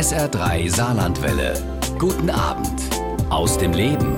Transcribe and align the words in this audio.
SR3 0.00 0.74
Saarlandwelle. 0.74 1.52
Guten 1.98 2.30
Abend 2.30 2.80
aus 3.28 3.58
dem 3.58 3.74
Leben. 3.74 4.16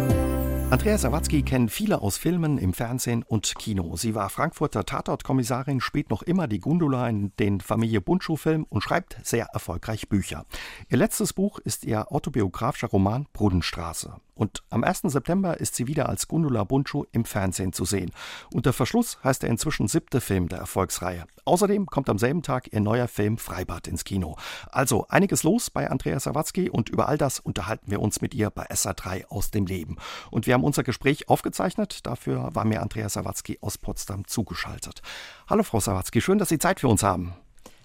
Andrea 0.71 0.97
Sawatzki 0.97 1.43
kennen 1.43 1.69
viele 1.69 2.03
aus 2.03 2.19
Filmen, 2.19 2.57
im 2.57 2.73
Fernsehen 2.73 3.25
und 3.25 3.53
Kino. 3.59 3.97
Sie 3.97 4.15
war 4.15 4.31
Frankfurter 4.31 4.85
Tatortkommissarin, 4.85 5.81
spielt 5.81 6.11
noch 6.11 6.23
immer 6.23 6.47
die 6.47 6.61
Gundula 6.61 7.09
in 7.09 7.33
den 7.41 7.61
Familie 7.61 8.01
Buntschuh-Film 8.01 8.65
und 8.69 8.83
schreibt 8.83 9.19
sehr 9.25 9.47
erfolgreich 9.47 10.09
Bücher. 10.09 10.47
Ihr 10.89 10.99
letztes 10.99 11.33
Buch 11.33 11.59
ist 11.59 11.85
ihr 11.85 12.13
autobiografischer 12.13 12.87
Roman 12.87 13.27
Brunnenstraße. 13.33 14.15
Und 14.35 14.63
am 14.71 14.83
1. 14.83 15.03
September 15.05 15.61
ist 15.61 15.75
sie 15.75 15.87
wieder 15.87 16.09
als 16.09 16.29
Gundula 16.29 16.65
Buntschuh 16.65 17.05
im 17.13 17.25
Fernsehen 17.25 17.73
zu 17.73 17.85
sehen. 17.85 18.11
Unter 18.53 18.73
Verschluss 18.73 19.19
heißt 19.23 19.45
er 19.45 19.51
inzwischen 19.51 19.89
siebte 19.89 20.21
Film 20.21 20.49
der 20.49 20.59
Erfolgsreihe. 20.59 21.27
Außerdem 21.45 21.87
kommt 21.87 22.09
am 22.09 22.19
selben 22.19 22.43
Tag 22.43 22.73
ihr 22.73 22.81
neuer 22.81 23.09
Film 23.09 23.37
Freibad 23.37 23.89
ins 23.89 24.05
Kino. 24.05 24.37
Also 24.71 25.07
einiges 25.09 25.43
los 25.43 25.71
bei 25.71 25.91
Andrea 25.91 26.19
Sawatzki 26.19 26.71
und 26.71 26.89
über 26.89 27.09
all 27.09 27.19
das 27.19 27.41
unterhalten 27.41 27.91
wir 27.91 28.01
uns 28.01 28.21
mit 28.21 28.35
ihr 28.35 28.51
bei 28.51 28.71
SA3 28.71 29.27
aus 29.27 29.51
dem 29.51 29.67
Leben. 29.67 29.97
Und 30.31 30.47
wir 30.47 30.55
haben 30.55 30.65
unser 30.65 30.83
Gespräch 30.83 31.29
aufgezeichnet. 31.29 32.07
Dafür 32.07 32.55
war 32.55 32.65
mir 32.65 32.81
Andrea 32.81 33.09
Sawatzki 33.09 33.59
aus 33.61 33.77
Potsdam 33.77 34.27
zugeschaltet. 34.27 35.03
Hallo 35.49 35.63
Frau 35.63 35.81
Sawatzki, 35.81 36.21
schön, 36.21 36.39
dass 36.39 36.49
Sie 36.49 36.59
Zeit 36.59 36.81
für 36.81 36.89
uns 36.89 37.03
haben. 37.03 37.35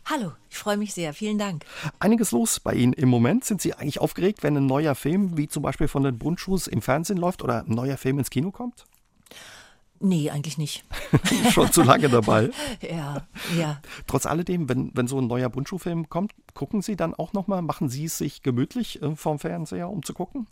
Hallo, 0.09 0.31
ich 0.49 0.57
freue 0.57 0.77
mich 0.77 0.93
sehr. 0.93 1.13
Vielen 1.13 1.37
Dank. 1.37 1.65
Einiges 1.99 2.31
los 2.31 2.61
bei 2.61 2.73
Ihnen 2.73 2.93
im 2.93 3.09
Moment. 3.09 3.43
Sind 3.43 3.61
Sie 3.61 3.73
eigentlich 3.73 3.99
aufgeregt, 3.99 4.41
wenn 4.41 4.55
ein 4.55 4.65
neuer 4.65 4.95
Film, 4.95 5.35
wie 5.35 5.49
zum 5.49 5.63
Beispiel 5.63 5.89
von 5.89 6.03
den 6.03 6.17
Bundschuhs, 6.17 6.67
im 6.67 6.81
Fernsehen 6.81 7.17
läuft 7.17 7.43
oder 7.43 7.65
ein 7.65 7.75
neuer 7.75 7.97
Film 7.97 8.17
ins 8.17 8.29
Kino 8.29 8.51
kommt? 8.51 8.85
Nee, 9.99 10.29
eigentlich 10.29 10.57
nicht. 10.57 10.85
Schon 11.51 11.73
zu 11.73 11.83
lange 11.83 12.07
dabei. 12.07 12.51
ja, 12.81 13.27
ja. 13.57 13.81
Trotz 14.05 14.25
alledem, 14.25 14.69
wenn, 14.69 14.91
wenn 14.93 15.09
so 15.09 15.19
ein 15.19 15.27
neuer 15.27 15.49
Bundschuh-Film 15.49 16.07
kommt, 16.07 16.33
gucken 16.53 16.81
Sie 16.81 16.95
dann 16.95 17.13
auch 17.13 17.33
nochmal, 17.33 17.61
machen 17.61 17.89
Sie 17.89 18.05
es 18.05 18.17
sich 18.17 18.43
gemütlich 18.43 19.01
äh, 19.01 19.13
vom 19.13 19.39
Fernseher, 19.39 19.89
um 19.89 20.03
zu 20.03 20.13
gucken? 20.13 20.47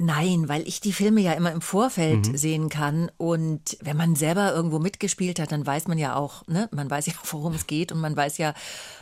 Nein, 0.00 0.48
weil 0.48 0.66
ich 0.68 0.80
die 0.80 0.92
Filme 0.92 1.20
ja 1.20 1.32
immer 1.32 1.50
im 1.50 1.60
Vorfeld 1.60 2.28
mhm. 2.28 2.36
sehen 2.36 2.68
kann. 2.68 3.10
Und 3.16 3.76
wenn 3.82 3.96
man 3.96 4.14
selber 4.14 4.54
irgendwo 4.54 4.78
mitgespielt 4.78 5.40
hat, 5.40 5.50
dann 5.50 5.66
weiß 5.66 5.88
man 5.88 5.98
ja 5.98 6.14
auch, 6.14 6.46
ne, 6.46 6.68
man 6.70 6.88
weiß 6.88 7.06
ja, 7.06 7.14
worum 7.30 7.54
es 7.54 7.66
geht 7.66 7.90
und 7.90 8.00
man 8.00 8.16
weiß 8.16 8.38
ja, 8.38 8.54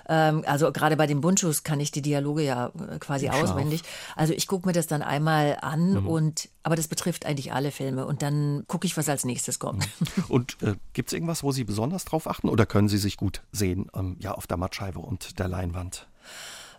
ähm, 0.08 0.42
also 0.46 0.72
gerade 0.72 0.96
bei 0.96 1.06
den 1.06 1.20
Bunchus 1.20 1.64
kann 1.64 1.80
ich 1.80 1.90
die 1.90 2.00
Dialoge 2.00 2.42
ja 2.42 2.68
äh, 2.68 2.98
quasi 2.98 3.26
Scharf. 3.26 3.42
auswendig. 3.42 3.82
Also 4.16 4.32
ich 4.32 4.46
gucke 4.46 4.66
mir 4.66 4.72
das 4.72 4.86
dann 4.86 5.02
einmal 5.02 5.58
an 5.60 6.00
mhm. 6.00 6.06
und 6.06 6.48
aber 6.62 6.76
das 6.76 6.88
betrifft 6.88 7.26
eigentlich 7.26 7.52
alle 7.52 7.72
Filme 7.72 8.06
und 8.06 8.22
dann 8.22 8.64
gucke 8.66 8.86
ich, 8.86 8.96
was 8.96 9.08
als 9.10 9.26
nächstes 9.26 9.58
kommt. 9.58 9.86
Mhm. 10.00 10.24
Und 10.28 10.56
äh, 10.62 10.74
gibt 10.94 11.10
es 11.10 11.12
irgendwas, 11.12 11.42
wo 11.42 11.52
Sie 11.52 11.64
besonders 11.64 12.06
drauf 12.06 12.26
achten 12.26 12.48
oder 12.48 12.64
können 12.64 12.88
Sie 12.88 12.98
sich 12.98 13.18
gut 13.18 13.42
sehen, 13.52 13.90
ähm, 13.94 14.16
ja, 14.18 14.32
auf 14.32 14.46
der 14.46 14.56
Mattscheibe 14.56 14.98
und 14.98 15.38
der 15.38 15.48
Leinwand? 15.48 16.08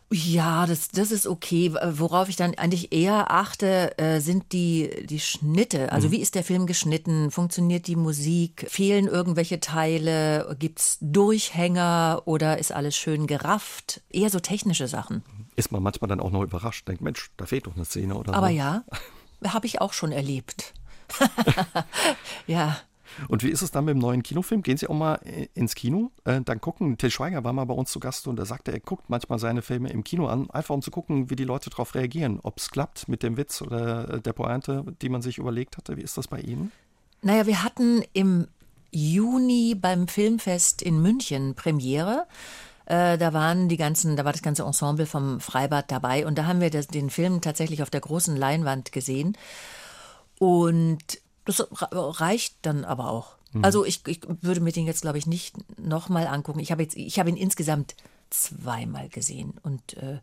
Ja, 0.10 0.66
das, 0.66 0.88
das 0.88 1.12
ist 1.12 1.28
okay. 1.28 1.74
Worauf 1.74 2.30
ich 2.30 2.38
dann 2.38 2.56
eigentlich 2.56 2.94
eher 2.94 3.30
achte, 3.30 3.98
äh, 3.98 4.22
sind 4.22 4.54
die, 4.54 5.06
die 5.06 5.20
Schnitte. 5.20 5.92
Also 5.92 6.08
mhm. 6.08 6.12
wie 6.14 6.22
ist 6.22 6.36
der 6.36 6.46
Film 6.46 6.66
geschnitten? 6.66 7.30
Funktioniert 7.30 7.88
die 7.88 7.98
Musik? 7.98 8.68
Fehlen 8.70 9.08
irgendwelche 9.08 9.60
Teile? 9.60 10.56
Gibt's 10.60 10.98
Durchhänger 11.02 12.22
oder 12.26 12.58
ist 12.58 12.72
alles 12.72 12.96
schön 12.96 13.28
gerafft? 13.28 14.02
Eher 14.10 14.30
so 14.30 14.40
technische 14.40 14.88
Sachen. 14.88 15.24
Ist 15.58 15.74
man 15.74 15.84
manchmal 15.84 16.08
dann 16.08 16.22
auch 16.22 16.32
noch 16.32 16.44
überrascht, 16.44 16.88
denkt, 16.88 17.02
Mensch, 17.02 17.32
da 17.36 17.46
fehlt 17.46 17.68
doch 17.68 17.76
eine 17.76 17.84
Szene 17.84 18.16
oder 18.16 18.34
Aber 18.34 18.48
so. 18.48 18.54
ja, 18.54 18.84
habe 19.46 19.68
ich 19.68 19.82
auch 19.82 19.92
schon 19.92 20.14
erlebt. 20.14 20.74
ja. 22.48 22.78
Und 23.28 23.44
wie 23.44 23.50
ist 23.50 23.62
es 23.62 23.72
dann 23.72 23.86
mit 23.86 23.94
dem 23.94 24.00
neuen 24.00 24.24
Kinofilm? 24.24 24.64
Gehen 24.64 24.78
Sie 24.78 24.88
auch 24.88 24.96
mal 24.96 25.16
äh, 25.24 25.48
ins 25.54 25.76
Kino? 25.76 26.12
Äh, 26.24 26.42
dann 26.42 26.62
gucken, 26.62 26.98
Till 26.98 27.12
Schweiger 27.12 27.44
war 27.44 27.54
mal 27.54 27.66
bei 27.66 27.74
uns 27.74 27.92
zu 27.92 28.00
Gast 28.00 28.28
und 28.28 28.40
er 28.40 28.46
sagte, 28.46 28.72
er 28.72 28.80
guckt 28.80 29.10
manchmal 29.10 29.40
seine 29.40 29.62
Filme 29.62 29.90
im 29.90 30.04
Kino 30.04 30.28
an, 30.28 30.50
einfach 30.52 30.76
um 30.76 30.82
zu 30.82 30.92
gucken, 30.92 31.30
wie 31.30 31.36
die 31.36 31.44
Leute 31.44 31.70
darauf 31.70 31.96
reagieren. 31.96 32.40
Ob 32.44 32.58
es 32.58 32.72
klappt 32.72 33.08
mit 33.08 33.24
dem 33.24 33.38
Witz 33.38 33.62
oder 33.62 34.16
äh, 34.16 34.22
der 34.22 34.34
Pointe, 34.34 34.86
die 35.02 35.10
man 35.10 35.22
sich 35.22 35.38
überlegt 35.38 35.78
hatte. 35.78 35.98
Wie 35.98 36.02
ist 36.02 36.18
das 36.18 36.28
bei 36.28 36.40
Ihnen? 36.40 36.72
Naja, 37.22 37.48
wir 37.48 37.64
hatten 37.64 38.04
im 38.14 38.48
Juni 38.92 39.76
beim 39.76 40.08
Filmfest 40.08 40.82
in 40.82 41.02
München 41.02 41.56
Premiere. 41.56 42.26
da 42.86 43.34
waren 43.34 43.68
die 43.68 43.76
ganzen, 43.76 44.16
da 44.16 44.24
war 44.24 44.32
das 44.32 44.42
ganze 44.42 44.64
Ensemble 44.64 45.06
vom 45.06 45.42
Freibad 45.42 45.92
dabei 45.92 46.26
und 46.26 46.38
da 46.38 46.46
haben 46.46 46.62
wir 46.62 46.70
das, 46.70 46.88
den 46.88 47.10
Film 47.10 47.42
tatsächlich 47.42 47.84
auf 47.84 47.90
der 47.90 48.00
großen 48.00 48.38
Leinwand 48.38 48.94
gesehen. 48.94 49.36
Und 50.40 51.20
das 51.48 51.66
reicht 51.72 52.56
dann 52.62 52.86
aber 52.86 53.10
auch. 53.10 53.36
Mhm. 53.54 53.64
Also 53.64 53.86
ich, 53.86 54.06
ich, 54.06 54.22
würde 54.42 54.62
mir 54.62 54.72
den 54.72 54.86
jetzt, 54.86 55.02
glaube 55.02 55.18
ich, 55.18 55.26
nicht 55.26 55.56
nochmal 55.80 56.28
angucken. 56.28 56.60
Ich 56.60 56.72
habe 56.72 56.84
jetzt, 56.84 56.96
ich 56.96 57.20
habe 57.20 57.30
ihn 57.30 57.38
insgesamt 57.38 57.96
zweimal 58.30 59.10
gesehen 59.10 59.54
und 59.64 59.96
äh, 59.98 60.20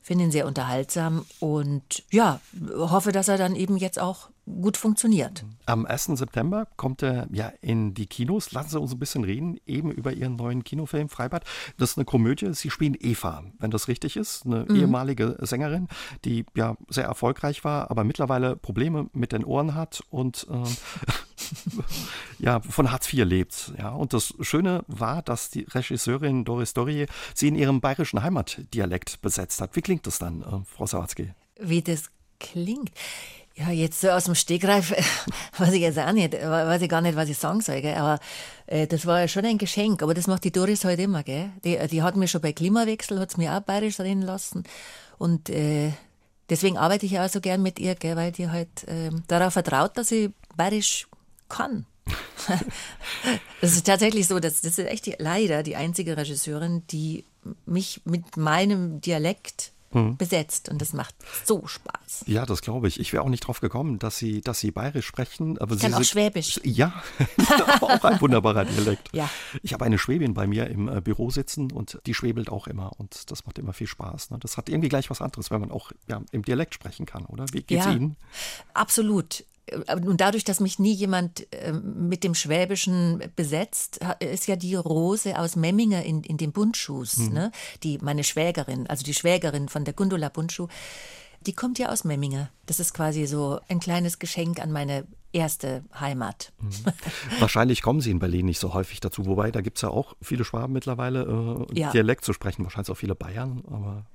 finde 0.00 0.24
ihn 0.24 0.30
sehr 0.30 0.46
unterhaltsam 0.46 1.26
und 1.40 2.04
ja, 2.10 2.40
hoffe, 2.76 3.12
dass 3.12 3.28
er 3.28 3.36
dann 3.36 3.56
eben 3.56 3.76
jetzt 3.76 3.98
auch 3.98 4.30
gut 4.60 4.76
funktioniert. 4.76 5.44
Am 5.66 5.86
1. 5.86 6.06
September 6.14 6.66
kommt 6.76 7.02
er 7.02 7.28
ja 7.30 7.52
in 7.60 7.94
die 7.94 8.06
Kinos. 8.06 8.52
Lassen 8.52 8.70
Sie 8.70 8.80
uns 8.80 8.92
ein 8.92 8.98
bisschen 8.98 9.24
reden, 9.24 9.60
eben 9.66 9.90
über 9.90 10.12
Ihren 10.12 10.36
neuen 10.36 10.64
Kinofilm 10.64 11.08
Freibad. 11.08 11.44
Das 11.76 11.90
ist 11.90 11.98
eine 11.98 12.04
Komödie. 12.04 12.52
Sie 12.54 12.70
spielen 12.70 12.96
Eva, 12.98 13.44
wenn 13.58 13.70
das 13.70 13.88
richtig 13.88 14.16
ist. 14.16 14.46
Eine 14.46 14.66
mhm. 14.68 14.76
ehemalige 14.76 15.36
Sängerin, 15.40 15.88
die 16.24 16.46
ja 16.56 16.76
sehr 16.88 17.04
erfolgreich 17.04 17.64
war, 17.64 17.90
aber 17.90 18.04
mittlerweile 18.04 18.56
Probleme 18.56 19.08
mit 19.12 19.32
den 19.32 19.44
Ohren 19.44 19.74
hat 19.74 20.02
und 20.10 20.46
äh, 20.50 20.68
ja, 22.38 22.60
von 22.60 22.90
Hartz 22.90 23.12
IV 23.12 23.24
lebt. 23.24 23.72
Ja, 23.78 23.90
und 23.90 24.12
das 24.12 24.34
Schöne 24.40 24.84
war, 24.86 25.22
dass 25.22 25.50
die 25.50 25.62
Regisseurin 25.62 26.44
Doris 26.44 26.74
Dorier 26.74 27.06
sie 27.34 27.48
in 27.48 27.54
ihrem 27.54 27.80
bayerischen 27.80 28.22
Heimatdialekt 28.22 29.20
besetzt 29.22 29.60
hat. 29.60 29.76
Wie 29.76 29.82
klingt 29.82 30.06
das 30.06 30.18
dann, 30.18 30.42
äh, 30.42 30.64
Frau 30.64 30.86
Sawatzki? 30.86 31.32
Wie 31.60 31.82
das 31.82 32.10
klingt? 32.38 32.90
Ja, 33.58 33.70
jetzt 33.70 34.00
so 34.00 34.10
aus 34.10 34.24
dem 34.24 34.36
Stegreif 34.36 34.92
weiß 35.58 35.72
ich 35.72 35.80
jetzt 35.80 35.98
auch 35.98 36.12
nicht, 36.12 36.32
weiß 36.32 36.80
ich 36.80 36.88
gar 36.88 37.00
nicht, 37.00 37.16
was 37.16 37.28
ich 37.28 37.38
sagen 37.38 37.60
soll, 37.60 37.80
gell? 37.80 37.96
aber 37.96 38.20
äh, 38.66 38.86
das 38.86 39.04
war 39.04 39.20
ja 39.20 39.26
schon 39.26 39.44
ein 39.44 39.58
Geschenk, 39.58 40.00
aber 40.00 40.14
das 40.14 40.28
macht 40.28 40.44
die 40.44 40.52
Doris 40.52 40.84
halt 40.84 41.00
immer, 41.00 41.24
gell? 41.24 41.50
Die, 41.64 41.76
die 41.88 42.02
hat 42.02 42.14
mir 42.14 42.28
schon 42.28 42.40
bei 42.40 42.52
Klimawechsel, 42.52 43.18
hat 43.18 43.36
mir 43.36 43.52
auch 43.52 43.60
bayerisch 43.60 43.98
reden 43.98 44.22
lassen 44.22 44.62
und 45.18 45.50
äh, 45.50 45.90
deswegen 46.48 46.78
arbeite 46.78 47.06
ich 47.06 47.18
auch 47.18 47.28
so 47.28 47.40
gern 47.40 47.60
mit 47.60 47.80
ihr, 47.80 47.96
gell? 47.96 48.14
weil 48.14 48.30
die 48.30 48.48
halt 48.48 48.84
äh, 48.86 49.10
darauf 49.26 49.54
vertraut, 49.54 49.96
dass 49.96 50.12
ich 50.12 50.30
bayerisch 50.56 51.08
kann. 51.48 51.84
das 53.60 53.72
ist 53.72 53.86
tatsächlich 53.86 54.28
so, 54.28 54.38
dass, 54.38 54.60
das 54.60 54.78
ist 54.78 54.86
echt 54.86 55.06
die, 55.06 55.16
leider 55.18 55.64
die 55.64 55.74
einzige 55.74 56.16
Regisseurin, 56.16 56.84
die 56.92 57.24
mich 57.66 58.02
mit 58.04 58.36
meinem 58.36 59.00
Dialekt 59.00 59.72
mhm. 59.92 60.16
besetzt 60.16 60.68
und 60.68 60.80
das 60.80 60.92
macht 60.92 61.14
so 61.44 61.66
Spaß. 61.66 62.24
Ja, 62.26 62.46
das 62.46 62.62
glaube 62.62 62.88
ich. 62.88 63.00
Ich 63.00 63.12
wäre 63.12 63.22
auch 63.22 63.28
nicht 63.28 63.46
drauf 63.46 63.60
gekommen, 63.60 63.98
dass 63.98 64.16
Sie, 64.18 64.40
dass 64.40 64.60
Sie 64.60 64.70
bayerisch 64.70 65.06
sprechen. 65.06 65.58
Aber 65.58 65.74
ich 65.74 65.80
Sie 65.80 65.90
kann 65.90 66.00
auch 66.00 66.04
Schwäbisch. 66.04 66.60
Ja, 66.64 67.02
auch 67.80 68.04
ein 68.04 68.20
wunderbarer 68.20 68.64
Dialekt. 68.64 69.10
Ja. 69.12 69.28
Ich 69.62 69.72
habe 69.72 69.84
eine 69.84 69.98
Schwäbin 69.98 70.34
bei 70.34 70.46
mir 70.46 70.68
im 70.68 70.88
äh, 70.88 71.00
Büro 71.00 71.30
sitzen 71.30 71.72
und 71.72 71.98
die 72.06 72.14
schwebelt 72.14 72.50
auch 72.50 72.66
immer 72.66 72.92
und 72.98 73.30
das 73.30 73.46
macht 73.46 73.58
immer 73.58 73.72
viel 73.72 73.86
Spaß. 73.86 74.30
Ne? 74.30 74.38
Das 74.40 74.56
hat 74.56 74.68
irgendwie 74.68 74.88
gleich 74.88 75.10
was 75.10 75.20
anderes, 75.20 75.50
wenn 75.50 75.60
man 75.60 75.70
auch 75.70 75.92
ja, 76.08 76.22
im 76.32 76.44
Dialekt 76.44 76.74
sprechen 76.74 77.06
kann, 77.06 77.24
oder? 77.26 77.46
Wie 77.52 77.62
geht's 77.62 77.84
ja, 77.84 77.92
Ihnen? 77.92 78.16
Absolut. 78.74 79.44
Äh, 79.70 79.96
und 79.96 80.20
dadurch, 80.20 80.44
dass 80.44 80.60
mich 80.60 80.78
nie 80.78 80.92
jemand 80.92 81.46
ähm, 81.52 82.08
mit 82.08 82.24
dem 82.24 82.34
Schwäbischen 82.34 83.22
besetzt, 83.36 84.00
ist 84.20 84.46
ja 84.46 84.56
die 84.56 84.74
Rose 84.74 85.38
aus 85.38 85.56
Memminger 85.56 86.02
in, 86.02 86.22
in 86.22 86.36
den 86.36 86.52
Bundschuhs, 86.52 87.18
mhm. 87.18 87.32
ne? 87.32 87.52
die 87.82 87.98
meine 87.98 88.24
Schwägerin, 88.24 88.86
also 88.86 89.04
die 89.04 89.14
Schwägerin 89.14 89.68
von 89.68 89.84
der 89.84 89.94
Gundula 89.94 90.28
Bundschuh, 90.28 90.68
die 91.46 91.52
kommt 91.52 91.78
ja 91.78 91.90
aus 91.90 92.04
Memminger. 92.04 92.50
Das 92.66 92.80
ist 92.80 92.94
quasi 92.94 93.26
so 93.26 93.60
ein 93.68 93.80
kleines 93.80 94.18
Geschenk 94.18 94.60
an 94.60 94.72
meine 94.72 95.06
erste 95.32 95.84
Heimat. 95.98 96.52
Mhm. 96.60 96.70
Wahrscheinlich 97.38 97.82
kommen 97.82 98.00
Sie 98.00 98.10
in 98.10 98.18
Berlin 98.18 98.46
nicht 98.46 98.58
so 98.58 98.74
häufig 98.74 99.00
dazu, 99.00 99.26
wobei 99.26 99.50
da 99.50 99.60
gibt 99.60 99.78
es 99.78 99.82
ja 99.82 99.90
auch 99.90 100.14
viele 100.20 100.44
Schwaben 100.44 100.72
mittlerweile, 100.72 101.66
äh, 101.70 101.78
ja. 101.78 101.90
Dialekt 101.90 102.24
zu 102.24 102.32
sprechen, 102.32 102.64
wahrscheinlich 102.64 102.90
auch 102.90 102.96
viele 102.96 103.14
Bayern, 103.14 103.62
aber. 103.66 104.06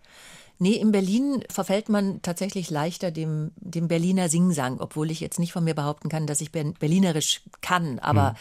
Nee, 0.59 0.73
in 0.73 0.91
Berlin 0.91 1.43
verfällt 1.49 1.89
man 1.89 2.21
tatsächlich 2.21 2.69
leichter 2.69 3.11
dem, 3.11 3.51
dem 3.57 3.87
Berliner 3.87 4.29
Singsang, 4.29 4.79
obwohl 4.79 5.11
ich 5.11 5.19
jetzt 5.19 5.39
nicht 5.39 5.51
von 5.51 5.63
mir 5.63 5.73
behaupten 5.73 6.09
kann, 6.09 6.27
dass 6.27 6.41
ich 6.41 6.51
Berlinerisch 6.51 7.41
kann. 7.61 7.99
Aber 7.99 8.29
hm. 8.29 8.35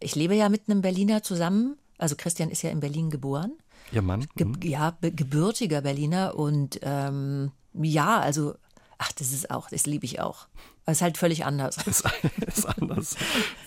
ich 0.00 0.14
lebe 0.14 0.34
ja 0.34 0.48
mit 0.48 0.68
einem 0.68 0.82
Berliner 0.82 1.22
zusammen. 1.22 1.76
Also 1.98 2.14
Christian 2.16 2.50
ist 2.50 2.62
ja 2.62 2.70
in 2.70 2.80
Berlin 2.80 3.10
geboren. 3.10 3.52
Ihr 3.92 4.02
Mann? 4.02 4.26
Ge 4.36 4.46
hm. 4.46 4.60
ja, 4.62 4.96
gebürtiger 5.00 5.80
Berliner. 5.80 6.36
Und 6.36 6.78
ähm, 6.82 7.52
ja, 7.72 8.20
also, 8.20 8.54
ach, 8.98 9.12
das 9.12 9.32
ist 9.32 9.50
auch, 9.50 9.70
das 9.70 9.86
liebe 9.86 10.04
ich 10.04 10.20
auch. 10.20 10.48
Es 10.84 10.98
ist 10.98 11.02
halt 11.02 11.18
völlig 11.18 11.44
anders. 11.44 11.78
Es 11.86 12.58
ist 12.58 12.66
anders, 12.66 13.16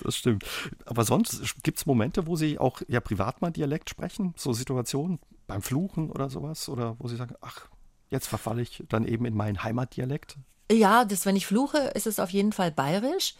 das 0.01 0.15
stimmt. 0.15 0.45
Aber 0.85 1.03
sonst 1.03 1.41
gibt 1.63 1.79
es 1.79 1.85
Momente, 1.85 2.27
wo 2.27 2.35
Sie 2.35 2.57
auch 2.57 2.81
ja 2.87 3.01
privat 3.01 3.41
mal 3.41 3.51
Dialekt 3.51 3.89
sprechen? 3.89 4.33
So 4.37 4.53
Situationen 4.53 5.19
beim 5.47 5.61
Fluchen 5.61 6.09
oder 6.09 6.29
sowas? 6.29 6.69
Oder 6.69 6.95
wo 6.99 7.07
Sie 7.09 7.17
sagen, 7.17 7.35
ach, 7.41 7.67
Jetzt 8.09 8.27
verfalle 8.27 8.61
ich 8.61 8.83
dann 8.89 9.05
eben 9.05 9.25
in 9.25 9.35
meinen 9.35 9.63
Heimatdialekt. 9.63 10.37
Ja, 10.71 11.05
das, 11.05 11.25
wenn 11.25 11.35
ich 11.35 11.45
fluche, 11.45 11.77
ist 11.95 12.07
es 12.07 12.19
auf 12.19 12.29
jeden 12.29 12.51
Fall 12.51 12.71
bayerisch. 12.71 13.35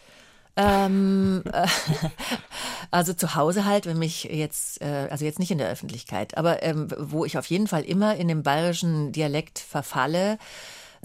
Ähm, 0.56 1.44
äh, 1.52 1.68
also 2.92 3.14
zu 3.14 3.36
Hause 3.36 3.66
halt, 3.66 3.86
wenn 3.86 3.98
mich 3.98 4.26
jetzt, 4.26 4.82
äh, 4.82 5.08
also 5.10 5.26
jetzt 5.26 5.40
nicht 5.40 5.52
in 5.52 5.58
der 5.58 5.70
Öffentlichkeit, 5.70 6.38
aber 6.38 6.64
ähm, 6.64 6.88
wo 6.98 7.24
ich 7.24 7.38
auf 7.38 7.46
jeden 7.46 7.68
Fall 7.68 7.84
immer 7.84 8.16
in 8.16 8.28
dem 8.28 8.44
bayerischen 8.44 9.12
Dialekt 9.12 9.60
verfalle, 9.60 10.38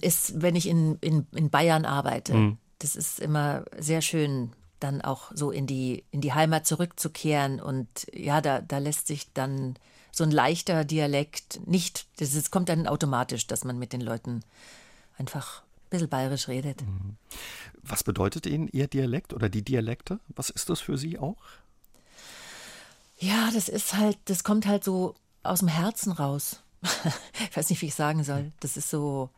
ist, 0.01 0.43
wenn 0.43 0.57
ich 0.57 0.69
in, 0.69 0.99
in, 1.01 1.27
in 1.33 1.51
Bayern 1.51 1.85
arbeite. 1.85 2.35
Mhm. 2.35 2.59
Das 2.79 2.97
ist 2.97 3.21
immer 3.21 3.65
sehr 3.79 4.03
schön, 4.03 4.53
dann 4.81 5.01
auch 5.01 5.31
so 5.35 5.51
in 5.51 5.67
die, 5.67 6.05
in 6.11 6.21
die 6.21 6.33
Heimat 6.33 6.67
zurückzukehren. 6.67 7.61
Und 7.61 7.89
ja, 8.13 8.41
da, 8.41 8.61
da 8.61 8.79
lässt 8.79 9.07
sich 9.07 9.33
dann 9.33 9.77
so 10.17 10.25
ein 10.25 10.31
leichter 10.31 10.85
Dialekt 10.85 11.67
nicht, 11.67 12.07
das 12.19 12.35
ist, 12.35 12.51
kommt 12.51 12.69
dann 12.69 12.87
automatisch, 12.87 13.47
dass 13.47 13.65
man 13.65 13.79
mit 13.79 13.93
den 13.93 14.01
Leuten 14.01 14.41
einfach 15.19 15.63
ein 15.63 15.91
bisschen 15.91 16.09
bayerisch 16.09 16.49
redet. 16.49 16.83
Mhm. 16.83 17.17
Was 17.83 18.05
bedeutet 18.05 18.47
Ihnen 18.47 18.69
Ihr 18.69 18.87
Dialekt 18.87 19.33
oder 19.33 19.49
die 19.49 19.63
Dialekte? 19.63 20.21
Was 20.29 20.51
ist 20.51 20.71
das 20.71 20.81
für 20.81 20.97
Sie 20.97 21.19
auch? 21.19 21.43
Ja, 23.19 23.51
das 23.53 23.69
ist 23.69 23.95
halt, 23.95 24.19
das 24.27 24.45
kommt 24.45 24.67
halt 24.67 24.85
so 24.85 25.15
aus 25.43 25.61
dem 25.61 25.69
Herzen 25.69 26.13
raus. 26.13 26.63
ich 27.51 27.57
weiß 27.57 27.71
nicht, 27.71 27.83
wie 27.83 27.87
ich 27.87 27.95
sagen 27.95 28.25
soll. 28.25 28.53
Das 28.61 28.77
ist 28.77 28.91
so. 28.91 29.31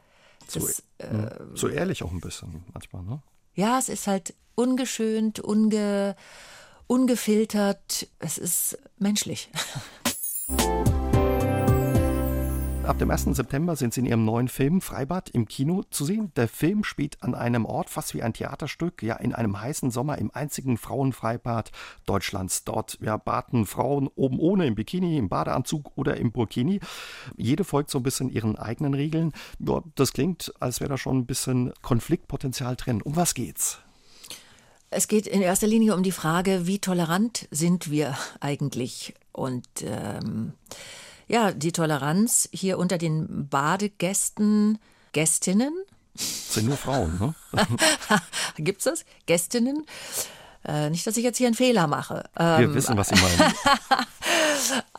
Das, 0.53 0.83
so, 1.01 1.05
äh, 1.05 1.31
so 1.55 1.69
ehrlich 1.69 2.03
auch 2.03 2.13
ein 2.13 2.21
bisschen 2.21 2.65
manchmal, 2.73 3.03
ne? 3.03 3.21
Ja, 3.55 3.79
es 3.79 3.89
ist 3.89 4.07
halt 4.07 4.35
ungeschönt, 4.55 5.41
unge, 5.41 6.17
ungefiltert. 6.87 8.09
Es 8.19 8.39
ist 8.39 8.79
menschlich. 8.99 9.49
Ab 12.87 13.01
dem 13.01 13.11
1. 13.11 13.25
September 13.33 13.75
sind 13.75 13.93
Sie 13.93 14.01
in 14.01 14.07
Ihrem 14.07 14.25
neuen 14.25 14.47
Film 14.47 14.81
Freibad 14.81 15.29
im 15.31 15.49
Kino 15.49 15.83
zu 15.91 16.05
sehen. 16.05 16.31
Der 16.37 16.47
Film 16.47 16.85
spielt 16.85 17.21
an 17.21 17.35
einem 17.35 17.65
Ort 17.65 17.91
fast 17.91 18.15
wie 18.15 18.23
ein 18.23 18.33
Theaterstück, 18.33 19.03
ja 19.03 19.17
in 19.17 19.35
einem 19.35 19.61
heißen 19.61 19.91
Sommer 19.91 20.19
im 20.19 20.31
einzigen 20.33 20.79
Frauenfreibad 20.79 21.73
Deutschlands. 22.07 22.63
Dort 22.63 22.97
ja, 23.01 23.17
baden 23.17 23.67
Frauen 23.67 24.09
oben 24.15 24.39
ohne 24.39 24.67
im 24.67 24.77
Bikini, 24.77 25.19
im 25.19 25.29
Badeanzug 25.29 25.91
oder 25.97 26.17
im 26.17 26.31
Burkini. 26.31 26.79
Jede 27.37 27.65
folgt 27.65 27.91
so 27.91 27.99
ein 27.99 28.05
bisschen 28.05 28.31
ihren 28.31 28.57
eigenen 28.57 28.95
Regeln. 28.95 29.33
Ja, 29.59 29.83
das 29.97 30.13
klingt, 30.13 30.55
als 30.61 30.79
wäre 30.79 30.91
da 30.91 30.97
schon 30.97 31.19
ein 31.19 31.27
bisschen 31.27 31.73
Konfliktpotenzial 31.83 32.77
drin. 32.77 33.03
Um 33.03 33.17
was 33.17 33.35
geht's? 33.35 33.81
Es 34.91 35.09
geht 35.09 35.27
in 35.27 35.43
erster 35.43 35.67
Linie 35.67 35.97
um 35.97 36.05
die 36.05 36.13
Frage, 36.13 36.69
wie 36.69 36.79
tolerant 36.79 37.49
sind 37.51 37.91
wir 37.91 38.17
eigentlich? 38.39 39.15
Und 39.37 39.67
ähm, 39.83 40.55
ja, 41.29 41.53
die 41.53 41.73
Toleranz 41.73 42.49
hier 42.53 42.79
unter 42.79 42.97
den 42.97 43.49
Badegästen, 43.49 44.79
Gästinnen. 45.13 45.75
Das 46.15 46.55
sind 46.55 46.69
nur 46.69 46.79
Frauen, 46.79 47.19
ne? 47.19 47.35
Gibt's 48.57 48.85
das? 48.85 49.05
Gästinnen? 49.27 49.85
Äh, 50.65 50.89
nicht, 50.89 51.07
dass 51.07 51.19
ich 51.19 51.25
jetzt 51.25 51.37
hier 51.37 51.49
einen 51.49 51.55
Fehler 51.55 51.87
mache. 51.87 52.25
Ähm, 52.39 52.61
Wir 52.61 52.75
wissen, 52.75 52.97
was 52.97 53.09
Sie 53.09 53.15
meinen. 53.15 53.55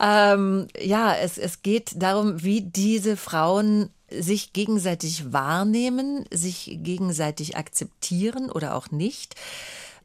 ähm, 0.00 0.68
ja, 0.80 1.14
es, 1.16 1.36
es 1.36 1.62
geht 1.62 2.00
darum, 2.00 2.42
wie 2.44 2.60
diese 2.60 3.16
Frauen 3.16 3.90
sich 4.08 4.52
gegenseitig 4.52 5.32
wahrnehmen, 5.32 6.24
sich 6.30 6.78
gegenseitig 6.82 7.56
akzeptieren 7.56 8.50
oder 8.50 8.76
auch 8.76 8.92
nicht. 8.92 9.34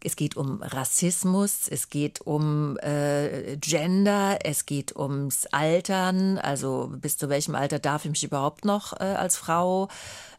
Es 0.03 0.15
geht 0.15 0.35
um 0.35 0.61
Rassismus, 0.61 1.67
es 1.69 1.89
geht 1.89 2.21
um 2.21 2.77
äh, 2.79 3.57
Gender, 3.57 4.39
es 4.43 4.65
geht 4.65 4.95
ums 4.95 5.45
Altern, 5.47 6.37
also 6.37 6.91
bis 6.93 7.17
zu 7.17 7.29
welchem 7.29 7.55
Alter 7.55 7.79
darf 7.79 8.05
ich 8.05 8.11
mich 8.11 8.23
überhaupt 8.23 8.65
noch 8.65 8.93
äh, 8.93 9.03
als 9.03 9.37
Frau 9.37 9.87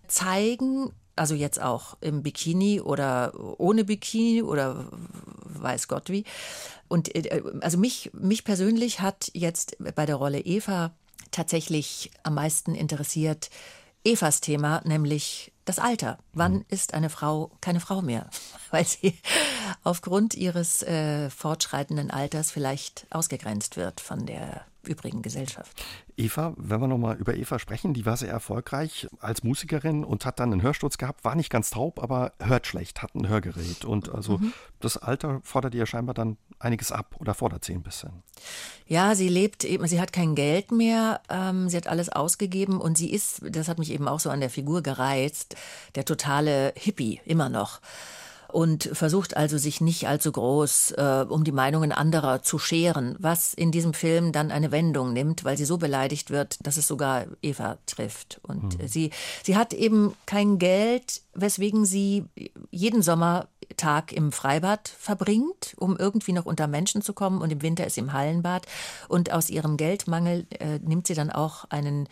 zeigen 0.06 0.92
also 1.16 1.34
jetzt 1.34 1.60
auch 1.60 1.96
im 2.00 2.22
Bikini 2.22 2.80
oder 2.80 3.32
ohne 3.58 3.84
Bikini 3.84 4.42
oder 4.42 4.86
weiß 5.44 5.88
Gott 5.88 6.10
wie. 6.10 6.24
Und 6.88 7.14
äh, 7.14 7.42
also 7.60 7.78
mich, 7.78 8.10
mich 8.12 8.44
persönlich 8.44 9.00
hat 9.00 9.30
jetzt 9.32 9.76
bei 9.94 10.06
der 10.06 10.16
Rolle 10.16 10.40
Eva 10.40 10.92
tatsächlich 11.30 12.10
am 12.22 12.34
meisten 12.34 12.74
interessiert 12.74 13.50
Evas 14.04 14.40
Thema, 14.40 14.82
nämlich 14.84 15.52
das 15.64 15.78
Alter. 15.78 16.18
Wann 16.32 16.54
mhm. 16.54 16.64
ist 16.68 16.94
eine 16.94 17.10
Frau 17.10 17.50
keine 17.60 17.80
Frau 17.80 18.02
mehr? 18.02 18.28
Weil 18.70 18.84
sie 18.84 19.18
aufgrund 19.82 20.34
ihres 20.34 20.82
äh, 20.82 21.30
fortschreitenden 21.30 22.10
Alters 22.10 22.50
vielleicht 22.50 23.06
ausgegrenzt 23.10 23.76
wird 23.76 24.00
von 24.00 24.26
der 24.26 24.66
übrigen 24.88 25.22
Gesellschaft. 25.22 25.82
Eva, 26.16 26.54
wenn 26.56 26.80
wir 26.80 26.88
nochmal 26.88 27.16
über 27.16 27.34
Eva 27.34 27.58
sprechen, 27.58 27.94
die 27.94 28.06
war 28.06 28.16
sehr 28.16 28.30
erfolgreich 28.30 29.08
als 29.20 29.42
Musikerin 29.42 30.04
und 30.04 30.26
hat 30.26 30.40
dann 30.40 30.52
einen 30.52 30.62
Hörsturz 30.62 30.98
gehabt, 30.98 31.24
war 31.24 31.34
nicht 31.34 31.50
ganz 31.50 31.70
taub, 31.70 32.02
aber 32.02 32.32
hört 32.38 32.66
schlecht, 32.66 33.02
hat 33.02 33.14
ein 33.14 33.28
Hörgerät. 33.28 33.84
Und 33.84 34.08
also 34.08 34.38
mhm. 34.38 34.52
das 34.80 34.96
Alter 34.96 35.40
fordert 35.42 35.74
ihr 35.74 35.86
scheinbar 35.86 36.14
dann 36.14 36.36
einiges 36.58 36.92
ab 36.92 37.16
oder 37.18 37.34
fordert 37.34 37.64
sie 37.64 37.74
ein 37.74 37.82
bisschen. 37.82 38.22
Ja, 38.86 39.14
sie 39.14 39.28
lebt 39.28 39.64
eben, 39.64 39.86
sie 39.86 40.00
hat 40.00 40.12
kein 40.12 40.34
Geld 40.34 40.72
mehr, 40.72 41.20
ähm, 41.28 41.68
sie 41.68 41.76
hat 41.76 41.86
alles 41.86 42.08
ausgegeben 42.08 42.80
und 42.80 42.96
sie 42.96 43.10
ist, 43.10 43.42
das 43.48 43.68
hat 43.68 43.78
mich 43.78 43.90
eben 43.90 44.08
auch 44.08 44.20
so 44.20 44.30
an 44.30 44.40
der 44.40 44.50
Figur 44.50 44.82
gereizt, 44.82 45.56
der 45.94 46.04
totale 46.04 46.72
Hippie, 46.76 47.20
immer 47.24 47.48
noch 47.48 47.80
und 48.54 48.88
versucht 48.92 49.36
also 49.36 49.58
sich 49.58 49.80
nicht 49.80 50.06
allzu 50.06 50.30
groß 50.30 50.92
äh, 50.92 51.26
um 51.28 51.42
die 51.42 51.50
Meinungen 51.50 51.90
anderer 51.90 52.44
zu 52.44 52.60
scheren, 52.60 53.16
was 53.18 53.52
in 53.52 53.72
diesem 53.72 53.94
Film 53.94 54.30
dann 54.30 54.52
eine 54.52 54.70
Wendung 54.70 55.12
nimmt, 55.12 55.42
weil 55.42 55.56
sie 55.56 55.64
so 55.64 55.76
beleidigt 55.76 56.30
wird, 56.30 56.64
dass 56.64 56.76
es 56.76 56.86
sogar 56.86 57.26
Eva 57.42 57.78
trifft. 57.86 58.38
Und 58.44 58.78
mhm. 58.78 58.86
sie, 58.86 59.10
sie 59.42 59.56
hat 59.56 59.72
eben 59.72 60.14
kein 60.24 60.60
Geld, 60.60 61.22
weswegen 61.34 61.84
sie 61.84 62.26
jeden 62.70 63.02
Sommertag 63.02 64.12
im 64.12 64.30
Freibad 64.30 64.88
verbringt, 64.88 65.74
um 65.76 65.96
irgendwie 65.96 66.32
noch 66.32 66.46
unter 66.46 66.68
Menschen 66.68 67.02
zu 67.02 67.12
kommen 67.12 67.42
und 67.42 67.50
im 67.50 67.60
Winter 67.60 67.84
ist 67.84 67.94
sie 67.94 68.02
im 68.02 68.12
Hallenbad. 68.12 68.66
Und 69.08 69.32
aus 69.32 69.50
ihrem 69.50 69.76
Geldmangel 69.76 70.46
äh, 70.60 70.78
nimmt 70.78 71.08
sie 71.08 71.14
dann 71.14 71.32
auch 71.32 71.64
einen 71.70 72.08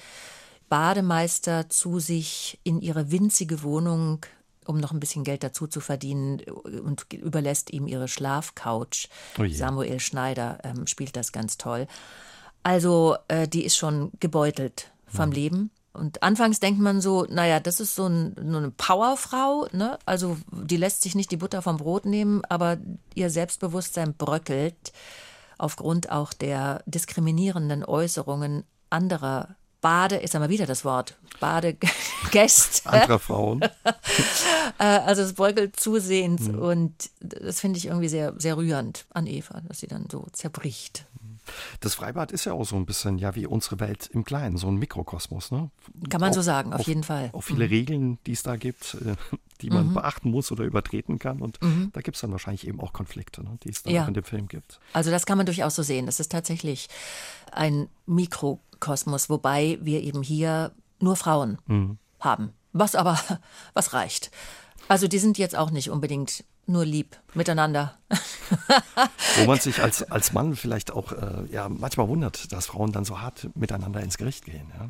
Bademeister 0.68 1.70
zu 1.70 2.00
sich 2.00 2.58
in 2.64 2.80
ihre 2.80 3.12
winzige 3.12 3.62
Wohnung 3.62 4.26
um 4.66 4.78
noch 4.78 4.92
ein 4.92 5.00
bisschen 5.00 5.24
Geld 5.24 5.42
dazu 5.42 5.66
zu 5.66 5.80
verdienen 5.80 6.40
und 6.40 7.12
überlässt 7.12 7.72
ihm 7.72 7.86
ihre 7.86 8.08
Schlafcouch. 8.08 9.08
Oh 9.38 9.44
Samuel 9.48 10.00
Schneider 10.00 10.58
ähm, 10.64 10.86
spielt 10.86 11.16
das 11.16 11.32
ganz 11.32 11.58
toll. 11.58 11.86
Also 12.62 13.16
äh, 13.28 13.48
die 13.48 13.64
ist 13.64 13.76
schon 13.76 14.12
gebeutelt 14.20 14.90
vom 15.06 15.30
mhm. 15.30 15.34
Leben. 15.34 15.70
Und 15.92 16.22
anfangs 16.22 16.58
denkt 16.58 16.80
man 16.80 17.02
so, 17.02 17.26
naja, 17.28 17.60
das 17.60 17.78
ist 17.78 17.94
so, 17.94 18.06
ein, 18.06 18.34
so 18.36 18.56
eine 18.56 18.70
Powerfrau, 18.70 19.66
ne? 19.72 19.98
Also 20.06 20.38
die 20.50 20.78
lässt 20.78 21.02
sich 21.02 21.14
nicht 21.14 21.30
die 21.30 21.36
Butter 21.36 21.60
vom 21.60 21.76
Brot 21.76 22.06
nehmen, 22.06 22.42
aber 22.48 22.78
ihr 23.14 23.28
Selbstbewusstsein 23.28 24.14
bröckelt 24.14 24.92
aufgrund 25.58 26.10
auch 26.10 26.32
der 26.32 26.82
diskriminierenden 26.86 27.84
Äußerungen 27.84 28.64
anderer 28.88 29.54
Bade, 29.82 30.16
ist 30.16 30.34
einmal 30.34 30.48
wieder 30.48 30.64
das 30.64 30.86
Wort, 30.86 31.18
Badegäste. 31.38 32.88
Anderer 32.90 33.18
Frauen. 33.18 33.60
Äh, 34.78 34.84
also 34.84 35.22
es 35.22 35.34
beugelt 35.34 35.78
zusehends 35.78 36.44
mhm. 36.44 36.58
und 36.58 37.10
das 37.20 37.60
finde 37.60 37.78
ich 37.78 37.86
irgendwie 37.86 38.08
sehr, 38.08 38.32
sehr 38.38 38.56
rührend 38.56 39.04
an 39.10 39.26
Eva, 39.26 39.60
dass 39.60 39.80
sie 39.80 39.86
dann 39.86 40.08
so 40.10 40.26
zerbricht. 40.32 41.04
Das 41.80 41.94
Freibad 41.94 42.32
ist 42.32 42.46
ja 42.46 42.54
auch 42.54 42.64
so 42.64 42.76
ein 42.76 42.86
bisschen 42.86 43.18
ja 43.18 43.34
wie 43.34 43.46
unsere 43.46 43.80
Welt 43.80 44.08
im 44.12 44.24
Kleinen, 44.24 44.56
so 44.56 44.68
ein 44.68 44.76
Mikrokosmos. 44.76 45.50
Ne? 45.50 45.70
Kann 46.08 46.20
man 46.20 46.30
auch, 46.30 46.34
so 46.34 46.42
sagen, 46.42 46.72
auf, 46.72 46.80
auf, 46.80 46.86
jeden 46.86 47.02
Fall. 47.02 47.30
Auch 47.32 47.42
viele 47.42 47.66
mhm. 47.66 47.72
Regeln, 47.72 48.18
die 48.26 48.32
es 48.32 48.42
da 48.42 48.56
gibt, 48.56 48.94
äh, 48.94 49.14
die 49.60 49.68
man 49.68 49.88
mhm. 49.88 49.94
beachten 49.94 50.30
muss 50.30 50.50
oder 50.50 50.64
übertreten 50.64 51.18
kann. 51.18 51.42
Und 51.42 51.60
mhm. 51.60 51.90
da 51.92 52.00
gibt 52.00 52.16
es 52.16 52.22
dann 52.22 52.32
wahrscheinlich 52.32 52.66
eben 52.66 52.80
auch 52.80 52.92
Konflikte, 52.92 53.42
ne, 53.42 53.58
die 53.62 53.70
es 53.70 53.82
dann 53.82 53.92
ja. 53.92 54.04
auch 54.04 54.08
in 54.08 54.14
dem 54.14 54.24
Film 54.24 54.48
gibt. 54.48 54.80
Also 54.94 55.10
das 55.10 55.26
kann 55.26 55.36
man 55.36 55.46
durchaus 55.46 55.74
so 55.74 55.82
sehen. 55.82 56.06
Das 56.06 56.18
ist 56.18 56.32
tatsächlich 56.32 56.88
ein 57.50 57.88
Mikrokosmos, 58.06 58.71
wobei 58.88 59.78
wir 59.80 60.02
eben 60.02 60.22
hier 60.22 60.72
nur 60.98 61.16
Frauen 61.16 61.58
mhm. 61.66 61.98
haben. 62.20 62.52
Was 62.72 62.94
aber, 62.94 63.18
was 63.74 63.92
reicht. 63.92 64.30
Also 64.88 65.08
die 65.08 65.18
sind 65.18 65.38
jetzt 65.38 65.56
auch 65.56 65.70
nicht 65.70 65.90
unbedingt 65.90 66.44
nur 66.66 66.84
lieb 66.84 67.16
miteinander. 67.34 67.98
Wo 69.36 69.46
man 69.46 69.58
sich 69.58 69.82
als, 69.82 70.02
als 70.10 70.32
Mann 70.32 70.56
vielleicht 70.56 70.92
auch 70.92 71.12
äh, 71.12 71.44
ja, 71.50 71.68
manchmal 71.68 72.08
wundert, 72.08 72.52
dass 72.52 72.66
Frauen 72.66 72.92
dann 72.92 73.04
so 73.04 73.20
hart 73.20 73.48
miteinander 73.54 74.00
ins 74.00 74.18
Gericht 74.18 74.44
gehen. 74.44 74.70
Ja. 74.78 74.88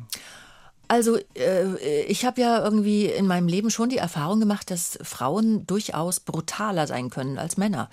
Also 0.87 1.17
äh, 1.35 2.03
ich 2.03 2.25
habe 2.25 2.41
ja 2.41 2.63
irgendwie 2.63 3.05
in 3.05 3.25
meinem 3.25 3.47
Leben 3.47 3.71
schon 3.71 3.89
die 3.89 3.97
Erfahrung 3.97 4.39
gemacht, 4.39 4.69
dass 4.69 4.99
Frauen 5.01 5.65
durchaus 5.65 6.19
brutaler 6.19 6.87
sein 6.87 7.09
können 7.09 7.37
als 7.39 7.57
Männer. 7.57 7.89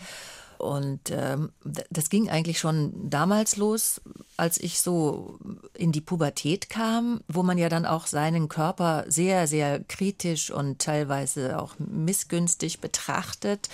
Und 0.61 1.11
ähm, 1.11 1.53
das 1.91 2.11
ging 2.11 2.29
eigentlich 2.29 2.59
schon 2.59 3.09
damals 3.09 3.57
los, 3.57 4.01
als 4.37 4.59
ich 4.59 4.81
so 4.81 5.39
in 5.75 5.93
die 5.93 6.01
Pubertät 6.01 6.69
kam, 6.69 7.21
wo 7.29 7.43
man 7.43 7.59
ja 7.59 7.69
dann 7.69 7.87
auch 7.87 8.07
seinen 8.07 8.49
Körper 8.49 9.05
sehr, 9.09 9.47
sehr 9.47 9.81
kritisch 9.81 10.51
und 10.51 10.79
teilweise 10.79 11.59
auch 11.59 11.75
missgünstig 11.79 12.81
betrachtet. 12.81 13.69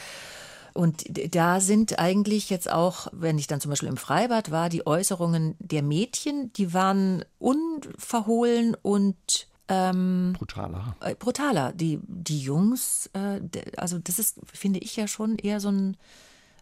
Und 0.75 1.05
da 1.35 1.61
sind 1.61 1.99
eigentlich 1.99 2.50
jetzt 2.50 2.71
auch, 2.71 3.09
wenn 3.12 3.38
ich 3.38 3.47
dann 3.47 3.61
zum 3.61 3.71
Beispiel 3.71 3.88
im 3.88 3.97
Freibad 3.97 4.50
war, 4.50 4.69
die 4.69 4.87
Äußerungen 4.87 5.57
der 5.59 5.83
Mädchen, 5.83 6.52
die 6.52 6.75
waren 6.75 7.25
unverhohlen 7.38 8.76
und 8.83 9.49
ähm, 9.69 10.35
brutaler. 10.38 10.97
Äh, 11.00 11.14
brutaler. 11.14 11.73
Die, 11.73 11.99
die 12.07 12.40
Jungs, 12.40 13.11
äh, 13.14 13.40
also 13.76 13.99
das 13.99 14.19
ist, 14.19 14.38
finde 14.52 14.78
ich 14.78 14.97
ja 14.97 15.09
schon 15.09 15.38
eher 15.38 15.61
so 15.61 15.71
ein, 15.71 15.97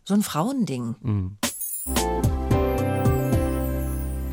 so 0.04 0.14
ein 0.14 0.22
Frauending. 0.22 0.96
Mhm. 1.00 1.36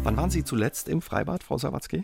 Wann 0.03 0.17
waren 0.17 0.29
Sie 0.29 0.43
zuletzt 0.43 0.89
im 0.89 1.01
Freibad, 1.01 1.43
Frau 1.43 1.57
Sawatzki? 1.57 2.03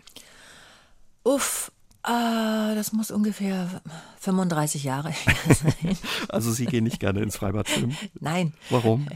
Uff, 1.24 1.70
äh, 2.04 2.74
das 2.74 2.92
muss 2.92 3.10
ungefähr 3.10 3.82
35 4.20 4.84
Jahre 4.84 5.12
sein. 5.52 5.96
also 6.28 6.52
Sie 6.52 6.66
gehen 6.66 6.84
nicht 6.84 7.00
gerne 7.00 7.20
ins 7.20 7.36
Freibad 7.36 7.68
schwimmen? 7.68 7.96
Nein. 8.20 8.54
Warum? 8.70 9.08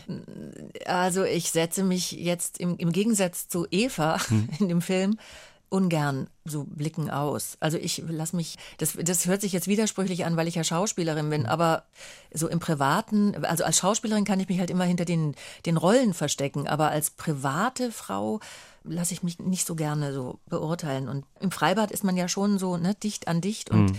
Also 0.84 1.24
ich 1.24 1.50
setze 1.50 1.84
mich 1.84 2.12
jetzt 2.12 2.58
im, 2.58 2.76
im 2.76 2.92
Gegensatz 2.92 3.48
zu 3.48 3.66
Eva 3.70 4.18
hm. 4.28 4.48
in 4.58 4.68
dem 4.68 4.82
Film 4.82 5.16
ungern 5.72 6.28
so 6.44 6.64
blicken 6.64 7.10
aus. 7.10 7.56
Also 7.60 7.78
ich 7.78 8.02
lasse 8.06 8.36
mich, 8.36 8.58
das, 8.78 8.96
das 9.00 9.26
hört 9.26 9.40
sich 9.40 9.52
jetzt 9.52 9.68
widersprüchlich 9.68 10.26
an, 10.26 10.36
weil 10.36 10.46
ich 10.46 10.56
ja 10.56 10.64
Schauspielerin 10.64 11.30
bin, 11.30 11.46
aber 11.46 11.84
so 12.32 12.46
im 12.46 12.60
Privaten, 12.60 13.44
also 13.44 13.64
als 13.64 13.78
Schauspielerin 13.78 14.24
kann 14.24 14.38
ich 14.38 14.48
mich 14.48 14.58
halt 14.58 14.70
immer 14.70 14.84
hinter 14.84 15.06
den, 15.06 15.34
den 15.64 15.78
Rollen 15.78 16.12
verstecken, 16.12 16.68
aber 16.68 16.90
als 16.90 17.10
private 17.10 17.90
Frau 17.90 18.40
lasse 18.84 19.14
ich 19.14 19.22
mich 19.22 19.38
nicht 19.38 19.66
so 19.66 19.74
gerne 19.74 20.12
so 20.12 20.40
beurteilen. 20.46 21.08
Und 21.08 21.24
im 21.40 21.50
Freibad 21.50 21.90
ist 21.90 22.04
man 22.04 22.16
ja 22.16 22.28
schon 22.28 22.58
so 22.58 22.76
ne, 22.76 22.94
dicht 22.94 23.28
an 23.28 23.40
dicht 23.40 23.70
und 23.70 23.92
mhm. 23.92 23.98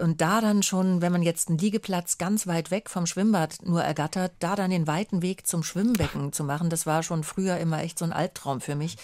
Und 0.00 0.20
da 0.20 0.40
dann 0.40 0.62
schon, 0.62 1.02
wenn 1.02 1.12
man 1.12 1.22
jetzt 1.22 1.48
einen 1.48 1.58
Liegeplatz 1.58 2.18
ganz 2.18 2.46
weit 2.46 2.70
weg 2.70 2.90
vom 2.90 3.06
Schwimmbad 3.06 3.58
nur 3.64 3.82
ergattert, 3.82 4.32
da 4.38 4.56
dann 4.56 4.70
den 4.70 4.86
weiten 4.86 5.22
Weg 5.22 5.46
zum 5.46 5.62
Schwimmbecken 5.62 6.32
zu 6.32 6.44
machen, 6.44 6.70
das 6.70 6.86
war 6.86 7.02
schon 7.02 7.22
früher 7.22 7.58
immer 7.58 7.82
echt 7.82 7.98
so 7.98 8.04
ein 8.04 8.12
Albtraum 8.12 8.60
für 8.60 8.74
mich. 8.74 8.96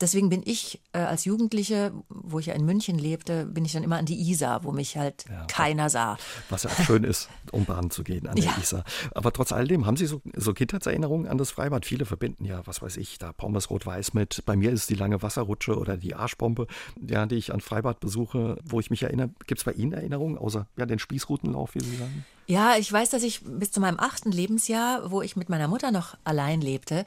Deswegen 0.00 0.30
bin 0.30 0.42
ich 0.44 0.80
äh, 0.92 0.98
als 0.98 1.24
Jugendliche, 1.24 1.92
wo 2.08 2.40
ich 2.40 2.46
ja 2.46 2.54
in 2.54 2.64
München 2.64 2.98
lebte, 2.98 3.46
bin 3.46 3.64
ich 3.64 3.72
dann 3.72 3.84
immer 3.84 3.98
an 3.98 4.04
die 4.04 4.20
Isar, 4.30 4.64
wo 4.64 4.72
mich 4.72 4.96
halt 4.96 5.24
ja, 5.28 5.44
keiner 5.46 5.90
sah. 5.90 6.16
Was 6.50 6.64
ja 6.64 6.70
auch 6.70 6.84
schön 6.84 7.04
ist, 7.04 7.28
um 7.52 7.64
Bahn 7.64 7.90
zu 7.90 8.02
gehen 8.02 8.26
an 8.26 8.34
der 8.34 8.46
ja. 8.46 8.56
Isar. 8.60 8.84
Aber 9.14 9.32
trotz 9.32 9.52
alledem, 9.52 9.86
haben 9.86 9.96
Sie 9.96 10.06
so, 10.06 10.20
so 10.34 10.54
Kindheitserinnerungen 10.54 11.28
an 11.28 11.38
das 11.38 11.52
Freibad? 11.52 11.86
Viele 11.86 12.04
verbinden 12.04 12.44
ja, 12.44 12.62
was 12.66 12.82
weiß 12.82 12.96
ich, 12.96 13.18
da 13.18 13.32
Pommes 13.32 13.70
Rot-Weiß 13.70 14.14
mit. 14.14 14.42
Bei 14.44 14.56
mir 14.56 14.72
ist 14.72 14.90
die 14.90 14.94
lange 14.94 15.22
Wasserrutsche 15.22 15.78
oder 15.78 15.96
die 15.96 16.14
Arschbombe, 16.14 16.66
ja, 17.00 17.24
die 17.26 17.36
ich 17.36 17.52
an 17.52 17.60
Freibad 17.60 18.00
besuche, 18.00 18.58
wo 18.64 18.80
ich 18.80 18.90
mich 18.90 19.04
erinnere. 19.04 19.30
Gibt 19.46 19.60
es 19.60 19.64
bei 19.64 19.72
Ihnen 19.72 19.92
Erinnerungen, 19.92 20.21
außer 20.38 20.66
ja, 20.76 20.86
den 20.86 20.98
Spießrutenlauf, 20.98 21.74
wie 21.74 21.80
Sie 21.80 21.96
sagen? 21.96 22.24
Ja, 22.46 22.76
ich 22.76 22.92
weiß, 22.92 23.10
dass 23.10 23.22
ich 23.22 23.40
bis 23.44 23.70
zu 23.70 23.80
meinem 23.80 23.98
achten 23.98 24.32
Lebensjahr, 24.32 25.10
wo 25.10 25.22
ich 25.22 25.36
mit 25.36 25.48
meiner 25.48 25.68
Mutter 25.68 25.90
noch 25.90 26.16
allein 26.24 26.60
lebte, 26.60 27.04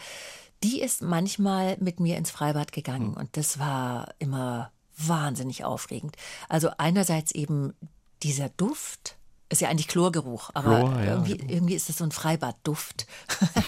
die 0.64 0.82
ist 0.82 1.02
manchmal 1.02 1.78
mit 1.80 2.00
mir 2.00 2.18
ins 2.18 2.32
Freibad 2.32 2.72
gegangen 2.72 3.16
hm. 3.16 3.18
und 3.18 3.38
das 3.38 3.60
war 3.60 4.14
immer 4.20 4.72
wahnsinnig 4.98 5.64
aufregend. 5.64 6.16
Also 6.50 6.70
einerseits 6.78 7.34
eben 7.34 7.74
dieser 8.24 8.50
Duft, 8.50 9.18
ist 9.50 9.62
ja 9.62 9.70
eigentlich 9.70 9.88
Chlorgeruch, 9.88 10.50
aber 10.54 10.80
Chlor, 10.80 11.00
ja. 11.02 11.14
irgendwie, 11.14 11.40
irgendwie, 11.48 11.76
ist 11.76 11.90
es 11.90 11.98
so 11.98 12.04
ein 12.04 12.12
Freibadduft. 12.12 13.06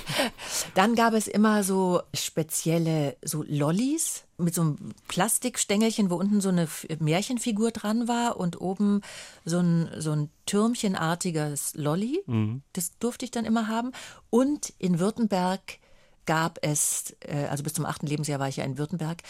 Dann 0.73 0.95
gab 0.95 1.13
es 1.13 1.27
immer 1.27 1.63
so 1.63 2.01
spezielle 2.13 3.15
so 3.23 3.43
Lollis 3.47 4.23
mit 4.37 4.55
so 4.55 4.61
einem 4.61 4.77
Plastikstängelchen, 5.07 6.09
wo 6.09 6.15
unten 6.15 6.41
so 6.41 6.49
eine 6.49 6.67
Märchenfigur 6.99 7.71
dran 7.71 8.07
war 8.07 8.37
und 8.37 8.59
oben 8.59 9.01
so 9.45 9.59
ein, 9.59 9.89
so 9.97 10.11
ein 10.11 10.29
türmchenartiges 10.45 11.73
Lolli. 11.75 12.23
Mhm. 12.25 12.63
Das 12.73 12.97
durfte 12.97 13.25
ich 13.25 13.31
dann 13.31 13.45
immer 13.45 13.67
haben. 13.67 13.91
Und 14.29 14.73
in 14.79 14.99
Württemberg 14.99 15.77
gab 16.25 16.59
es, 16.61 17.15
äh, 17.21 17.45
also 17.45 17.63
bis 17.63 17.73
zum 17.73 17.85
achten 17.85 18.07
Lebensjahr 18.07 18.39
war 18.39 18.47
ich 18.47 18.57
ja 18.57 18.63
in 18.63 18.77
Württemberg, 18.77 19.21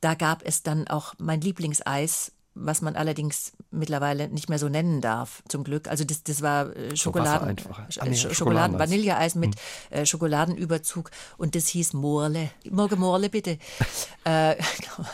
da 0.00 0.14
gab 0.14 0.44
es 0.44 0.62
dann 0.62 0.86
auch 0.86 1.14
mein 1.18 1.40
Lieblingseis, 1.40 2.32
was 2.60 2.82
man 2.82 2.96
allerdings 2.96 3.52
mittlerweile 3.70 4.28
nicht 4.28 4.48
mehr 4.48 4.58
so 4.58 4.68
nennen 4.68 5.00
darf, 5.00 5.42
zum 5.48 5.64
Glück. 5.64 5.88
Also 5.88 6.04
das, 6.04 6.22
das 6.22 6.42
war 6.42 6.74
äh, 6.76 6.96
Schokoladen, 6.96 7.56
ah, 7.72 8.04
nee, 8.04 8.16
Schokoladen, 8.16 8.78
Vanilleeis 8.78 9.34
mit 9.34 9.54
hm. 9.90 9.98
äh, 9.98 10.06
Schokoladenüberzug 10.06 11.10
und 11.36 11.54
das 11.54 11.68
hieß 11.68 11.92
Morle. 11.92 12.50
Morgen 12.70 12.98
Morle 12.98 13.28
bitte. 13.28 13.58
äh, 14.24 14.56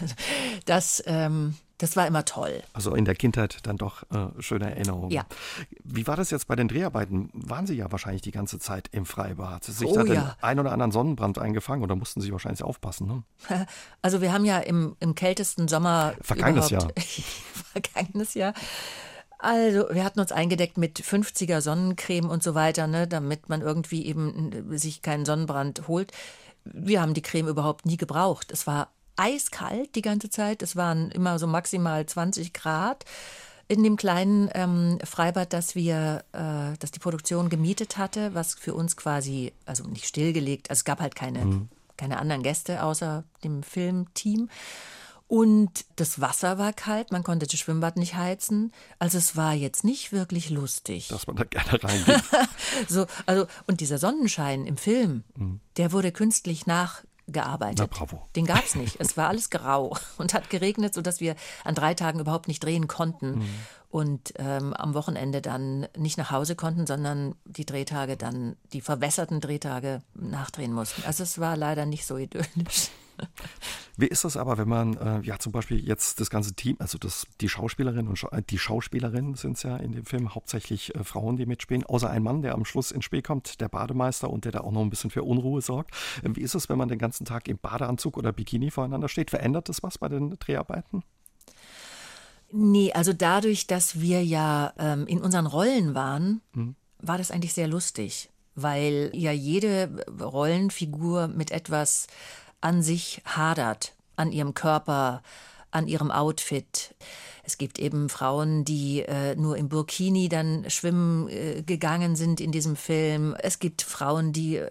das 0.65 1.03
ähm, 1.07 1.55
das 1.79 1.97
war 1.97 2.07
immer 2.07 2.25
toll. 2.25 2.63
Also 2.73 2.95
in 2.95 3.05
der 3.05 3.15
Kindheit 3.15 3.59
dann 3.65 3.77
doch 3.77 4.05
äh, 4.11 4.29
schöne 4.41 4.71
Erinnerungen. 4.71 5.11
Ja. 5.11 5.27
Wie 5.83 6.07
war 6.07 6.17
das 6.17 6.31
jetzt 6.31 6.47
bei 6.47 6.55
den 6.55 6.69
Dreharbeiten? 6.69 7.31
Waren 7.33 7.67
Sie 7.67 7.75
ja 7.75 7.91
wahrscheinlich 7.91 8.23
die 8.23 8.31
ganze 8.31 8.59
Zeit 8.59 8.89
im 8.93 9.07
Freibad. 9.07 9.65
Sich 9.65 9.89
oh, 9.89 9.95
da 9.95 10.05
den 10.05 10.15
ja. 10.15 10.37
ein 10.41 10.61
oder 10.61 10.73
anderen 10.73 10.93
Sonnenbrand 10.93 11.39
eingefangen 11.39 11.83
oder 11.83 11.97
mussten 11.97 12.21
Sie 12.21 12.31
wahrscheinlich 12.33 12.63
aufpassen? 12.63 13.07
Ne? 13.07 13.23
Also 14.03 14.21
wir 14.21 14.33
haben 14.33 14.45
ja 14.45 14.59
im, 14.59 14.97
im 15.01 15.15
kältesten 15.15 15.67
Sommer 15.67 16.15
Vergangenes 16.21 16.71
Jahr. 16.71 16.89
Vergangenes 17.73 18.35
Jahr. 18.35 18.53
Also, 19.39 19.87
wir 19.91 20.05
hatten 20.05 20.21
uns 20.21 20.33
eingedeckt 20.33 20.79
mit 20.79 21.01
50er 21.01 21.61
Sonnencreme 21.61 22.31
und 22.31 22.43
so 22.43 22.55
weiter, 22.55 22.87
ne, 22.87 23.07
damit 23.07 23.49
man 23.49 23.61
irgendwie 23.61 24.07
eben 24.07 24.79
sich 24.79 25.03
keinen 25.03 25.25
Sonnenbrand 25.27 25.87
holt. 25.87 26.13
Wir 26.65 27.03
haben 27.03 27.13
die 27.13 27.23
Creme 27.23 27.49
überhaupt 27.49 27.85
nie 27.85 27.99
gebraucht. 27.99 28.51
Es 28.51 28.67
war 28.67 28.91
eiskalt 29.17 29.95
die 29.95 30.03
ganze 30.03 30.31
Zeit. 30.31 30.63
Es 30.63 30.77
waren 30.77 31.11
immer 31.11 31.39
so 31.39 31.47
maximal 31.47 32.05
20 32.05 32.53
Grad 32.53 33.05
in 33.69 33.83
dem 33.83 33.97
kleinen 33.97 34.51
ähm, 34.55 34.99
Freibad, 35.05 35.53
das 35.53 35.75
wir, 35.75 36.25
äh, 36.33 36.77
das 36.79 36.91
die 36.91 36.99
Produktion 36.99 37.49
gemietet 37.49 37.97
hatte, 37.97 38.35
was 38.35 38.55
für 38.55 38.75
uns 38.75 38.97
quasi, 38.97 39.53
also 39.65 39.85
nicht 39.85 40.07
stillgelegt, 40.07 40.71
also 40.71 40.81
es 40.81 40.85
gab 40.85 41.01
halt 41.01 41.15
keine, 41.15 41.45
mhm. 41.45 41.69
keine 41.97 42.19
anderen 42.19 42.43
Gäste 42.43 42.83
außer 42.83 43.25
dem 43.43 43.63
Filmteam. 43.63 44.51
Und 45.27 45.87
das 45.97 46.21
Wasser 46.21 46.59
war 46.59 46.75
kalt, 46.75 47.11
man 47.11 47.25
konnte 47.25 47.47
das 47.47 47.59
Schwimmbad 47.59 47.97
nicht 47.97 48.15
heizen. 48.15 48.73
Also 48.99 49.17
es 49.17 49.35
war 49.37 49.55
jetzt 49.55 49.83
nicht 49.83 50.13
wirklich 50.13 50.51
lustig. 50.51 51.09
Dass 51.09 51.27
man 51.27 51.37
da 51.37 51.45
gerne 51.45 51.83
reingeht. 51.83 52.23
so, 52.89 53.07
also, 53.25 53.47
und 53.67 53.81
dieser 53.81 53.97
Sonnenschein 53.97 54.67
im 54.67 54.77
Film, 54.77 55.25
mhm. 55.37 55.61
der 55.79 55.93
wurde 55.93 56.13
künstlich 56.13 56.67
nach 56.67 57.03
gearbeitet. 57.27 57.79
Na, 57.79 57.87
bravo. 57.87 58.23
Den 58.37 58.47
gab 58.47 58.65
es 58.65 58.75
nicht. 58.75 59.01
Es 59.01 59.17
war 59.17 59.29
alles 59.29 59.51
grau 59.51 59.97
und 60.19 60.35
hat 60.35 60.51
geregnet, 60.51 60.95
sodass 60.95 61.21
wir 61.21 61.37
an 61.65 61.75
drei 61.75 61.95
Tagen 61.95 62.21
überhaupt 62.21 62.49
nicht 62.49 62.63
drehen 62.63 62.89
konnten. 62.89 63.39
Mhm. 63.39 63.49
Und 63.91 64.35
ähm, 64.39 64.75
am 64.75 64.95
Wochenende 64.95 65.41
dann 65.41 65.87
nicht 65.97 66.19
nach 66.19 66.33
Hause 66.33 66.57
konnten, 66.57 66.85
sondern 66.85 67.37
die 67.45 67.65
Drehtage 67.65 68.17
dann, 68.17 68.57
die 68.73 68.81
verwässerten 68.81 69.41
Drehtage 69.41 70.03
nachdrehen 70.15 70.73
mussten. 70.73 71.05
Also 71.07 71.23
es 71.23 71.39
war 71.39 71.57
leider 71.57 71.87
nicht 71.87 72.05
so 72.05 72.17
idyllisch. 72.17 72.91
Wie 73.97 74.07
ist 74.07 74.25
das 74.25 74.37
aber, 74.37 74.59
wenn 74.59 74.69
man 74.69 74.97
äh, 74.97 75.21
ja 75.21 75.39
zum 75.39 75.53
Beispiel 75.53 75.79
jetzt 75.85 76.21
das 76.21 76.31
ganze 76.31 76.55
Team, 76.55 76.77
also 76.81 76.99
das, 76.99 77.27
die 77.41 77.49
Schauspielerinnen 77.49 78.09
und 78.09 78.17
Scha 78.17 78.29
äh, 78.29 78.43
die 78.43 78.59
Schauspielerinnen 78.59 79.35
sind 79.35 79.57
es 79.57 79.63
ja 79.63 79.77
in 79.77 79.93
dem 79.93 80.05
Film 80.05 80.35
hauptsächlich 80.35 80.95
äh, 80.95 81.05
Frauen, 81.05 81.37
die 81.37 81.47
mitspielen, 81.47 81.85
außer 81.85 82.11
ein 82.11 82.23
Mann, 82.23 82.43
der 82.43 82.55
am 82.55 82.65
Schluss 82.65 82.91
ins 82.91 83.05
Spiel 83.05 83.23
kommt, 83.23 83.61
der 83.61 83.69
Bademeister 83.69 84.31
und 84.31 84.45
der 84.45 84.53
da 84.53 84.61
auch 84.61 84.73
noch 84.73 84.81
ein 84.81 84.91
bisschen 84.91 85.11
für 85.11 85.23
Unruhe 85.23 85.61
sorgt. 85.61 85.95
Ähm, 86.25 86.35
wie 86.37 86.43
ist 86.43 86.55
es, 86.55 86.69
wenn 86.69 86.79
man 86.79 86.89
den 86.89 86.99
ganzen 86.99 87.25
Tag 87.25 87.49
im 87.49 87.59
Badeanzug 87.59 88.17
oder 88.17 88.33
Bikini 88.33 88.71
voreinander 88.71 89.09
steht? 89.09 89.31
Verändert 89.31 89.69
das 89.69 89.83
was 89.83 89.99
bei 89.99 90.09
den 90.09 90.37
Dreharbeiten? 90.39 91.05
Nee, 92.57 92.93
also 92.93 93.13
dadurch, 93.13 93.67
dass 93.67 94.01
wir 94.01 94.25
ja 94.25 94.73
ähm, 94.79 95.07
in 95.09 95.21
unseren 95.21 95.47
Rollen 95.47 95.95
waren, 95.95 96.41
hm. 96.53 96.77
war 96.99 97.19
das 97.19 97.33
eigentlich 97.33 97.53
sehr 97.53 97.67
lustig, 97.67 98.31
weil 98.55 99.11
ja 99.13 99.33
jede 99.33 100.05
Rollenfigur 100.21 101.27
mit 101.27 101.51
etwas 101.51 102.07
an 102.65 102.83
sich 102.83 103.21
hadert, 103.27 103.93
an 104.17 104.33
ihrem 104.33 104.55
Körper, 104.55 105.23
an 105.71 105.87
ihrem 105.87 106.11
Outfit. 106.11 106.95
Es 107.43 107.59
gibt 107.59 107.79
eben 107.79 108.09
Frauen, 108.09 108.65
die 108.65 109.03
äh, 109.03 109.37
nur 109.37 109.59
im 109.59 109.69
Burkini 109.69 110.31
dann 110.31 110.71
schwimmen 110.71 111.29
äh, 111.29 111.63
gegangen 111.63 112.17
sind 112.17 112.41
in 112.41 112.53
diesem 112.53 112.75
Film. 112.75 113.35
Es 113.39 113.59
gibt 113.59 113.83
Frauen, 113.83 114.33
die, 114.33 114.63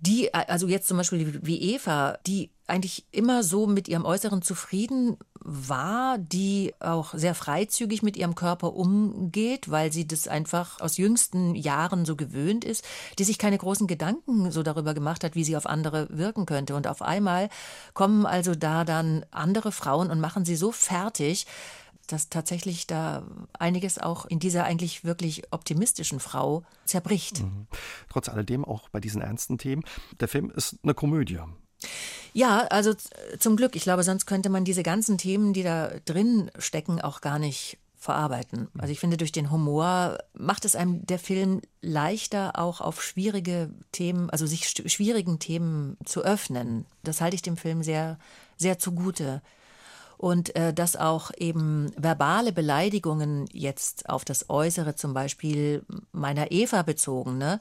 die, 0.00 0.32
also 0.32 0.68
jetzt 0.68 0.86
zum 0.86 0.98
Beispiel 0.98 1.40
wie 1.42 1.74
Eva, 1.74 2.18
die 2.24 2.50
eigentlich 2.68 3.04
immer 3.10 3.42
so 3.42 3.66
mit 3.66 3.88
ihrem 3.88 4.04
Äußeren 4.04 4.42
zufrieden 4.42 5.16
war, 5.42 6.18
die 6.18 6.74
auch 6.80 7.14
sehr 7.14 7.34
freizügig 7.34 8.02
mit 8.02 8.16
ihrem 8.16 8.34
Körper 8.34 8.74
umgeht, 8.74 9.70
weil 9.70 9.92
sie 9.92 10.06
das 10.06 10.28
einfach 10.28 10.80
aus 10.80 10.96
jüngsten 10.98 11.54
Jahren 11.54 12.04
so 12.04 12.14
gewöhnt 12.14 12.64
ist, 12.64 12.84
die 13.18 13.24
sich 13.24 13.38
keine 13.38 13.58
großen 13.58 13.86
Gedanken 13.86 14.50
so 14.50 14.62
darüber 14.62 14.94
gemacht 14.94 15.24
hat, 15.24 15.34
wie 15.34 15.44
sie 15.44 15.56
auf 15.56 15.66
andere 15.66 16.08
wirken 16.10 16.46
könnte. 16.46 16.74
Und 16.76 16.86
auf 16.86 17.02
einmal 17.02 17.48
kommen 17.94 18.26
also 18.26 18.54
da 18.54 18.84
dann 18.84 19.24
andere 19.30 19.72
Frauen 19.72 20.10
und 20.10 20.20
machen 20.20 20.44
sie 20.44 20.56
so 20.56 20.72
fertig, 20.72 21.46
dass 22.06 22.28
tatsächlich 22.28 22.86
da 22.86 23.22
einiges 23.58 23.98
auch 23.98 24.26
in 24.26 24.40
dieser 24.40 24.64
eigentlich 24.64 25.04
wirklich 25.04 25.44
optimistischen 25.52 26.20
Frau 26.20 26.64
zerbricht. 26.84 27.42
Mhm. 27.42 27.66
Trotz 28.08 28.28
alledem 28.28 28.64
auch 28.64 28.88
bei 28.88 29.00
diesen 29.00 29.22
ernsten 29.22 29.58
Themen. 29.58 29.84
Der 30.18 30.28
Film 30.28 30.50
ist 30.50 30.76
eine 30.82 30.94
Komödie. 30.94 31.38
Ja, 32.32 32.66
also 32.70 32.94
zum 33.38 33.56
Glück. 33.56 33.74
Ich 33.76 33.82
glaube, 33.82 34.02
sonst 34.04 34.26
könnte 34.26 34.50
man 34.50 34.64
diese 34.64 34.82
ganzen 34.82 35.18
Themen, 35.18 35.52
die 35.52 35.62
da 35.62 35.90
drin 36.04 36.50
stecken, 36.58 37.00
auch 37.00 37.20
gar 37.20 37.38
nicht 37.38 37.78
verarbeiten. 37.96 38.68
Also 38.78 38.92
ich 38.92 39.00
finde, 39.00 39.16
durch 39.18 39.32
den 39.32 39.50
Humor 39.50 40.18
macht 40.32 40.64
es 40.64 40.74
einem 40.74 41.04
der 41.06 41.18
Film 41.18 41.60
leichter, 41.82 42.58
auch 42.58 42.80
auf 42.80 43.02
schwierige 43.02 43.70
Themen, 43.92 44.30
also 44.30 44.46
sich 44.46 44.68
schwierigen 44.68 45.38
Themen 45.38 45.98
zu 46.06 46.22
öffnen. 46.22 46.86
Das 47.02 47.20
halte 47.20 47.34
ich 47.34 47.42
dem 47.42 47.58
Film 47.58 47.82
sehr, 47.82 48.18
sehr 48.56 48.78
zugute. 48.78 49.42
und 50.20 50.54
äh, 50.54 50.74
dass 50.74 50.96
auch 50.96 51.30
eben 51.38 51.90
verbale 51.96 52.52
Beleidigungen 52.52 53.46
jetzt 53.52 54.10
auf 54.10 54.22
das 54.26 54.50
Äußere 54.50 54.94
zum 54.94 55.14
Beispiel 55.14 55.82
meiner 56.12 56.52
Eva 56.52 56.82
bezogen, 56.82 57.38
ne? 57.38 57.58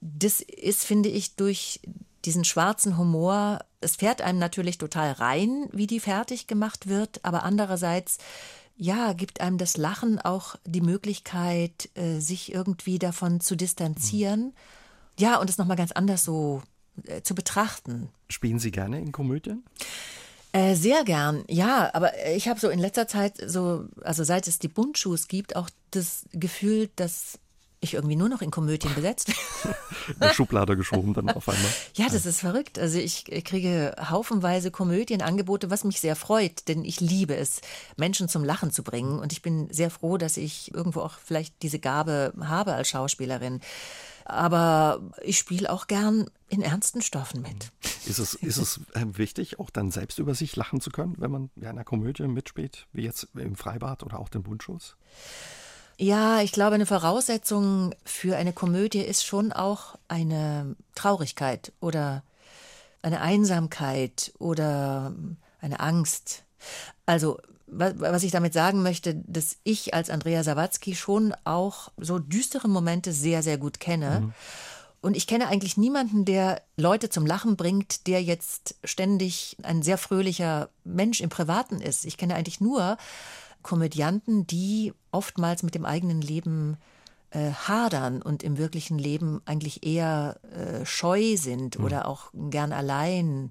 Das 0.00 0.40
ist, 0.40 0.84
finde 0.84 1.08
ich, 1.08 1.34
durch 1.34 1.80
diesen 2.24 2.44
schwarzen 2.44 2.96
Humor, 2.96 3.60
es 3.80 3.96
fährt 3.96 4.22
einem 4.22 4.38
natürlich 4.38 4.78
total 4.78 5.12
rein, 5.12 5.68
wie 5.72 5.86
die 5.86 6.00
fertig 6.00 6.46
gemacht 6.46 6.88
wird, 6.88 7.24
aber 7.24 7.42
andererseits 7.42 8.18
ja, 8.76 9.12
gibt 9.12 9.40
einem 9.40 9.58
das 9.58 9.76
Lachen 9.76 10.18
auch 10.18 10.56
die 10.64 10.80
Möglichkeit, 10.80 11.90
äh, 11.94 12.18
sich 12.18 12.52
irgendwie 12.52 12.98
davon 12.98 13.40
zu 13.40 13.56
distanzieren. 13.56 14.46
Mhm. 14.46 14.52
Ja, 15.18 15.38
und 15.38 15.48
es 15.48 15.58
nochmal 15.58 15.76
ganz 15.76 15.92
anders 15.92 16.24
so 16.24 16.62
äh, 17.04 17.22
zu 17.22 17.34
betrachten. 17.34 18.08
Spielen 18.28 18.58
Sie 18.58 18.72
gerne 18.72 18.98
in 18.98 19.12
Komödien? 19.12 19.64
Äh, 20.52 20.74
sehr 20.74 21.04
gern, 21.04 21.44
ja, 21.48 21.90
aber 21.94 22.12
ich 22.28 22.48
habe 22.48 22.60
so 22.60 22.68
in 22.68 22.78
letzter 22.78 23.08
Zeit 23.08 23.34
so, 23.44 23.86
also 24.02 24.22
seit 24.22 24.46
es 24.46 24.58
die 24.58 24.68
Buntschuhs 24.68 25.26
gibt, 25.26 25.56
auch 25.56 25.68
das 25.90 26.26
Gefühl, 26.32 26.90
dass 26.96 27.40
ich 27.84 27.94
irgendwie 27.94 28.16
nur 28.16 28.28
noch 28.28 28.42
in 28.42 28.50
Komödien 28.50 28.94
besetzt 28.94 29.32
In 30.08 30.20
der 30.20 30.34
Schublade 30.34 30.76
geschoben 30.76 31.14
dann 31.14 31.30
auf 31.30 31.48
einmal. 31.48 31.64
Ja, 31.94 32.06
das 32.10 32.26
ist 32.26 32.40
verrückt. 32.40 32.78
Also 32.78 32.98
ich 32.98 33.24
kriege 33.44 33.94
haufenweise 34.10 34.70
Komödienangebote, 34.70 35.70
was 35.70 35.84
mich 35.84 36.00
sehr 36.00 36.16
freut, 36.16 36.68
denn 36.68 36.84
ich 36.84 37.00
liebe 37.00 37.36
es, 37.36 37.60
Menschen 37.96 38.28
zum 38.28 38.44
Lachen 38.44 38.70
zu 38.70 38.82
bringen. 38.82 39.18
Und 39.18 39.32
ich 39.32 39.42
bin 39.42 39.68
sehr 39.70 39.90
froh, 39.90 40.16
dass 40.16 40.36
ich 40.36 40.74
irgendwo 40.74 41.00
auch 41.00 41.14
vielleicht 41.22 41.62
diese 41.62 41.78
Gabe 41.78 42.32
habe 42.40 42.74
als 42.74 42.88
Schauspielerin. 42.88 43.60
Aber 44.24 45.02
ich 45.22 45.38
spiele 45.38 45.70
auch 45.70 45.86
gern 45.86 46.26
in 46.48 46.62
ernsten 46.62 47.02
Stoffen 47.02 47.42
mit. 47.42 47.72
Ist 48.06 48.18
es, 48.18 48.34
ist 48.34 48.56
es 48.56 48.80
ähm, 48.94 49.16
wichtig, 49.18 49.58
auch 49.58 49.70
dann 49.70 49.90
selbst 49.90 50.18
über 50.18 50.34
sich 50.34 50.56
lachen 50.56 50.80
zu 50.80 50.90
können, 50.90 51.14
wenn 51.18 51.30
man 51.30 51.50
in 51.56 51.66
einer 51.66 51.84
Komödie 51.84 52.26
mitspielt, 52.26 52.86
wie 52.92 53.02
jetzt 53.02 53.28
im 53.34 53.56
Freibad 53.56 54.02
oder 54.02 54.18
auch 54.18 54.28
den 54.28 54.42
Bundschuss? 54.42 54.96
Ja, 55.96 56.40
ich 56.40 56.52
glaube, 56.52 56.74
eine 56.74 56.86
Voraussetzung 56.86 57.94
für 58.04 58.36
eine 58.36 58.52
Komödie 58.52 59.00
ist 59.00 59.24
schon 59.24 59.52
auch 59.52 59.96
eine 60.08 60.74
Traurigkeit 60.94 61.72
oder 61.80 62.22
eine 63.02 63.20
Einsamkeit 63.20 64.32
oder 64.38 65.14
eine 65.60 65.80
Angst. 65.80 66.42
Also, 67.06 67.38
was 67.66 68.22
ich 68.22 68.32
damit 68.32 68.52
sagen 68.52 68.82
möchte, 68.82 69.14
dass 69.26 69.56
ich 69.64 69.94
als 69.94 70.10
Andrea 70.10 70.42
Sawatzki 70.42 70.94
schon 70.94 71.34
auch 71.44 71.90
so 71.96 72.18
düstere 72.18 72.68
Momente 72.68 73.12
sehr, 73.12 73.42
sehr 73.42 73.58
gut 73.58 73.80
kenne. 73.80 74.20
Mhm. 74.20 74.34
Und 75.00 75.16
ich 75.18 75.26
kenne 75.26 75.48
eigentlich 75.48 75.76
niemanden, 75.76 76.24
der 76.24 76.62
Leute 76.78 77.10
zum 77.10 77.26
Lachen 77.26 77.56
bringt, 77.56 78.06
der 78.06 78.22
jetzt 78.22 78.76
ständig 78.84 79.58
ein 79.62 79.82
sehr 79.82 79.98
fröhlicher 79.98 80.70
Mensch 80.82 81.20
im 81.20 81.28
Privaten 81.28 81.82
ist. 81.82 82.06
Ich 82.06 82.16
kenne 82.16 82.34
eigentlich 82.34 82.60
nur 82.60 82.96
Komödianten, 83.64 84.46
die 84.46 84.92
oftmals 85.10 85.64
mit 85.64 85.74
dem 85.74 85.84
eigenen 85.84 86.20
Leben 86.20 86.76
äh, 87.30 87.50
hadern 87.50 88.22
und 88.22 88.44
im 88.44 88.58
wirklichen 88.58 88.96
Leben 88.96 89.42
eigentlich 89.44 89.84
eher 89.84 90.36
äh, 90.52 90.86
scheu 90.86 91.36
sind 91.36 91.80
mhm. 91.80 91.84
oder 91.84 92.06
auch 92.06 92.30
gern 92.32 92.72
allein. 92.72 93.50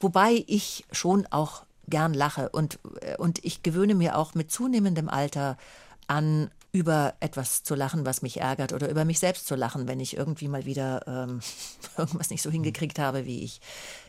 Wobei 0.00 0.42
ich 0.48 0.84
schon 0.90 1.26
auch 1.30 1.64
gern 1.86 2.14
lache 2.14 2.48
und, 2.48 2.80
äh, 3.00 3.16
und 3.16 3.44
ich 3.44 3.62
gewöhne 3.62 3.94
mir 3.94 4.18
auch 4.18 4.34
mit 4.34 4.50
zunehmendem 4.50 5.08
Alter 5.08 5.56
an, 6.08 6.50
über 6.72 7.14
etwas 7.20 7.62
zu 7.62 7.74
lachen, 7.74 8.06
was 8.06 8.22
mich 8.22 8.40
ärgert 8.40 8.72
oder 8.72 8.88
über 8.88 9.04
mich 9.04 9.18
selbst 9.18 9.46
zu 9.46 9.54
lachen, 9.54 9.88
wenn 9.88 10.00
ich 10.00 10.16
irgendwie 10.16 10.48
mal 10.48 10.64
wieder 10.64 11.06
ähm, 11.06 11.40
irgendwas 11.98 12.30
nicht 12.30 12.42
so 12.42 12.50
hingekriegt 12.50 12.98
habe, 12.98 13.26
wie 13.26 13.44
ich 13.44 13.60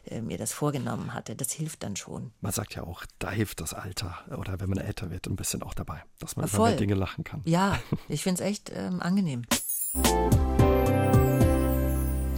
äh, 0.05 0.21
mir 0.21 0.37
das 0.37 0.53
vorgenommen 0.53 1.13
hatte. 1.13 1.35
Das 1.35 1.51
hilft 1.51 1.83
dann 1.83 1.97
schon. 1.97 2.31
Man 2.39 2.53
sagt 2.53 2.75
ja 2.75 2.83
auch, 2.83 3.05
da 3.19 3.31
hilft 3.31 3.59
das 3.59 3.73
Alter 3.73 4.17
oder 4.37 4.61
wenn 4.61 4.69
man 4.69 4.77
älter 4.77 5.11
wird, 5.11 5.27
ein 5.27 5.35
bisschen 5.35 5.61
auch 5.61 5.73
dabei, 5.73 6.03
dass 6.19 6.37
man 6.37 6.47
Voll. 6.47 6.69
über 6.69 6.77
Dinge 6.77 6.95
lachen 6.95 7.25
kann. 7.25 7.41
Ja, 7.43 7.79
ich 8.07 8.23
finde 8.23 8.41
es 8.41 8.49
echt 8.49 8.71
ähm, 8.73 9.01
angenehm. 9.01 9.43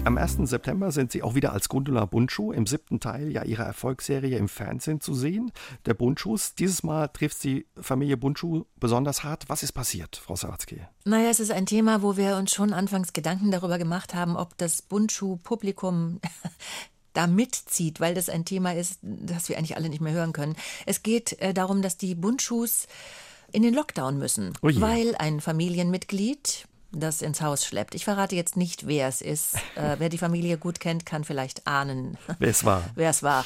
Am 0.06 0.20
1. 0.20 0.38
September 0.44 0.92
sind 0.92 1.12
Sie 1.12 1.24
auch 1.24 1.34
wieder 1.34 1.52
als 1.52 1.68
Gundula 1.68 2.06
Bundschuh 2.06 2.52
im 2.52 2.68
siebten 2.68 3.00
Teil 3.00 3.32
ja 3.32 3.44
Ihrer 3.44 3.64
Erfolgsserie 3.64 4.38
im 4.38 4.48
Fernsehen 4.48 5.02
zu 5.02 5.16
sehen. 5.16 5.52
Der 5.88 5.96
Bundschuhs. 5.96 6.54
Dieses 6.54 6.84
Mal 6.84 7.08
trifft 7.08 7.40
Sie 7.40 7.66
Familie 7.76 8.16
Bundschuh 8.16 8.66
besonders 8.80 9.24
hart. 9.24 9.46
Was 9.50 9.64
ist 9.64 9.72
passiert, 9.72 10.16
Frau 10.16 10.36
Sawatzki? 10.36 10.80
Naja, 11.06 11.32
es 11.32 11.40
ist 11.40 11.50
ein 11.50 11.66
Thema, 11.66 12.04
wo 12.04 12.18
wir 12.18 12.36
uns 12.36 12.54
schon 12.54 12.72
anfangs 12.72 13.14
Gedanken 13.14 13.50
darüber 13.50 13.80
gemacht 13.80 14.14
haben, 14.14 14.38
ob 14.38 14.56
das 14.60 14.84
Bundschuh-Publikum 14.84 16.20
da 17.14 17.26
mitzieht, 17.26 18.00
weil 18.00 18.14
das 18.14 18.30
ein 18.30 18.46
Thema 18.46 18.76
ist, 18.76 19.00
das 19.02 19.50
wir 19.50 19.58
eigentlich 19.58 19.76
alle 19.76 19.90
nicht 19.90 20.02
mehr 20.02 20.14
hören 20.14 20.34
können. 20.34 20.56
Es 20.86 21.02
geht 21.02 21.42
äh, 21.42 21.52
darum, 21.52 21.82
dass 21.82 21.98
die 21.98 22.14
Bundschuhs 22.14 22.86
in 23.52 23.64
den 23.64 23.74
Lockdown 23.74 24.20
müssen, 24.20 24.54
oh 24.62 24.70
weil 24.76 25.16
ein 25.16 25.42
Familienmitglied 25.42 26.68
das 27.00 27.22
ins 27.22 27.42
Haus 27.42 27.66
schleppt. 27.66 27.96
Ich 27.96 28.06
verrate 28.06 28.36
jetzt 28.36 28.58
nicht, 28.58 28.88
wer 28.88 29.08
es 29.08 29.22
ist. 29.22 29.56
Äh, 29.76 29.96
wer 30.00 30.10
die 30.10 30.18
Familie 30.18 30.58
gut 30.58 30.80
kennt, 30.80 31.06
kann 31.06 31.24
vielleicht 31.24 31.68
ahnen, 31.68 32.18
wer 32.40 32.50
es 32.50 32.64
war. 32.64 32.84
wer 32.96 33.10
es 33.10 33.24
war. 33.24 33.46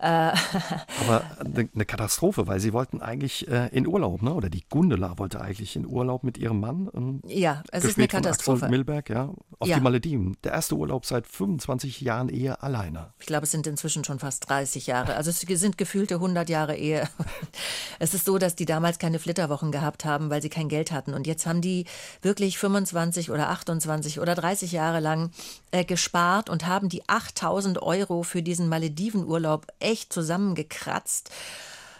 Äh, 0.00 0.04
Aber 1.00 1.24
eine 1.40 1.84
Katastrophe, 1.84 2.46
weil 2.46 2.60
sie 2.60 2.72
wollten 2.72 3.02
eigentlich 3.02 3.48
äh, 3.48 3.68
in 3.68 3.86
Urlaub, 3.86 4.22
ne? 4.22 4.32
oder 4.32 4.48
die 4.48 4.62
Gundela 4.68 5.18
wollte 5.18 5.40
eigentlich 5.40 5.74
in 5.74 5.86
Urlaub 5.86 6.22
mit 6.22 6.38
ihrem 6.38 6.60
Mann. 6.60 6.88
Ähm, 6.94 7.20
ja, 7.26 7.64
es 7.72 7.84
ist 7.84 7.98
eine 7.98 8.06
Katastrophe. 8.06 8.66
Axel 8.66 8.70
Milberg, 8.70 9.10
ja, 9.10 9.32
auf 9.58 9.68
ja. 9.68 9.76
die 9.76 9.82
Malediven. 9.82 10.36
Der 10.44 10.52
erste 10.52 10.76
Urlaub 10.76 11.04
seit 11.04 11.26
25 11.26 12.00
Jahren 12.00 12.28
Ehe 12.28 12.62
alleine. 12.62 13.12
Ich 13.18 13.26
glaube, 13.26 13.44
es 13.44 13.50
sind 13.50 13.66
inzwischen 13.66 14.04
schon 14.04 14.20
fast 14.20 14.48
30 14.48 14.86
Jahre. 14.86 15.16
Also 15.16 15.30
es 15.30 15.40
sind 15.40 15.78
gefühlte 15.78 16.14
100 16.14 16.48
Jahre 16.48 16.76
Ehe. 16.76 17.08
Es 18.00 18.14
ist 18.14 18.26
so, 18.26 18.38
dass 18.38 18.54
die 18.54 18.64
damals 18.64 19.00
keine 19.00 19.18
Flitterwochen 19.18 19.72
gehabt 19.72 20.04
haben, 20.04 20.30
weil 20.30 20.40
sie 20.40 20.48
kein 20.48 20.68
Geld 20.68 20.92
hatten. 20.92 21.14
Und 21.14 21.26
jetzt 21.26 21.46
haben 21.46 21.60
die 21.60 21.84
wirklich 22.22 22.56
25 22.58 23.32
oder 23.32 23.48
28 23.48 24.20
oder 24.20 24.36
30 24.36 24.70
Jahre 24.70 25.00
lang 25.00 25.30
äh, 25.72 25.84
gespart 25.84 26.48
und 26.48 26.66
haben 26.66 26.88
die 26.88 27.02
8000 27.08 27.82
Euro 27.82 28.22
für 28.22 28.42
diesen 28.42 28.68
Maledivenurlaub 28.68 29.66
echt 29.88 30.12
zusammengekratzt. 30.12 31.30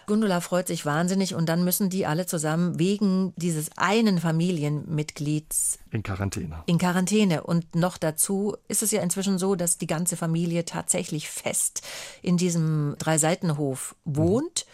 Gundula 0.05 0.41
freut 0.41 0.67
sich 0.67 0.87
wahnsinnig 0.87 1.35
und 1.35 1.47
dann 1.47 1.63
müssen 1.63 1.91
die 1.91 2.07
alle 2.07 2.25
zusammen 2.25 2.79
wegen 2.79 3.31
dieses 3.35 3.77
einen 3.77 4.19
Familienmitglieds 4.19 5.77
in 5.91 6.01
Quarantäne. 6.01 6.63
In 6.65 6.79
Quarantäne. 6.79 7.43
Und 7.43 7.75
noch 7.75 7.97
dazu 7.97 8.55
ist 8.67 8.81
es 8.81 8.89
ja 8.89 9.03
inzwischen 9.03 9.37
so, 9.37 9.53
dass 9.53 9.77
die 9.77 9.85
ganze 9.85 10.17
Familie 10.17 10.65
tatsächlich 10.65 11.29
fest 11.29 11.83
in 12.23 12.37
diesem 12.37 12.95
Dreiseitenhof 12.97 13.95
wohnt, 14.03 14.65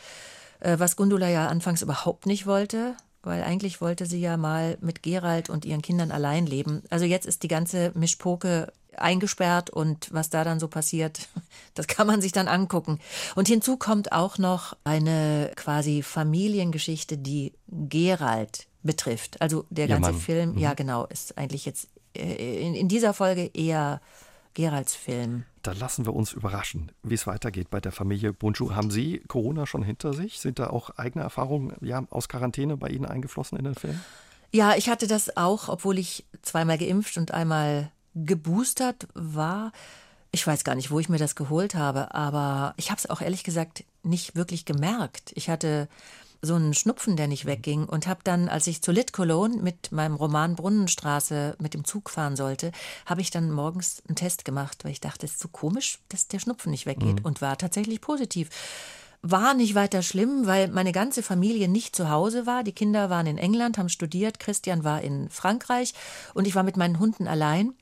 mhm. 0.64 0.80
was 0.80 0.96
Gundula 0.96 1.28
ja 1.28 1.48
anfangs 1.48 1.82
überhaupt 1.82 2.26
nicht 2.28 2.48
wollte 2.48 2.96
weil 3.26 3.44
eigentlich 3.44 3.82
wollte 3.82 4.06
sie 4.06 4.20
ja 4.20 4.38
mal 4.38 4.78
mit 4.82 5.02
Gerald 5.02 5.50
und 5.50 5.66
ihren 5.66 5.82
Kindern 5.82 6.12
allein 6.12 6.46
leben. 6.46 6.84
Also 6.92 7.06
jetzt 7.06 7.26
ist 7.26 7.42
die 7.42 7.48
ganze 7.48 7.92
Mischpoke 7.96 8.72
eingesperrt 8.98 9.70
und 9.70 10.12
was 10.12 10.30
da 10.30 10.44
dann 10.44 10.60
so 10.60 10.68
passiert, 10.68 11.28
das 11.74 11.88
kann 11.88 12.08
man 12.08 12.22
sich 12.22 12.32
dann 12.32 12.48
angucken. 12.48 13.00
Und 13.36 13.48
hinzu 13.48 13.78
kommt 13.78 14.12
auch 14.12 14.38
noch 14.38 14.76
eine 14.84 15.52
quasi 15.56 16.02
Familiengeschichte, 16.02 17.18
die 17.18 17.54
Gerald 17.68 18.68
betrifft. 18.84 19.42
Also 19.42 19.66
der 19.70 19.88
ganze 19.88 20.12
ja, 20.12 20.18
Film, 20.18 20.52
mhm. 20.54 20.58
ja 20.58 20.74
genau, 20.74 21.06
ist 21.06 21.38
eigentlich 21.38 21.66
jetzt 21.66 21.90
äh, 22.16 22.66
in, 22.66 22.76
in 22.76 22.88
dieser 22.88 23.14
Folge 23.14 23.50
eher 23.54 24.02
Geralds 24.54 24.96
Film. 24.96 25.44
Da 25.64 25.74
lassen 25.74 26.06
wir 26.06 26.14
uns 26.14 26.32
überraschen, 26.32 26.92
wie 27.04 27.16
es 27.16 27.28
weitergeht 27.28 27.70
bei 27.70 27.82
der 27.82 27.92
Familie 27.92 28.32
Bunchu. 28.32 28.74
Haben 28.74 28.90
Sie 28.90 29.20
Corona 29.28 29.66
schon 29.66 29.84
hinter 29.84 30.14
sich? 30.14 30.40
Sind 30.40 30.60
da 30.60 30.70
auch 30.70 30.92
eigene 30.92 31.24
Erfahrungen 31.24 31.74
ja, 31.82 32.06
aus 32.10 32.30
Quarantäne 32.30 32.78
bei 32.78 32.88
Ihnen 32.88 33.06
eingeflossen 33.06 33.58
in 33.58 33.66
den 33.66 33.76
Film? 33.76 34.00
Ja, 34.54 34.76
ich 34.76 34.88
hatte 34.88 35.08
das 35.08 35.36
auch, 35.36 35.68
obwohl 35.68 36.00
ich 36.00 36.26
zweimal 36.42 36.78
geimpft 36.78 37.18
und 37.18 37.32
einmal 37.32 37.92
geboostert 38.16 39.08
war. 39.14 39.72
Ich 40.32 40.46
weiß 40.46 40.64
gar 40.64 40.76
nicht, 40.76 40.92
wo 40.92 41.00
ich 41.00 41.10
mir 41.10 41.18
das 41.18 41.36
geholt 41.36 41.76
habe, 41.76 42.14
aber 42.14 42.74
ich 42.78 42.90
habe 42.90 43.00
es 43.00 43.10
auch 43.10 43.22
ehrlich 43.22 43.44
gesagt 43.44 43.84
nicht 44.04 44.36
wirklich 44.36 44.66
gemerkt. 44.66 45.32
Ich 45.36 45.50
hatte 45.50 45.88
so 46.42 46.56
einen 46.56 46.74
Schnupfen, 46.74 47.16
der 47.16 47.28
nicht 47.28 47.46
wegging 47.46 47.86
und 47.86 48.08
habe 48.08 48.20
dann, 48.24 48.50
als 48.50 48.68
ich 48.68 48.82
zu 48.82 48.92
Lit 48.92 49.14
Cologne 49.14 49.58
mit 49.58 49.92
meinem 49.92 50.16
Roman 50.16 50.56
Brunnenstraße 50.56 51.56
mit 51.60 51.74
dem 51.74 51.86
Zug 51.86 52.10
fahren 52.10 52.36
sollte, 52.36 52.72
habe 53.06 53.22
ich 53.22 53.32
dann 53.32 53.52
morgens 53.52 54.04
einen 54.08 54.16
Test 54.16 54.46
gemacht, 54.46 54.84
weil 54.84 54.92
ich 54.92 55.02
dachte, 55.02 55.26
es 55.26 55.34
ist 55.34 55.42
so 55.42 55.48
komisch, 55.48 56.00
dass 56.10 56.28
der 56.28 56.40
Schnupfen 56.40 56.72
nicht 56.72 56.86
weggeht 56.86 57.20
mhm. 57.20 57.26
und 57.26 57.42
war 57.42 57.58
tatsächlich 57.58 58.02
positiv. 58.02 58.50
War 59.28 59.56
nicht 59.56 59.74
weiter 59.74 60.04
schlimm, 60.04 60.46
weil 60.46 60.68
meine 60.68 60.92
ganze 60.92 61.24
Familie 61.24 61.68
nicht 61.68 61.96
zu 61.96 62.12
Hause 62.12 62.46
war. 62.46 62.64
Die 62.64 62.74
Kinder 62.74 63.10
waren 63.10 63.26
in 63.26 63.40
England, 63.40 63.80
haben 63.80 63.90
studiert, 63.90 64.40
Christian 64.40 64.84
war 64.84 65.02
in 65.02 65.32
Frankreich 65.32 65.96
und 66.36 66.46
ich 66.46 66.54
war 66.54 66.62
mit 66.62 66.78
meinen 66.78 67.00
Hunden 67.00 67.28
allein. 67.28 67.74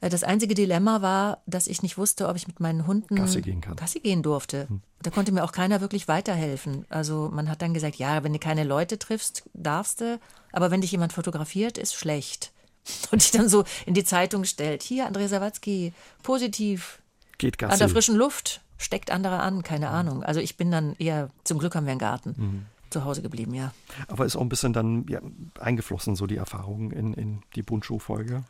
Äh, 0.00 0.08
das 0.08 0.24
einzige 0.24 0.56
Dilemma 0.56 1.00
war, 1.00 1.40
dass 1.46 1.68
ich 1.68 1.84
nicht 1.84 1.98
wusste, 1.98 2.26
ob 2.26 2.34
ich 2.34 2.48
mit 2.48 2.58
meinen 2.58 2.84
Hunden 2.84 3.14
Gassi 3.14 3.42
gehen, 3.42 3.60
kann. 3.60 3.76
Gassi 3.76 4.00
gehen 4.00 4.24
durfte. 4.24 4.68
Hm. 4.68 4.82
Da 5.00 5.10
konnte 5.10 5.30
mir 5.30 5.44
auch 5.44 5.52
keiner 5.52 5.80
wirklich 5.80 6.08
weiterhelfen. 6.08 6.84
Also 6.88 7.30
man 7.32 7.48
hat 7.48 7.62
dann 7.62 7.74
gesagt, 7.74 7.94
ja, 7.94 8.24
wenn 8.24 8.32
du 8.32 8.40
keine 8.40 8.64
Leute 8.64 8.98
triffst, 8.98 9.44
darfst 9.54 10.00
du, 10.00 10.18
aber 10.50 10.72
wenn 10.72 10.80
dich 10.80 10.90
jemand 10.90 11.12
fotografiert, 11.12 11.78
ist 11.78 11.94
schlecht. 11.94 12.50
Und 13.12 13.22
ich 13.22 13.30
dann 13.30 13.48
so 13.48 13.62
in 13.86 13.94
die 13.94 14.02
Zeitung 14.02 14.42
stellt, 14.42 14.82
hier 14.82 15.08
André 15.08 15.28
Sawatzki, 15.28 15.92
positiv, 16.24 17.00
Geht 17.38 17.58
Gassi. 17.58 17.72
an 17.72 17.78
der 17.78 17.88
frischen 17.88 18.16
Luft, 18.16 18.61
steckt 18.82 19.10
andere 19.10 19.40
an, 19.40 19.62
keine 19.62 19.88
mhm. 19.88 19.94
Ahnung. 19.94 20.22
Also 20.22 20.40
ich 20.40 20.56
bin 20.56 20.70
dann 20.70 20.94
eher, 20.98 21.30
zum 21.44 21.58
Glück 21.58 21.74
haben 21.74 21.86
wir 21.86 21.92
einen 21.92 22.00
Garten. 22.00 22.34
Mhm. 22.36 22.66
Zu 22.90 23.06
Hause 23.06 23.22
geblieben, 23.22 23.54
ja. 23.54 23.72
Aber 24.08 24.26
ist 24.26 24.36
auch 24.36 24.42
ein 24.42 24.50
bisschen 24.50 24.74
dann 24.74 25.06
ja, 25.08 25.20
eingeflossen, 25.58 26.14
so 26.14 26.26
die 26.26 26.36
Erfahrung 26.36 26.90
in, 26.90 27.14
in 27.14 27.42
die 27.56 27.62
Bundschuh-Folge? 27.62 28.44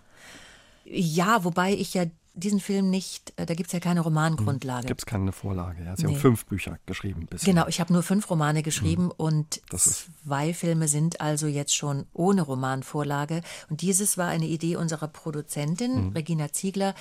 Ja, 0.85 1.45
wobei 1.45 1.75
ich 1.75 1.95
ja 1.95 2.07
diesen 2.35 2.61
Film 2.61 2.91
nicht, 2.91 3.33
äh, 3.37 3.47
da 3.47 3.55
gibt 3.55 3.69
es 3.69 3.73
ja 3.73 3.81
keine 3.81 4.01
Romangrundlage. 4.01 4.87
Gibt 4.87 5.03
es 5.03 5.07
keine 5.07 5.33
Vorlage. 5.33 5.85
Ja. 5.85 5.97
Sie 5.97 6.07
nee. 6.07 6.15
haben 6.15 6.21
fünf 6.21 6.47
Bücher 6.47 6.79
geschrieben 6.87 7.27
bisher. 7.27 7.53
Genau, 7.53 7.67
ich 7.69 7.81
habe 7.81 7.93
nur 7.93 8.03
fünf 8.03 8.31
Romane 8.31 8.63
geschrieben 8.63 9.05
mhm. 9.05 9.13
und 9.17 9.61
zwei 9.77 10.55
Filme 10.55 10.89
sind 10.89 11.21
also 11.21 11.47
jetzt 11.47 11.77
schon 11.77 12.07
ohne 12.13 12.43
Romanvorlage. 12.43 13.43
Und 13.69 13.83
dieses 13.83 14.17
war 14.17 14.29
eine 14.29 14.47
Idee 14.47 14.77
unserer 14.77 15.09
Produzentin, 15.09 16.07
mhm. 16.07 16.13
Regina 16.13 16.53
Ziegler 16.53 16.95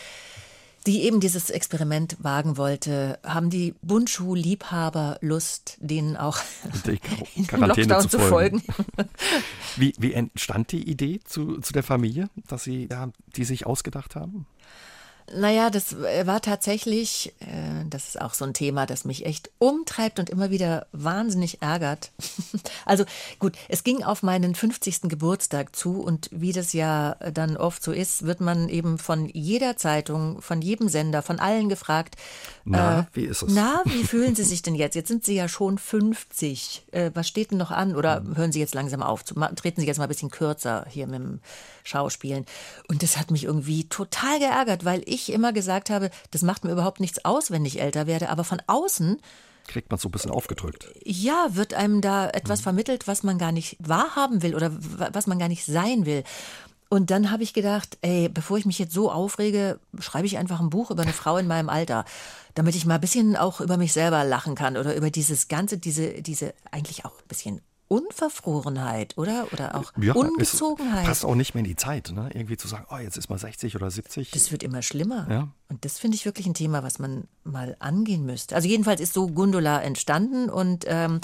die 0.87 1.03
eben 1.03 1.19
dieses 1.19 1.49
Experiment 1.49 2.17
wagen 2.19 2.57
wollte, 2.57 3.19
haben 3.23 3.49
die 3.49 3.75
Bundschuh-Liebhaber 3.81 5.17
Lust, 5.21 5.77
denen 5.79 6.17
auch 6.17 6.39
in 7.35 7.47
Lockdown 7.47 8.09
zu 8.09 8.19
folgen. 8.19 8.63
Zu 8.63 8.73
folgen. 8.73 9.09
wie, 9.75 9.93
wie 9.99 10.13
entstand 10.13 10.71
die 10.71 10.89
Idee 10.89 11.19
zu, 11.23 11.59
zu 11.59 11.73
der 11.73 11.83
Familie, 11.83 12.29
dass 12.47 12.63
Sie 12.63 12.87
ja, 12.89 13.09
die 13.35 13.43
sich 13.43 13.65
ausgedacht 13.65 14.15
haben? 14.15 14.47
Naja, 15.35 15.69
das 15.69 15.93
äh, 15.93 16.25
war 16.27 16.41
tatsächlich, 16.41 17.33
äh, 17.39 17.85
das 17.89 18.09
ist 18.09 18.21
auch 18.21 18.33
so 18.33 18.45
ein 18.45 18.53
Thema, 18.53 18.85
das 18.85 19.05
mich 19.05 19.25
echt 19.25 19.51
umtreibt 19.59 20.19
und 20.19 20.29
immer 20.29 20.49
wieder 20.49 20.87
wahnsinnig 20.91 21.61
ärgert. 21.61 22.11
also 22.85 23.05
gut, 23.39 23.53
es 23.69 23.83
ging 23.83 24.03
auf 24.03 24.23
meinen 24.23 24.55
50. 24.55 25.01
Geburtstag 25.03 25.75
zu 25.75 26.01
und 26.01 26.29
wie 26.31 26.53
das 26.53 26.73
ja 26.73 27.15
dann 27.33 27.57
oft 27.57 27.83
so 27.83 27.91
ist, 27.91 28.25
wird 28.25 28.41
man 28.41 28.69
eben 28.69 28.97
von 28.97 29.29
jeder 29.29 29.77
Zeitung, 29.77 30.41
von 30.41 30.61
jedem 30.61 30.89
Sender, 30.89 31.21
von 31.21 31.39
allen 31.39 31.69
gefragt. 31.69 32.15
Na, 32.65 33.01
äh, 33.01 33.03
wie 33.13 33.25
ist 33.25 33.43
es? 33.43 33.53
Na, 33.53 33.81
wie 33.85 34.03
fühlen 34.03 34.35
Sie 34.35 34.43
sich 34.43 34.61
denn 34.61 34.75
jetzt? 34.75 34.95
Jetzt 34.95 35.07
sind 35.07 35.25
Sie 35.25 35.35
ja 35.35 35.47
schon 35.47 35.77
50. 35.77 36.83
Äh, 36.91 37.11
was 37.13 37.27
steht 37.27 37.51
denn 37.51 37.57
noch 37.57 37.71
an? 37.71 37.95
Oder 37.95 38.17
hm. 38.17 38.37
hören 38.37 38.51
Sie 38.51 38.59
jetzt 38.59 38.75
langsam 38.75 39.01
auf? 39.01 39.23
Treten 39.23 39.81
Sie 39.81 39.87
jetzt 39.87 39.97
mal 39.97 40.05
ein 40.05 40.09
bisschen 40.09 40.31
kürzer 40.31 40.85
hier 40.89 41.07
mit 41.07 41.19
dem 41.19 41.39
Schauspielen. 41.83 42.45
Und 42.87 43.03
das 43.03 43.17
hat 43.17 43.31
mich 43.31 43.45
irgendwie 43.45 43.85
total 43.85 44.39
geärgert, 44.39 44.85
weil 44.85 45.01
ich 45.05 45.20
immer 45.29 45.53
gesagt 45.53 45.89
habe, 45.89 46.09
das 46.31 46.41
macht 46.41 46.63
mir 46.63 46.71
überhaupt 46.71 46.99
nichts 46.99 47.25
aus, 47.25 47.51
wenn 47.51 47.65
ich 47.65 47.81
älter 47.81 48.07
werde. 48.07 48.29
Aber 48.29 48.43
von 48.43 48.61
außen 48.67 49.21
kriegt 49.67 49.91
man 49.91 49.99
so 49.99 50.09
ein 50.09 50.11
bisschen 50.11 50.31
aufgedrückt. 50.31 50.87
Ja, 51.03 51.47
wird 51.51 51.73
einem 51.73 52.01
da 52.01 52.29
etwas 52.29 52.59
mhm. 52.59 52.63
vermittelt, 52.63 53.07
was 53.07 53.23
man 53.23 53.37
gar 53.37 53.51
nicht 53.51 53.77
wahrhaben 53.79 54.41
will 54.41 54.55
oder 54.55 54.71
was 55.13 55.27
man 55.27 55.39
gar 55.39 55.47
nicht 55.47 55.65
sein 55.65 56.05
will. 56.05 56.23
Und 56.89 57.09
dann 57.09 57.31
habe 57.31 57.43
ich 57.43 57.53
gedacht, 57.53 57.97
ey, 58.01 58.27
bevor 58.27 58.57
ich 58.57 58.65
mich 58.65 58.77
jetzt 58.77 58.93
so 58.93 59.09
aufrege, 59.09 59.79
schreibe 59.99 60.25
ich 60.27 60.37
einfach 60.37 60.59
ein 60.59 60.69
Buch 60.69 60.91
über 60.91 61.03
eine 61.03 61.13
Frau 61.13 61.37
in 61.37 61.47
meinem 61.47 61.69
Alter, 61.69 62.03
damit 62.53 62.75
ich 62.75 62.85
mal 62.85 62.95
ein 62.95 63.01
bisschen 63.01 63.37
auch 63.37 63.61
über 63.61 63.77
mich 63.77 63.93
selber 63.93 64.25
lachen 64.25 64.55
kann 64.55 64.75
oder 64.75 64.93
über 64.95 65.09
dieses 65.09 65.47
ganze, 65.47 65.77
diese, 65.77 66.21
diese 66.21 66.53
eigentlich 66.69 67.05
auch 67.05 67.13
ein 67.13 67.27
bisschen 67.29 67.61
Unverfrorenheit, 67.91 69.17
oder? 69.17 69.51
Oder 69.51 69.75
auch 69.75 69.91
ja, 69.97 70.13
Ungezogenheit. 70.13 71.05
passt 71.05 71.25
auch 71.25 71.35
nicht 71.35 71.53
mehr 71.53 71.59
in 71.59 71.67
die 71.67 71.75
Zeit, 71.75 72.13
ne? 72.13 72.29
Irgendwie 72.33 72.55
zu 72.55 72.69
sagen, 72.69 72.85
oh, 72.89 72.95
jetzt 72.95 73.17
ist 73.17 73.29
mal 73.29 73.37
60 73.37 73.75
oder 73.75 73.91
70. 73.91 74.31
Das 74.31 74.49
wird 74.53 74.63
immer 74.63 74.81
schlimmer. 74.81 75.27
Ja. 75.29 75.49
Und 75.67 75.83
das 75.83 75.99
finde 75.99 76.15
ich 76.15 76.23
wirklich 76.23 76.47
ein 76.47 76.53
Thema, 76.53 76.83
was 76.83 76.99
man 76.99 77.27
mal 77.43 77.75
angehen 77.79 78.25
müsste. 78.25 78.55
Also 78.55 78.69
jedenfalls 78.69 79.01
ist 79.01 79.13
so 79.13 79.27
Gundula 79.27 79.81
entstanden 79.81 80.49
und 80.49 80.85
ähm, 80.87 81.19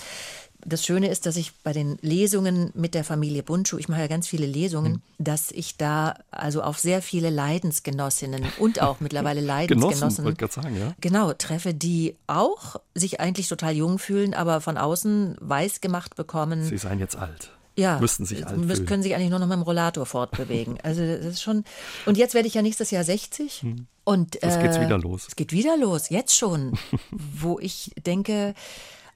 das 0.66 0.86
Schöne 0.86 1.10
ist, 1.10 1.26
dass 1.26 1.36
ich 1.36 1.54
bei 1.64 1.72
den 1.72 1.98
Lesungen 2.02 2.72
mit 2.74 2.94
der 2.94 3.04
Familie 3.04 3.44
Buntschuh, 3.44 3.78
ich 3.78 3.90
mache 3.90 4.02
ja 4.02 4.08
ganz 4.08 4.28
viele 4.28 4.46
Lesungen, 4.46 4.94
mhm. 4.94 5.02
dass 5.18 5.52
ich 5.52 5.78
da 5.78 6.16
also 6.32 6.62
auf 6.62 6.80
sehr 6.80 7.02
viele 7.02 7.30
Leidensgenossinnen 7.30 8.46
und 8.60 8.82
auch 8.82 9.00
mittlerweile 9.00 9.42
Leidensgenossen 9.48 10.26
Genossen, 10.26 10.62
sagen, 10.62 10.78
ja? 10.78 10.96
genau 11.00 11.34
treffe, 11.34 11.74
die 11.74 12.16
auch 12.28 12.78
sich 12.96 13.20
eigentlich 13.20 13.48
total 13.48 13.74
jung 13.74 14.00
fühlen, 14.00 14.34
aber 14.34 14.62
von 14.62 14.78
außen 14.78 15.38
weiß 15.40 15.82
gemacht 15.82 16.16
bekommen. 16.16 16.64
Sie 16.64 16.78
seien 16.78 17.00
jetzt 17.00 17.16
alt. 17.16 17.52
Ja, 17.78 18.00
müssten 18.00 18.26
sich 18.26 18.46
alt 18.46 18.58
müssen, 18.58 18.88
können 18.88 19.04
sich 19.04 19.14
eigentlich 19.14 19.30
nur 19.30 19.38
noch 19.38 19.46
mit 19.46 19.56
dem 19.56 19.62
Rollator 19.62 20.06
fortbewegen. 20.06 20.80
Also 20.84 21.02
das 21.06 21.26
ist 21.26 21.42
schon. 21.42 21.64
Und 22.06 22.18
jetzt 22.18 22.34
werde 22.34 22.48
ich 22.48 22.56
ja 22.56 22.62
nächstes 22.62 22.92
Jahr 22.92 23.04
60 23.04 23.62
hm. 23.62 23.88
und 24.04 24.42
es 24.42 24.56
äh, 24.56 24.82
wieder 24.82 24.98
los. 24.98 25.28
Es 25.28 25.36
geht 25.36 25.52
wieder 25.52 25.78
los, 25.78 26.10
jetzt 26.10 26.36
schon, 26.36 26.74
wo 27.12 27.60
ich 27.60 27.92
denke, 28.06 28.56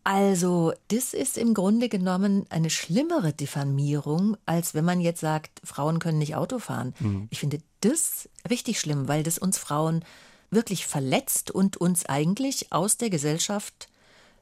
also, 0.04 0.74
das 0.88 1.14
ist 1.14 1.38
im 1.38 1.54
Grunde 1.54 1.88
genommen 1.88 2.46
eine 2.50 2.70
schlimmere 2.70 3.34
Diffamierung, 3.34 4.36
als 4.46 4.74
wenn 4.74 4.86
man 4.86 5.00
jetzt 5.00 5.22
sagt, 5.22 5.62
Frauen 5.64 6.00
können 6.00 6.18
nicht 6.18 6.36
Auto 6.36 6.60
fahren. 6.60 6.94
Mhm. 7.00 7.28
Ich 7.30 7.40
finde 7.40 7.60
das 7.82 8.28
richtig 8.50 8.80
schlimm, 8.80 9.08
weil 9.08 9.24
das 9.24 9.38
uns 9.38 9.58
Frauen 9.58 10.04
wirklich 10.50 10.88
verletzt 10.88 11.52
und 11.52 11.78
uns 11.78 12.06
eigentlich 12.06 12.74
aus 12.74 12.98
der 12.98 13.10
Gesellschaft 13.10 13.90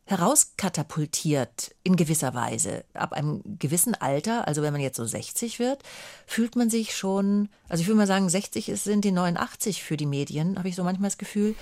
herauskatapultiert 0.06 1.76
in 1.84 1.96
gewisser 1.96 2.34
Weise. 2.34 2.84
Ab 2.96 3.14
einem 3.14 3.44
gewissen 3.60 3.94
Alter, 3.94 4.48
also 4.48 4.64
wenn 4.64 4.74
man 4.74 4.82
jetzt 4.82 4.98
so 4.98 5.06
60 5.06 5.60
wird, 5.60 5.84
fühlt 6.26 6.56
man 6.56 6.72
sich 6.72 6.96
schon, 6.96 7.50
also 7.68 7.82
ich 7.82 7.88
würde 7.88 8.00
mal 8.00 8.08
sagen, 8.08 8.28
60 8.28 8.72
sind 8.82 9.06
die 9.06 9.12
89 9.12 9.84
für 9.84 9.98
die 9.98 10.08
Medien, 10.08 10.58
habe 10.58 10.68
ich 10.68 10.76
so 10.76 10.84
manchmal 10.84 11.10
das 11.10 11.20
Gefühl. 11.20 11.54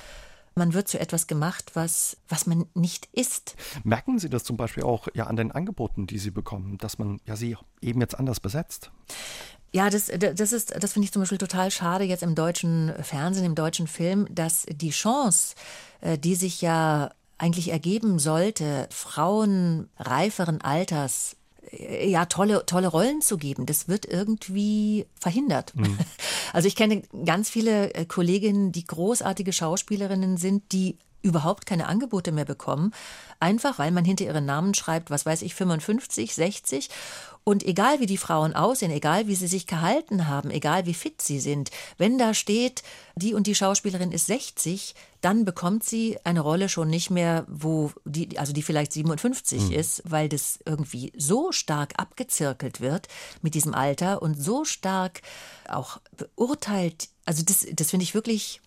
Man 0.58 0.74
wird 0.74 0.88
zu 0.88 1.00
etwas 1.00 1.28
gemacht, 1.28 1.72
was, 1.76 2.18
was 2.28 2.48
man 2.48 2.66
nicht 2.74 3.08
ist. 3.14 3.56
Merken 3.84 4.18
Sie 4.18 4.30
das 4.30 4.44
zum 4.44 4.58
Beispiel 4.58 4.84
auch 4.84 5.08
ja 5.14 5.28
an 5.28 5.36
den 5.36 5.52
Angeboten, 5.52 6.08
die 6.08 6.18
Sie 6.18 6.32
bekommen, 6.32 6.78
dass 6.80 6.98
man 6.98 7.20
ja 7.26 7.36
Sie 7.36 7.56
eben 7.80 8.02
jetzt 8.02 8.18
anders 8.18 8.40
besetzt? 8.40 8.92
Ja, 9.72 9.90
das, 9.90 10.08
das 10.08 10.52
ist, 10.54 10.74
das 10.82 10.94
finde 10.94 11.06
ich 11.06 11.12
zum 11.12 11.22
Beispiel 11.22 11.38
total 11.38 11.70
schade 11.70 12.06
jetzt 12.06 12.24
im 12.24 12.34
deutschen 12.34 12.92
Fernsehen, 13.04 13.46
im 13.46 13.54
deutschen 13.54 13.86
Film, 13.86 14.28
dass 14.34 14.66
die 14.68 14.90
Chance, 14.90 15.56
äh, 16.02 16.18
die 16.18 16.36
sich 16.36 16.62
ja 16.62 17.12
eigentlich 17.38 17.70
ergeben 17.72 18.18
sollte, 18.18 18.88
Frauen 18.92 19.90
reiferen 19.98 20.62
Alters 20.62 21.36
ja, 21.72 22.26
tolle, 22.26 22.66
tolle 22.66 22.88
Rollen 22.88 23.22
zu 23.22 23.38
geben. 23.38 23.66
Das 23.66 23.88
wird 23.88 24.06
irgendwie 24.06 25.06
verhindert. 25.20 25.76
Mhm. 25.76 25.98
Also 26.54 26.70
ich 26.70 26.78
kenne 26.78 27.02
ganz 27.26 27.50
viele 27.50 27.94
äh, 27.94 28.06
Kolleginnen, 28.06 28.72
die 28.72 28.86
großartige 28.86 29.52
Schauspielerinnen 29.52 30.38
sind, 30.38 30.72
die 30.72 30.98
überhaupt 31.22 31.66
keine 31.66 31.88
Angebote 31.88 32.32
mehr 32.32 32.46
bekommen, 32.46 32.94
einfach 33.40 33.80
weil 33.80 33.92
man 33.92 34.06
hinter 34.06 34.26
ihren 34.26 34.46
Namen 34.46 34.74
schreibt, 34.74 35.10
was 35.10 35.26
weiß 35.26 35.42
ich, 35.42 35.56
55, 35.56 36.34
60 36.34 36.90
und 37.48 37.66
egal 37.66 38.02
wie 38.02 38.08
die 38.08 38.18
Frauen 38.18 38.54
aussehen, 38.54 38.92
egal 38.92 39.28
wie 39.28 39.36
sie 39.36 39.48
sich 39.48 39.68
gehalten 39.68 40.28
haben, 40.28 40.52
egal 40.52 40.86
wie 40.86 40.94
fit 40.94 41.22
sie 41.22 41.40
sind, 41.40 41.72
wenn 41.98 42.18
da 42.18 42.34
steht, 42.34 42.84
die 43.16 43.34
und 43.34 43.48
die 43.48 43.56
Schauspielerin 43.56 44.12
ist 44.12 44.26
60, 44.26 44.96
dann 45.22 45.46
bekommt 45.46 45.86
sie 45.86 46.18
eine 46.26 46.42
Rolle 46.42 46.68
schon 46.68 46.90
nicht 46.90 47.10
mehr, 47.10 47.46
wo 47.48 47.92
die, 48.04 48.38
also 48.38 48.52
die 48.52 48.64
vielleicht 48.64 48.92
57 48.92 49.62
mhm. 49.62 49.72
ist, 49.72 50.04
weil 50.06 50.28
das 50.28 50.60
irgendwie 50.66 51.14
so 51.16 51.54
stark 51.54 51.94
abgezirkelt 51.96 52.82
wird 52.82 53.08
mit 53.42 53.54
diesem 53.54 53.74
Alter 53.74 54.22
und 54.22 54.36
so 54.36 54.66
stark 54.66 55.22
auch 55.70 56.02
beurteilt. 56.18 57.08
Also 57.26 57.44
das, 57.44 57.66
das 57.72 57.92
finde 57.92 58.04
ich 58.04 58.14
wirklich 58.14 58.60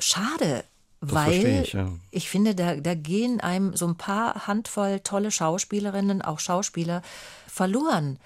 schade. 0.00 0.64
Weil 1.12 1.62
ich, 1.62 1.72
ja. 1.72 1.88
ich, 2.10 2.28
finde, 2.28 2.54
da, 2.54 2.76
da 2.76 2.94
gehen 2.94 3.40
einem 3.40 3.76
so 3.76 3.86
ein 3.86 3.96
paar 3.96 4.46
Handvoll 4.46 5.00
tolle 5.00 5.30
Schauspielerinnen, 5.30 6.22
auch 6.22 6.38
Schauspieler, 6.38 7.02
verloren. 7.46 8.18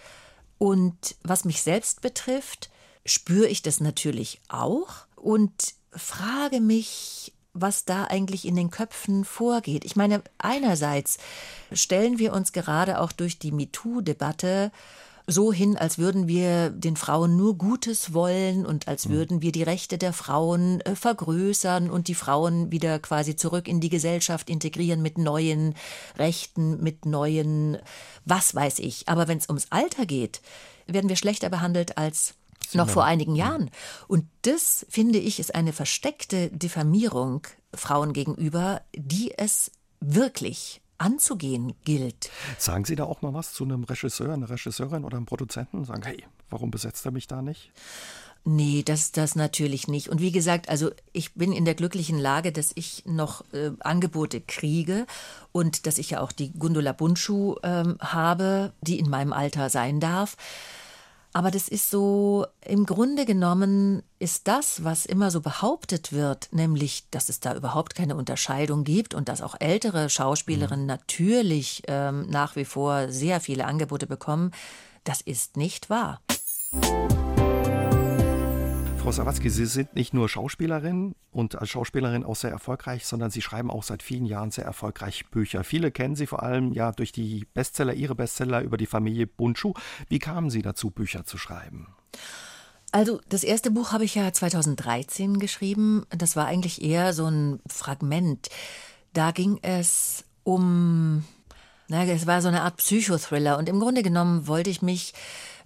Und 0.59 1.17
was 1.23 1.45
mich 1.45 1.63
selbst 1.63 2.01
betrifft, 2.01 2.71
spüre 3.05 3.47
ich 3.47 3.63
das 3.63 3.81
natürlich 3.81 4.41
auch 4.49 5.07
und 5.17 5.75
frage 5.93 6.61
mich, 6.61 7.33
was 7.53 7.85
da 7.85 8.05
eigentlich 8.05 8.45
in 8.47 8.57
den 8.57 8.71
Köpfen 8.71 9.25
vorgeht. 9.25 9.85
Ich 9.85 9.97
meine, 9.97 10.23
einerseits 10.39 11.19
stellen 11.73 12.19
wir 12.19 12.33
uns 12.33 12.53
gerade 12.53 13.01
auch 13.01 13.13
durch 13.13 13.39
die 13.39 13.53
MeToo-Debatte 13.53 14.71
so 15.31 15.53
hin, 15.53 15.77
als 15.77 15.99
würden 15.99 16.27
wir 16.27 16.71
den 16.71 16.97
Frauen 16.97 17.37
nur 17.37 17.59
Gutes 17.59 18.15
wollen 18.15 18.65
und 18.65 18.89
als 18.89 19.07
mhm. 19.07 19.13
würden 19.13 19.43
wir 19.43 19.53
die 19.53 19.63
Rechte 19.63 19.99
der 19.99 20.15
Frauen 20.15 20.81
äh, 20.81 20.97
vergrößern 20.97 21.91
und 21.91 22.09
die 22.09 22.15
Frauen 22.15 22.73
wieder 22.73 22.99
quasi 22.99 23.37
zurück 23.37 23.69
in 23.69 23.81
die 23.81 23.91
Gesellschaft 23.91 24.49
integrieren 24.49 25.03
mit 25.03 25.19
neuen 25.19 25.75
Rechten, 26.17 26.83
mit 26.83 27.05
neuen, 27.05 27.77
was 28.25 28.55
weiß 28.55 28.79
ich. 28.79 29.07
Aber 29.09 29.29
wenn 29.29 29.39
es 29.39 29.49
ums 29.49 29.67
Alter 29.69 30.07
geht, 30.07 30.41
werden 30.87 31.11
wir 31.11 31.17
schlechter 31.17 31.51
behandelt 31.51 31.99
als 31.99 32.35
noch 32.73 32.89
vor 32.89 33.05
einigen 33.05 33.35
Jahren. 33.35 33.71
Und 34.09 34.27
das, 34.43 34.87
finde 34.89 35.19
ich, 35.19 35.41
ist 35.41 35.55
eine 35.55 35.73
versteckte 35.73 36.51
Diffamierung 36.51 37.47
Frauen 37.75 38.13
gegenüber, 38.13 38.83
die 38.95 39.33
es 39.37 39.71
wirklich 40.01 40.81
anzugehen 40.99 41.75
gilt. 41.85 42.31
Sagen 42.59 42.85
Sie 42.85 42.97
da 42.97 43.05
auch 43.05 43.23
mal 43.23 43.35
was 43.35 43.53
zu 43.53 43.65
einem 43.65 43.85
Regisseur, 43.85 44.33
einer 44.35 44.51
Regisseurin 44.51 45.05
oder 45.05 45.17
einem 45.17 45.27
Produzenten? 45.27 45.85
Sagen, 45.85 46.03
hey, 46.03 46.25
warum 46.51 46.71
besetzt 46.71 47.07
er 47.07 47.13
mich 47.13 47.27
da 47.27 47.43
nicht? 47.43 47.73
Nee, 48.45 48.83
das, 48.83 49.13
das 49.13 49.35
natürlich 49.35 49.89
nicht. 49.89 50.09
Und 50.09 50.21
wie 50.21 50.33
gesagt, 50.33 50.69
also 50.69 50.91
ich 51.13 51.35
bin 51.35 51.53
in 51.53 51.65
der 51.65 51.75
glücklichen 51.75 52.19
Lage, 52.19 52.51
dass 52.51 52.73
ich 52.77 53.03
noch 53.05 53.45
äh, 53.53 53.73
Angebote 53.81 54.41
kriege 54.41 55.07
und 55.53 55.87
dass 55.87 55.99
ich 55.99 56.11
ja 56.11 56.21
auch 56.21 56.33
die 56.33 56.53
Gundula 56.53 56.93
Bundschuh 56.93 57.57
ähm, 57.63 57.99
habe, 58.01 58.73
die 58.81 58.99
in 58.99 59.11
meinem 59.11 59.33
Alter 59.33 59.69
sein 59.69 60.01
darf. 60.01 60.37
Aber 61.33 61.51
das 61.51 61.69
ist 61.69 61.91
so, 61.91 62.47
im 62.65 62.87
Grunde 62.87 63.25
genommen 63.25 64.03
ist 64.19 64.49
das, 64.49 64.83
was 64.83 65.07
immer 65.07 65.31
so 65.31 65.41
behauptet 65.41 66.13
wird, 66.13 66.49
nämlich, 66.53 67.05
dass 67.11 67.29
es 67.29 67.41
da 67.41 67.55
überhaupt 67.55 67.95
keine 67.95 68.17
Unterscheidung 68.17 68.85
gibt 68.85 69.15
und 69.15 69.29
dass 69.29 69.43
auch 69.43 69.55
ältere 69.61 70.09
Schauspielerinnen 70.09 70.83
mhm. 70.83 70.87
natürlich 70.87 71.83
ähm, 71.87 72.29
nach 72.29 72.57
wie 72.57 72.65
vor 72.65 73.11
sehr 73.11 73.41
viele 73.41 73.67
Angebote 73.67 74.07
bekommen, 74.07 74.53
das 75.05 75.21
ist 75.21 75.57
nicht 75.57 75.91
wahr. 75.91 76.21
Frau 79.09 79.13
Sawatzki, 79.13 79.49
Sie 79.49 79.65
sind 79.65 79.95
nicht 79.95 80.13
nur 80.13 80.29
Schauspielerin 80.29 81.15
und 81.31 81.57
als 81.57 81.71
Schauspielerin 81.71 82.25
auch 82.25 82.37
sehr 82.37 82.51
erfolgreich, 82.51 83.07
sondern 83.07 83.31
Sie 83.31 83.41
schreiben 83.41 83.71
auch 83.71 83.83
seit 83.83 84.03
vielen 84.03 84.27
Jahren 84.27 84.51
sehr 84.51 84.67
erfolgreich 84.67 85.31
Bücher. 85.31 85.65
Viele 85.65 85.91
kennen 85.91 86.15
Sie 86.15 86.27
vor 86.27 86.43
allem 86.43 86.75
ja 86.75 86.93
durch 86.93 87.11
die 87.11 87.47
Bestseller, 87.55 87.95
Ihre 87.95 88.15
Bestseller 88.15 88.61
über 88.61 88.77
die 88.77 88.85
Familie 88.85 89.27
Bundschuh. 89.27 89.73
Wie 90.11 90.19
kamen 90.19 90.51
Sie 90.51 90.61
dazu, 90.61 90.91
Bücher 90.91 91.25
zu 91.25 91.39
schreiben? 91.39 91.87
Also 92.93 93.23
das 93.31 93.45
erste 93.45 93.71
Buch 93.71 93.93
habe 93.93 94.05
ich 94.05 94.15
ja 94.15 94.31
2013 94.31 95.39
geschrieben. 95.39 96.05
Das 96.11 96.37
war 96.37 96.45
eigentlich 96.45 96.83
eher 96.83 97.15
so 97.15 97.31
ein 97.31 97.61
Fragment. 97.67 98.51
Da 99.15 99.31
ging 99.31 99.59
es 99.63 100.27
um 100.45 101.25
na, 101.91 102.05
es 102.05 102.27
war 102.27 102.43
so 102.43 102.49
eine 102.49 102.63
Art 102.63 102.77
Psychothriller 102.77 103.57
und 103.57 103.67
im 103.67 103.81
Grunde 103.81 104.03
genommen 104.03 104.47
wollte 104.47 104.69
ich 104.69 104.83
mich 104.83 105.15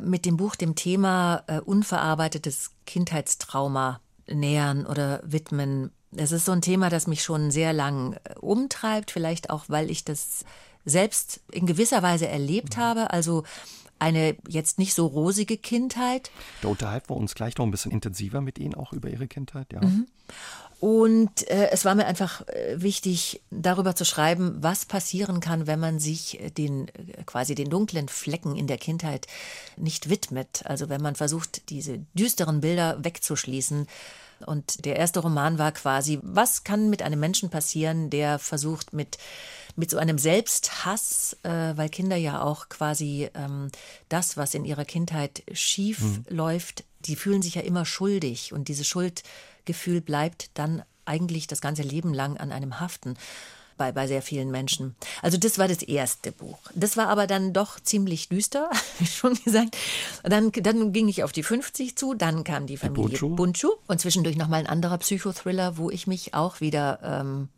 mit 0.04 0.24
dem 0.26 0.36
Buch 0.36 0.56
dem 0.56 0.74
Thema 0.74 1.44
äh, 1.46 1.60
unverarbeitetes 1.60 2.70
Kindheitstrauma 2.86 4.00
nähern 4.28 4.86
oder 4.86 5.20
widmen. 5.24 5.90
Es 6.14 6.32
ist 6.32 6.44
so 6.44 6.52
ein 6.52 6.62
Thema, 6.62 6.90
das 6.90 7.06
mich 7.06 7.22
schon 7.22 7.50
sehr 7.50 7.72
lang 7.72 8.14
äh, 8.24 8.34
umtreibt, 8.40 9.10
vielleicht 9.10 9.50
auch, 9.50 9.64
weil 9.68 9.90
ich 9.90 10.04
das 10.04 10.44
selbst 10.84 11.40
in 11.50 11.66
gewisser 11.66 12.02
Weise 12.02 12.28
erlebt 12.28 12.76
mhm. 12.76 12.80
habe. 12.80 13.10
Also 13.10 13.44
eine 13.98 14.36
jetzt 14.48 14.78
nicht 14.78 14.94
so 14.94 15.06
rosige 15.06 15.56
Kindheit. 15.56 16.30
Da 16.60 16.68
unterhalten 16.68 17.08
wir 17.10 17.16
uns 17.16 17.34
gleich 17.34 17.56
noch 17.56 17.64
ein 17.64 17.70
bisschen 17.70 17.92
intensiver 17.92 18.40
mit 18.40 18.58
Ihnen 18.58 18.74
auch 18.74 18.92
über 18.92 19.08
Ihre 19.08 19.28
Kindheit, 19.28 19.72
ja. 19.72 19.80
Mhm. 19.80 20.08
Und 20.83 21.49
äh, 21.49 21.71
es 21.71 21.85
war 21.85 21.95
mir 21.95 22.07
einfach 22.07 22.40
äh, 22.49 22.83
wichtig, 22.83 23.40
darüber 23.53 23.95
zu 23.95 24.05
schreiben, 24.05 24.57
was 24.62 24.85
passieren 24.85 25.38
kann, 25.38 25.68
wenn 25.68 25.79
man 25.79 26.01
sich 26.01 26.40
äh, 26.40 26.51
den 26.51 26.88
äh, 26.88 27.23
quasi 27.25 27.55
den 27.55 27.71
dunklen 27.71 28.09
Flecken 28.09 28.57
in 28.57 28.66
der 28.66 28.79
Kindheit 28.79 29.29
nicht 29.77 30.11
widmet. 30.11 30.62
Also 30.64 30.88
wenn 30.88 31.01
man 31.01 31.14
versucht, 31.14 31.71
diese 31.71 32.01
düsteren 32.14 32.61
Bilder 32.61 32.99
wegzuschließen. 33.05 33.87
Und 34.45 34.85
der 34.85 34.97
erste 34.97 35.21
Roman 35.21 35.57
war 35.57 35.71
quasi, 35.71 36.18
was 36.21 36.64
kann 36.64 36.90
mit 36.90 37.01
einem 37.01 37.21
Menschen 37.21 37.49
passieren, 37.49 38.11
der 38.11 38.40
versucht 38.40 38.92
mit 38.92 39.18
mit 39.75 39.88
so 39.88 39.97
einem 39.97 40.18
Selbsthass, 40.18 41.37
äh, 41.45 41.49
weil 41.49 41.88
Kinder 41.88 42.16
ja 42.16 42.42
auch 42.42 42.68
quasi 42.68 43.31
ähm, 43.35 43.71
das, 44.11 44.37
was 44.37 44.53
in 44.53 44.66
ihrer 44.66 44.85
Kindheit 44.85 45.45
schief 45.53 46.01
mhm. 46.01 46.25
läuft, 46.29 46.85
die 47.01 47.16
fühlen 47.16 47.40
sich 47.40 47.55
ja 47.55 47.62
immer 47.62 47.87
schuldig 47.87 48.53
und 48.53 48.68
diese 48.68 48.85
Schuld 48.85 49.23
Gefühl 49.64 50.01
bleibt 50.01 50.51
dann 50.55 50.83
eigentlich 51.05 51.46
das 51.46 51.61
ganze 51.61 51.83
Leben 51.83 52.14
lang 52.14 52.37
an 52.37 52.53
einem 52.53 52.81
haften. 52.81 53.16
Bei, 53.79 53.90
bei 53.90 54.07
sehr 54.07 54.20
vielen 54.20 54.51
Menschen. 54.51 54.94
Also 55.22 55.38
das 55.38 55.59
war 55.59 55.66
das 55.66 55.83
erste 55.83 56.31
Buch. 56.31 56.59
Das 56.75 56.98
war 56.98 57.09
aber 57.09 57.27
dann 57.27 57.55
doch 57.55 57.81
ziemlich 57.81 58.29
düster, 58.29 58.70
wie 58.98 59.07
schon 59.07 59.35
gesagt. 59.42 59.77
Dann, 60.22 60.53
dann 60.53 60.92
ging 60.92 61.09
ich 61.09 61.25
auf 61.25 61.33
die 61.33 61.42
50 61.42 61.96
zu, 61.96 62.12
dann 62.12 62.44
kam 62.44 62.66
die 62.66 62.77
Familie 62.77 63.18
Bunchu, 63.18 63.35
Bunchu 63.35 63.70
und 63.88 63.98
zwischendurch 63.98 64.37
nochmal 64.37 64.61
ein 64.61 64.66
anderer 64.66 64.98
Psychothriller, 64.98 65.79
wo 65.79 65.90
ich 65.90 66.07
mich 66.07 66.35
auch 66.35 66.61
wieder 66.61 67.01
ähm, 67.03 67.48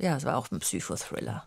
ja, 0.00 0.16
es 0.16 0.24
war 0.24 0.36
auch 0.36 0.50
ein 0.52 0.60
Psychothriller. 0.60 1.46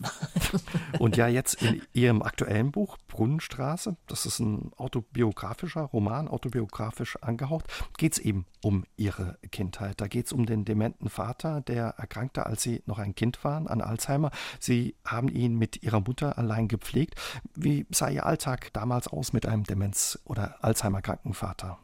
Und 1.00 1.16
ja, 1.16 1.26
jetzt 1.26 1.60
in 1.62 1.82
Ihrem 1.92 2.22
aktuellen 2.22 2.70
Buch 2.70 2.96
Brunnenstraße, 3.08 3.96
das 4.06 4.24
ist 4.24 4.38
ein 4.38 4.72
autobiografischer 4.76 5.82
Roman, 5.82 6.28
autobiografisch 6.28 7.16
angehaucht, 7.20 7.66
geht 7.98 8.12
es 8.12 8.18
eben 8.18 8.46
um 8.62 8.84
Ihre 8.96 9.38
Kindheit. 9.50 10.00
Da 10.00 10.06
geht 10.06 10.26
es 10.26 10.32
um 10.32 10.46
den 10.46 10.64
dementen 10.64 11.08
Vater, 11.08 11.60
der 11.60 11.94
erkrankte, 11.98 12.46
als 12.46 12.62
Sie 12.62 12.82
noch 12.86 12.98
ein 12.98 13.16
Kind 13.16 13.42
waren, 13.42 13.66
an 13.66 13.80
Alzheimer. 13.80 14.30
Sie 14.60 14.94
haben 15.04 15.28
ihn 15.28 15.56
mit 15.56 15.82
Ihrer 15.82 16.00
Mutter 16.00 16.38
allein 16.38 16.68
gepflegt. 16.68 17.16
Wie 17.56 17.86
sah 17.90 18.08
Ihr 18.08 18.26
Alltag 18.26 18.72
damals 18.72 19.08
aus 19.08 19.32
mit 19.32 19.44
einem 19.44 19.64
Demenz- 19.64 20.20
oder 20.24 20.62
Alzheimer-kranken 20.62 21.34
Vater? 21.34 21.78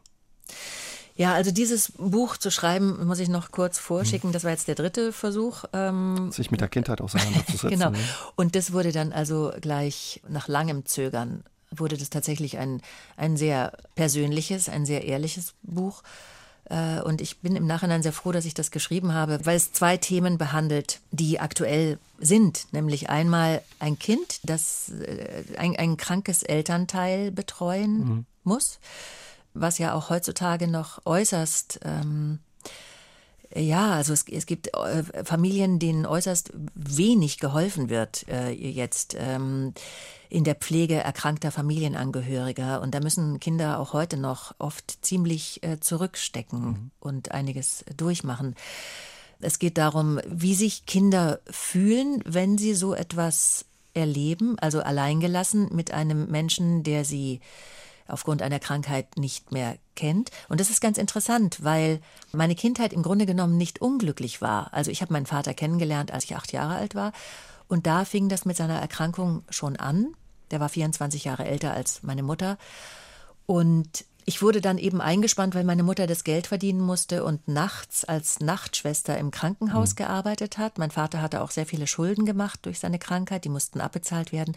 Ja, 1.18 1.34
also 1.34 1.50
dieses 1.50 1.90
Buch 1.98 2.36
zu 2.36 2.48
schreiben, 2.48 3.04
muss 3.04 3.18
ich 3.18 3.28
noch 3.28 3.50
kurz 3.50 3.76
vorschicken. 3.76 4.30
Das 4.30 4.44
war 4.44 4.52
jetzt 4.52 4.68
der 4.68 4.76
dritte 4.76 5.12
Versuch. 5.12 5.64
Ähm, 5.72 6.30
Sich 6.30 6.52
mit 6.52 6.60
der 6.60 6.68
Kindheit 6.68 7.00
auseinanderzusetzen. 7.00 7.70
genau. 7.70 7.90
Und 8.36 8.54
das 8.54 8.72
wurde 8.72 8.92
dann 8.92 9.12
also 9.12 9.52
gleich 9.60 10.22
nach 10.28 10.46
langem 10.46 10.86
Zögern, 10.86 11.42
wurde 11.72 11.96
das 11.96 12.10
tatsächlich 12.10 12.58
ein, 12.58 12.82
ein 13.16 13.36
sehr 13.36 13.72
persönliches, 13.96 14.68
ein 14.68 14.86
sehr 14.86 15.06
ehrliches 15.06 15.54
Buch. 15.62 16.04
Äh, 16.66 17.00
und 17.00 17.20
ich 17.20 17.40
bin 17.40 17.56
im 17.56 17.66
Nachhinein 17.66 18.04
sehr 18.04 18.12
froh, 18.12 18.30
dass 18.30 18.44
ich 18.44 18.54
das 18.54 18.70
geschrieben 18.70 19.12
habe, 19.12 19.40
weil 19.42 19.56
es 19.56 19.72
zwei 19.72 19.96
Themen 19.96 20.38
behandelt, 20.38 21.00
die 21.10 21.40
aktuell 21.40 21.98
sind. 22.20 22.72
Nämlich 22.72 23.10
einmal 23.10 23.62
ein 23.80 23.98
Kind, 23.98 24.38
das 24.44 24.90
äh, 24.90 25.42
ein, 25.56 25.74
ein 25.74 25.96
krankes 25.96 26.44
Elternteil 26.44 27.32
betreuen 27.32 27.98
mhm. 27.98 28.26
muss 28.44 28.78
was 29.60 29.78
ja 29.78 29.94
auch 29.94 30.10
heutzutage 30.10 30.68
noch 30.68 31.04
äußerst 31.04 31.80
ähm, 31.84 32.40
ja, 33.54 33.92
also 33.92 34.12
es, 34.12 34.26
es 34.28 34.46
gibt 34.46 34.74
äh, 34.74 35.24
Familien, 35.24 35.78
denen 35.78 36.04
äußerst 36.04 36.52
wenig 36.74 37.38
geholfen 37.38 37.88
wird 37.88 38.28
äh, 38.28 38.50
jetzt 38.50 39.16
ähm, 39.18 39.72
in 40.28 40.44
der 40.44 40.54
Pflege 40.54 40.96
erkrankter 40.96 41.50
Familienangehöriger. 41.50 42.82
Und 42.82 42.94
da 42.94 43.00
müssen 43.00 43.40
Kinder 43.40 43.78
auch 43.78 43.94
heute 43.94 44.18
noch 44.18 44.54
oft 44.58 44.98
ziemlich 45.04 45.62
äh, 45.62 45.80
zurückstecken 45.80 46.60
mhm. 46.60 46.90
und 47.00 47.32
einiges 47.32 47.84
durchmachen. 47.96 48.54
Es 49.40 49.58
geht 49.58 49.78
darum, 49.78 50.20
wie 50.26 50.54
sich 50.54 50.84
Kinder 50.84 51.40
fühlen, 51.48 52.22
wenn 52.26 52.58
sie 52.58 52.74
so 52.74 52.92
etwas 52.92 53.64
erleben, 53.94 54.58
also 54.58 54.80
alleingelassen 54.80 55.74
mit 55.74 55.92
einem 55.92 56.30
Menschen, 56.30 56.82
der 56.82 57.04
sie 57.04 57.40
aufgrund 58.08 58.42
einer 58.42 58.58
Krankheit 58.58 59.16
nicht 59.16 59.52
mehr 59.52 59.76
kennt. 59.94 60.30
Und 60.48 60.60
das 60.60 60.70
ist 60.70 60.80
ganz 60.80 60.98
interessant, 60.98 61.62
weil 61.62 62.00
meine 62.32 62.54
Kindheit 62.54 62.92
im 62.92 63.02
Grunde 63.02 63.26
genommen 63.26 63.56
nicht 63.56 63.80
unglücklich 63.80 64.40
war. 64.40 64.72
Also 64.72 64.90
ich 64.90 65.02
habe 65.02 65.12
meinen 65.12 65.26
Vater 65.26 65.54
kennengelernt, 65.54 66.12
als 66.12 66.24
ich 66.24 66.36
acht 66.36 66.52
Jahre 66.52 66.76
alt 66.76 66.94
war. 66.94 67.12
Und 67.68 67.86
da 67.86 68.04
fing 68.04 68.28
das 68.28 68.44
mit 68.44 68.56
seiner 68.56 68.80
Erkrankung 68.80 69.44
schon 69.50 69.76
an. 69.76 70.14
Der 70.50 70.60
war 70.60 70.68
24 70.68 71.24
Jahre 71.24 71.44
älter 71.44 71.72
als 71.72 72.02
meine 72.02 72.22
Mutter. 72.22 72.56
Und 73.46 74.04
ich 74.28 74.42
wurde 74.42 74.60
dann 74.60 74.76
eben 74.76 75.00
eingespannt, 75.00 75.54
weil 75.54 75.64
meine 75.64 75.82
Mutter 75.82 76.06
das 76.06 76.22
Geld 76.22 76.48
verdienen 76.48 76.82
musste 76.82 77.24
und 77.24 77.48
nachts 77.48 78.04
als 78.04 78.40
Nachtschwester 78.40 79.16
im 79.16 79.30
Krankenhaus 79.30 79.92
mhm. 79.92 79.96
gearbeitet 79.96 80.58
hat. 80.58 80.76
Mein 80.76 80.90
Vater 80.90 81.22
hatte 81.22 81.40
auch 81.40 81.50
sehr 81.50 81.64
viele 81.64 81.86
Schulden 81.86 82.26
gemacht 82.26 82.60
durch 82.62 82.78
seine 82.78 82.98
Krankheit, 82.98 83.46
die 83.46 83.48
mussten 83.48 83.80
abbezahlt 83.80 84.30
werden. 84.30 84.54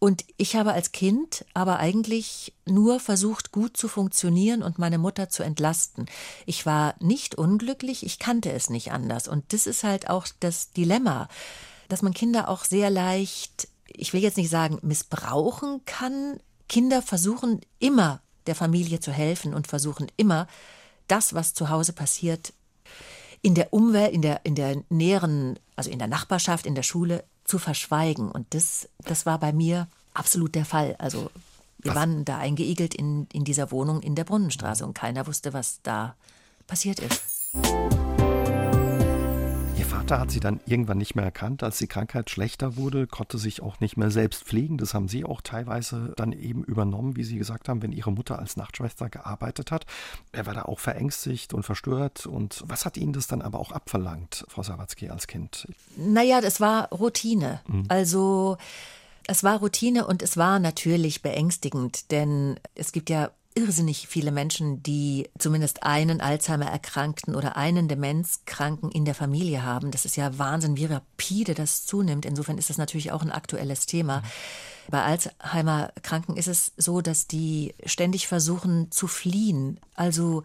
Und 0.00 0.24
ich 0.36 0.54
habe 0.54 0.72
als 0.72 0.92
Kind 0.92 1.44
aber 1.54 1.78
eigentlich 1.78 2.54
nur 2.66 3.00
versucht, 3.00 3.50
gut 3.50 3.76
zu 3.76 3.88
funktionieren 3.88 4.62
und 4.62 4.78
meine 4.78 4.98
Mutter 4.98 5.28
zu 5.28 5.42
entlasten. 5.42 6.06
Ich 6.46 6.66
war 6.66 6.94
nicht 7.00 7.34
unglücklich, 7.34 8.06
ich 8.06 8.20
kannte 8.20 8.52
es 8.52 8.70
nicht 8.70 8.92
anders. 8.92 9.26
Und 9.26 9.52
das 9.52 9.66
ist 9.66 9.82
halt 9.82 10.08
auch 10.08 10.28
das 10.38 10.70
Dilemma, 10.72 11.28
dass 11.88 12.02
man 12.02 12.14
Kinder 12.14 12.48
auch 12.48 12.64
sehr 12.64 12.90
leicht, 12.90 13.68
ich 13.88 14.12
will 14.12 14.22
jetzt 14.22 14.36
nicht 14.36 14.50
sagen, 14.50 14.78
missbrauchen 14.82 15.80
kann. 15.84 16.38
Kinder 16.68 17.02
versuchen 17.02 17.60
immer 17.80 18.20
der 18.46 18.54
Familie 18.54 19.00
zu 19.00 19.10
helfen 19.10 19.52
und 19.52 19.66
versuchen 19.66 20.06
immer 20.16 20.46
das, 21.08 21.34
was 21.34 21.54
zu 21.54 21.70
Hause 21.70 21.92
passiert, 21.92 22.52
in 23.42 23.54
der 23.54 23.72
Umwelt, 23.72 24.12
in 24.12 24.22
der, 24.22 24.44
in 24.44 24.54
der 24.54 24.82
näheren, 24.90 25.58
also 25.74 25.90
in 25.90 25.98
der 25.98 26.08
Nachbarschaft, 26.08 26.66
in 26.66 26.74
der 26.74 26.82
Schule 26.82 27.24
zu 27.48 27.58
verschweigen. 27.58 28.30
Und 28.30 28.46
das, 28.54 28.88
das 29.04 29.26
war 29.26 29.38
bei 29.38 29.52
mir 29.52 29.88
absolut 30.14 30.54
der 30.54 30.64
Fall. 30.64 30.94
Also 30.98 31.30
wir 31.78 31.90
was? 31.90 31.96
waren 31.96 32.24
da 32.24 32.38
eingeigelt 32.38 32.94
in, 32.94 33.26
in 33.32 33.44
dieser 33.44 33.70
Wohnung 33.72 34.00
in 34.02 34.14
der 34.14 34.24
Brunnenstraße 34.24 34.84
und 34.84 34.94
keiner 34.94 35.26
wusste, 35.26 35.52
was 35.52 35.80
da 35.82 36.14
passiert 36.66 37.00
ist. 37.00 37.48
Vater 39.88 40.20
hat 40.20 40.30
sie 40.30 40.40
dann 40.40 40.60
irgendwann 40.66 40.98
nicht 40.98 41.14
mehr 41.14 41.24
erkannt, 41.24 41.62
als 41.62 41.78
die 41.78 41.86
Krankheit 41.86 42.28
schlechter 42.28 42.76
wurde, 42.76 43.06
konnte 43.06 43.38
sich 43.38 43.62
auch 43.62 43.80
nicht 43.80 43.96
mehr 43.96 44.10
selbst 44.10 44.44
pflegen. 44.44 44.76
Das 44.76 44.92
haben 44.92 45.08
Sie 45.08 45.24
auch 45.24 45.40
teilweise 45.40 46.12
dann 46.16 46.32
eben 46.32 46.62
übernommen, 46.62 47.16
wie 47.16 47.24
Sie 47.24 47.38
gesagt 47.38 47.70
haben, 47.70 47.80
wenn 47.82 47.92
Ihre 47.92 48.12
Mutter 48.12 48.38
als 48.38 48.58
Nachtschwester 48.58 49.08
gearbeitet 49.08 49.70
hat. 49.70 49.86
Er 50.30 50.44
war 50.44 50.52
da 50.52 50.62
auch 50.62 50.78
verängstigt 50.78 51.54
und 51.54 51.62
verstört. 51.62 52.26
Und 52.26 52.62
was 52.66 52.84
hat 52.84 52.98
Ihnen 52.98 53.14
das 53.14 53.28
dann 53.28 53.40
aber 53.40 53.58
auch 53.58 53.72
abverlangt, 53.72 54.44
Frau 54.48 54.62
Sawatzki, 54.62 55.08
als 55.08 55.26
Kind? 55.26 55.66
Naja, 55.96 56.42
das 56.42 56.60
war 56.60 56.90
Routine. 56.90 57.60
Mhm. 57.66 57.84
Also 57.88 58.58
es 59.26 59.42
war 59.42 59.58
Routine 59.58 60.06
und 60.06 60.22
es 60.22 60.36
war 60.36 60.58
natürlich 60.58 61.22
beängstigend, 61.22 62.10
denn 62.10 62.60
es 62.74 62.92
gibt 62.92 63.08
ja 63.08 63.30
irrsinnig 63.54 64.06
viele 64.08 64.30
Menschen, 64.30 64.82
die 64.82 65.28
zumindest 65.38 65.82
einen 65.82 66.20
Alzheimer-Erkrankten 66.20 67.34
oder 67.34 67.56
einen 67.56 67.88
Demenzkranken 67.88 68.90
in 68.90 69.04
der 69.04 69.14
Familie 69.14 69.64
haben. 69.64 69.90
Das 69.90 70.04
ist 70.04 70.16
ja 70.16 70.38
Wahnsinn, 70.38 70.76
wie 70.76 70.84
rapide 70.84 71.54
das 71.54 71.84
zunimmt. 71.84 72.24
Insofern 72.24 72.58
ist 72.58 72.70
das 72.70 72.78
natürlich 72.78 73.10
auch 73.10 73.22
ein 73.22 73.32
aktuelles 73.32 73.86
Thema. 73.86 74.22
Bei 74.90 75.02
Alzheimer-Kranken 75.02 76.36
ist 76.36 76.46
es 76.46 76.72
so, 76.76 77.00
dass 77.00 77.26
die 77.26 77.74
ständig 77.84 78.28
versuchen 78.28 78.90
zu 78.90 79.06
fliehen. 79.06 79.80
Also 79.94 80.44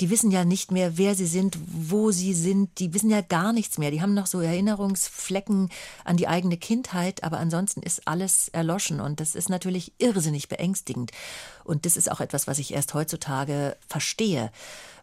die 0.00 0.10
wissen 0.10 0.30
ja 0.30 0.44
nicht 0.44 0.70
mehr, 0.70 0.98
wer 0.98 1.14
sie 1.14 1.26
sind, 1.26 1.56
wo 1.66 2.10
sie 2.10 2.34
sind, 2.34 2.78
die 2.78 2.92
wissen 2.94 3.10
ja 3.10 3.20
gar 3.20 3.52
nichts 3.52 3.78
mehr. 3.78 3.90
Die 3.90 4.02
haben 4.02 4.14
noch 4.14 4.26
so 4.26 4.40
Erinnerungsflecken 4.40 5.70
an 6.04 6.16
die 6.16 6.28
eigene 6.28 6.56
Kindheit, 6.56 7.22
aber 7.22 7.38
ansonsten 7.38 7.82
ist 7.82 8.06
alles 8.06 8.48
erloschen 8.48 9.00
und 9.00 9.20
das 9.20 9.34
ist 9.34 9.48
natürlich 9.48 9.92
irrsinnig 9.98 10.48
beängstigend. 10.48 11.12
Und 11.62 11.86
das 11.86 11.96
ist 11.96 12.10
auch 12.10 12.20
etwas, 12.20 12.46
was 12.46 12.58
ich 12.58 12.74
erst 12.74 12.94
heutzutage 12.94 13.76
verstehe, 13.88 14.50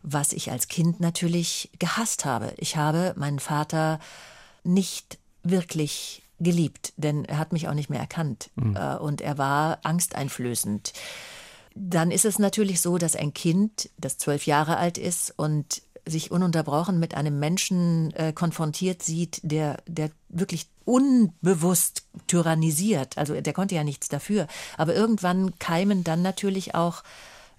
was 0.03 0.33
ich 0.33 0.51
als 0.51 0.67
Kind 0.67 0.99
natürlich 0.99 1.69
gehasst 1.79 2.25
habe. 2.25 2.53
Ich 2.57 2.75
habe 2.75 3.13
meinen 3.17 3.39
Vater 3.39 3.99
nicht 4.63 5.17
wirklich 5.43 6.23
geliebt, 6.39 6.93
denn 6.97 7.25
er 7.25 7.37
hat 7.37 7.53
mich 7.53 7.67
auch 7.67 7.73
nicht 7.73 7.89
mehr 7.89 7.99
erkannt 7.99 8.49
mhm. 8.55 8.75
und 8.99 9.21
er 9.21 9.37
war 9.37 9.79
angsteinflößend 9.83 10.93
dann 11.75 12.11
ist 12.11 12.25
es 12.25 12.39
natürlich 12.39 12.81
so, 12.81 12.97
dass 12.97 13.15
ein 13.15 13.33
Kind, 13.33 13.89
das 13.97 14.17
zwölf 14.17 14.45
Jahre 14.45 14.77
alt 14.77 14.97
ist 14.97 15.33
und 15.37 15.81
sich 16.05 16.31
ununterbrochen 16.31 16.99
mit 16.99 17.15
einem 17.15 17.39
Menschen 17.39 18.11
äh, 18.15 18.33
konfrontiert 18.33 19.03
sieht, 19.03 19.39
der, 19.43 19.77
der 19.87 20.09
wirklich 20.29 20.67
unbewusst 20.85 22.07
tyrannisiert. 22.27 23.17
Also 23.17 23.39
der 23.39 23.53
konnte 23.53 23.75
ja 23.75 23.83
nichts 23.83 24.09
dafür. 24.09 24.47
Aber 24.77 24.95
irgendwann 24.95 25.57
keimen 25.59 26.03
dann 26.03 26.21
natürlich 26.21 26.73
auch 26.75 27.03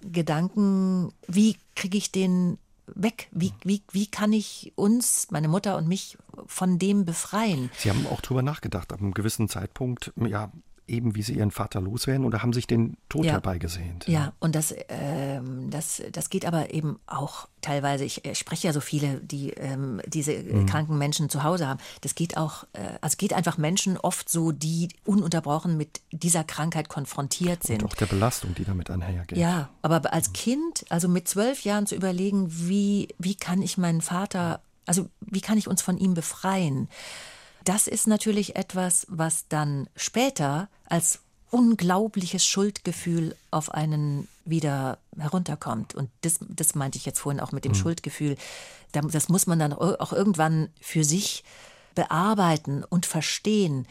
Gedanken, 0.01 1.13
wie 1.27 1.57
kriege 1.75 1.97
ich 1.97 2.11
den 2.11 2.57
weg? 2.87 3.29
Wie, 3.31 3.53
wie, 3.63 3.81
wie 3.91 4.07
kann 4.07 4.33
ich 4.33 4.73
uns, 4.75 5.27
meine 5.31 5.47
Mutter 5.47 5.77
und 5.77 5.87
mich, 5.87 6.17
von 6.45 6.79
dem 6.79 7.05
befreien? 7.05 7.71
Sie 7.77 7.89
haben 7.89 8.05
auch 8.07 8.19
darüber 8.19 8.41
nachgedacht, 8.41 8.91
ab 8.91 8.99
einem 8.99 9.13
gewissen 9.13 9.47
Zeitpunkt, 9.47 10.11
ja, 10.17 10.51
eben 10.87 11.15
wie 11.15 11.21
sie 11.21 11.33
ihren 11.33 11.51
Vater 11.51 11.81
loswerden 11.81 12.25
oder 12.25 12.41
haben 12.41 12.53
sich 12.53 12.67
den 12.67 12.97
Tod 13.09 13.25
ja. 13.25 13.33
herbeigesehnt. 13.33 14.07
Ja, 14.07 14.13
ja 14.13 14.33
und 14.39 14.55
das, 14.55 14.73
ähm, 14.89 15.69
das, 15.69 16.01
das 16.11 16.29
geht 16.29 16.45
aber 16.45 16.73
eben 16.73 16.99
auch 17.07 17.47
teilweise, 17.61 18.03
ich, 18.03 18.25
ich 18.25 18.37
spreche 18.37 18.67
ja 18.67 18.73
so 18.73 18.81
viele, 18.81 19.21
die 19.21 19.51
ähm, 19.51 20.01
diese 20.05 20.33
mhm. 20.33 20.65
kranken 20.65 20.97
Menschen 20.97 21.29
zu 21.29 21.43
Hause 21.43 21.67
haben. 21.67 21.79
Das 22.01 22.15
geht 22.15 22.37
auch, 22.37 22.65
äh, 22.73 22.79
also 23.01 23.15
geht 23.17 23.33
einfach 23.33 23.57
Menschen 23.57 23.97
oft 23.97 24.29
so, 24.29 24.51
die 24.51 24.89
ununterbrochen 25.05 25.77
mit 25.77 26.01
dieser 26.11 26.43
Krankheit 26.43 26.89
konfrontiert 26.89 27.63
sind. 27.63 27.83
Und 27.83 27.91
auch 27.91 27.95
der 27.95 28.07
Belastung, 28.07 28.53
die 28.53 28.65
damit 28.65 28.89
einhergeht. 28.89 29.37
Ja, 29.37 29.69
aber 29.81 30.13
als 30.13 30.33
Kind, 30.33 30.85
also 30.89 31.07
mit 31.07 31.27
zwölf 31.27 31.63
Jahren 31.63 31.87
zu 31.87 31.95
überlegen, 31.95 32.47
wie, 32.49 33.07
wie 33.17 33.35
kann 33.35 33.61
ich 33.61 33.77
meinen 33.77 34.01
Vater, 34.01 34.61
also 34.85 35.09
wie 35.21 35.41
kann 35.41 35.57
ich 35.57 35.67
uns 35.67 35.81
von 35.81 35.97
ihm 35.97 36.13
befreien? 36.13 36.89
Das 37.63 37.87
ist 37.87 38.07
natürlich 38.07 38.55
etwas, 38.55 39.05
was 39.09 39.47
dann 39.47 39.89
später 39.95 40.69
als 40.85 41.19
unglaubliches 41.49 42.45
Schuldgefühl 42.45 43.35
auf 43.51 43.71
einen 43.71 44.27
wieder 44.43 44.97
herunterkommt. 45.17 45.93
Und 45.93 46.09
das, 46.21 46.39
das 46.41 46.75
meinte 46.75 46.97
ich 46.97 47.05
jetzt 47.05 47.19
vorhin 47.19 47.39
auch 47.39 47.51
mit 47.51 47.63
dem 47.63 47.73
mhm. 47.73 47.77
Schuldgefühl. 47.77 48.37
Das 48.91 49.29
muss 49.29 49.47
man 49.47 49.59
dann 49.59 49.73
auch 49.73 50.13
irgendwann 50.13 50.69
für 50.81 51.03
sich 51.03 51.43
bearbeiten 51.95 52.83
und 52.83 53.05
verstehen. 53.05 53.87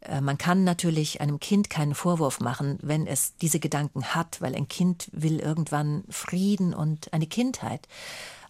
Äh, 0.00 0.20
man 0.20 0.38
kann 0.38 0.64
natürlich 0.64 1.20
einem 1.20 1.40
Kind 1.40 1.70
keinen 1.70 1.94
Vorwurf 1.94 2.40
machen, 2.40 2.78
wenn 2.82 3.06
es 3.06 3.36
diese 3.36 3.60
Gedanken 3.60 4.04
hat, 4.14 4.40
weil 4.40 4.54
ein 4.54 4.68
Kind 4.68 5.08
will 5.12 5.40
irgendwann 5.40 6.04
Frieden 6.10 6.74
und 6.74 7.12
eine 7.12 7.26
Kindheit. 7.26 7.88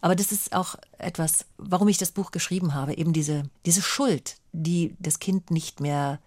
Aber 0.05 0.15
das 0.15 0.33
ist 0.33 0.53
auch 0.53 0.75
etwas, 0.99 1.47
warum 1.57 1.89
ich 1.89 1.97
das 1.97 2.13
Buch 2.13 2.31
geschrieben 2.31 2.75
habe, 2.75 2.95
eben 2.95 3.15
diese, 3.15 3.45
diese 3.65 3.81
Schuld, 3.81 4.37
die 4.53 4.95
das 4.99 5.19
Kind 5.19 5.51
nicht 5.51 5.81
mehr 5.81 6.21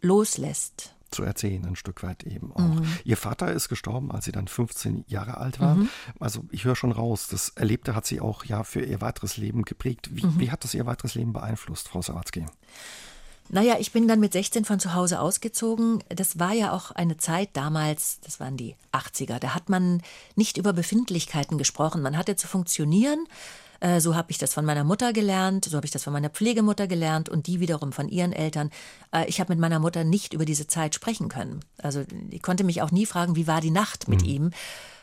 loslässt 0.00 0.94
zu 1.10 1.24
erzählen, 1.24 1.62
ein 1.66 1.76
Stück 1.76 2.02
weit 2.02 2.22
eben 2.22 2.52
auch. 2.52 2.60
Mhm. 2.60 2.86
Ihr 3.04 3.18
Vater 3.18 3.52
ist 3.52 3.68
gestorben, 3.68 4.10
als 4.10 4.24
sie 4.24 4.32
dann 4.32 4.48
15 4.48 5.04
Jahre 5.08 5.36
alt 5.36 5.60
war. 5.60 5.74
Mhm. 5.74 5.90
Also 6.18 6.44
ich 6.50 6.64
höre 6.64 6.74
schon 6.74 6.92
raus, 6.92 7.28
das 7.30 7.50
Erlebte 7.50 7.94
hat 7.94 8.06
sie 8.06 8.22
auch 8.22 8.46
ja 8.46 8.64
für 8.64 8.80
ihr 8.80 9.02
weiteres 9.02 9.36
Leben 9.36 9.62
geprägt. 9.62 10.08
Wie, 10.12 10.24
mhm. 10.24 10.40
wie 10.40 10.50
hat 10.50 10.64
das 10.64 10.72
ihr 10.72 10.86
weiteres 10.86 11.14
Leben 11.14 11.34
beeinflusst, 11.34 11.88
Frau 11.88 12.00
Sawatzki? 12.00 12.46
Naja, 13.50 13.76
ich 13.78 13.92
bin 13.92 14.08
dann 14.08 14.20
mit 14.20 14.32
16 14.32 14.64
von 14.64 14.78
zu 14.78 14.94
Hause 14.94 15.20
ausgezogen. 15.20 16.04
Das 16.08 16.38
war 16.38 16.52
ja 16.52 16.72
auch 16.72 16.90
eine 16.90 17.16
Zeit 17.16 17.50
damals, 17.54 18.20
das 18.20 18.40
waren 18.40 18.56
die 18.56 18.76
80er, 18.92 19.38
da 19.38 19.54
hat 19.54 19.68
man 19.68 20.02
nicht 20.36 20.58
über 20.58 20.72
Befindlichkeiten 20.72 21.56
gesprochen. 21.56 22.02
Man 22.02 22.16
hatte 22.18 22.36
zu 22.36 22.46
funktionieren. 22.46 23.26
Äh, 23.80 24.00
so 24.00 24.16
habe 24.16 24.30
ich 24.30 24.38
das 24.38 24.54
von 24.54 24.64
meiner 24.64 24.84
Mutter 24.84 25.12
gelernt, 25.12 25.64
so 25.64 25.76
habe 25.76 25.86
ich 25.86 25.92
das 25.92 26.02
von 26.02 26.12
meiner 26.12 26.30
Pflegemutter 26.30 26.86
gelernt 26.86 27.28
und 27.28 27.46
die 27.46 27.60
wiederum 27.60 27.92
von 27.92 28.08
ihren 28.08 28.32
Eltern. 28.32 28.70
Äh, 29.12 29.26
ich 29.28 29.40
habe 29.40 29.52
mit 29.52 29.60
meiner 29.60 29.78
Mutter 29.78 30.04
nicht 30.04 30.34
über 30.34 30.44
diese 30.44 30.66
Zeit 30.66 30.94
sprechen 30.94 31.28
können. 31.28 31.60
Also 31.78 32.04
ich 32.30 32.42
konnte 32.42 32.64
mich 32.64 32.82
auch 32.82 32.90
nie 32.90 33.06
fragen, 33.06 33.36
wie 33.36 33.46
war 33.46 33.60
die 33.60 33.70
Nacht 33.70 34.08
mit 34.08 34.22
mhm. 34.22 34.28
ihm? 34.28 34.50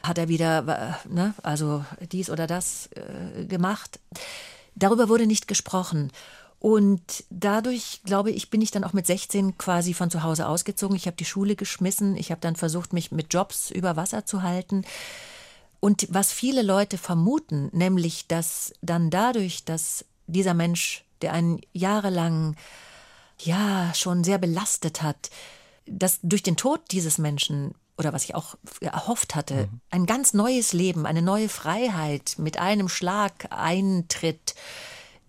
Hat 0.04 0.18
er 0.18 0.28
wieder, 0.28 1.00
ne, 1.10 1.34
also 1.42 1.84
dies 2.12 2.30
oder 2.30 2.48
das 2.48 2.90
äh, 2.94 3.46
gemacht? 3.46 4.00
Darüber 4.76 5.10
wurde 5.10 5.26
nicht 5.26 5.48
gesprochen. 5.48 6.12
Und 6.60 7.26
dadurch, 7.30 8.02
glaube 8.06 8.32
ich, 8.32 8.50
bin 8.50 8.62
ich 8.62 8.72
dann 8.72 8.84
auch 8.84 8.94
mit 8.94 9.06
16 9.06 9.58
quasi 9.58 9.94
von 9.94 10.10
zu 10.10 10.24
Hause 10.24 10.48
ausgezogen. 10.48 10.96
Ich 10.96 11.06
habe 11.06 11.18
die 11.18 11.26
Schule 11.26 11.56
geschmissen. 11.56 12.16
Ich 12.18 12.32
habe 12.32 12.42
dann 12.42 12.56
versucht, 12.56 12.94
mich 12.94 13.12
mit 13.12 13.34
Jobs 13.34 13.70
über 13.72 13.96
Wasser 13.96 14.26
zu 14.26 14.42
halten. 14.42 14.84
Und 15.80 16.08
was 16.10 16.32
viele 16.32 16.64
Leute 16.64 16.98
vermuten, 16.98 17.70
nämlich, 17.72 18.28
dass 18.28 18.74
dann 18.82 19.10
dadurch, 19.12 19.66
dass 19.66 20.06
dieser 20.28 20.54
Mensch, 20.54 21.04
der 21.22 21.34
einen 21.34 21.62
jahrelang 21.74 22.56
ja 23.40 23.94
schon 23.94 24.24
sehr 24.24 24.38
belastet 24.38 25.04
hat, 25.04 25.30
dass 25.86 26.20
durch 26.24 26.42
den 26.42 26.58
Tod 26.58 26.82
dieses 26.92 27.18
Menschen 27.18 27.76
oder 27.98 28.12
was 28.12 28.26
ich 28.26 28.36
auch 28.36 28.56
erhofft 28.82 29.36
hatte, 29.36 29.68
mhm. 29.72 29.82
ein 29.90 30.06
ganz 30.06 30.34
neues 30.34 30.74
Leben, 30.74 31.06
eine 31.06 31.22
neue 31.22 31.50
Freiheit 31.50 32.36
mit 32.38 32.58
einem 32.58 32.90
Schlag 32.90 33.48
eintritt 33.52 34.56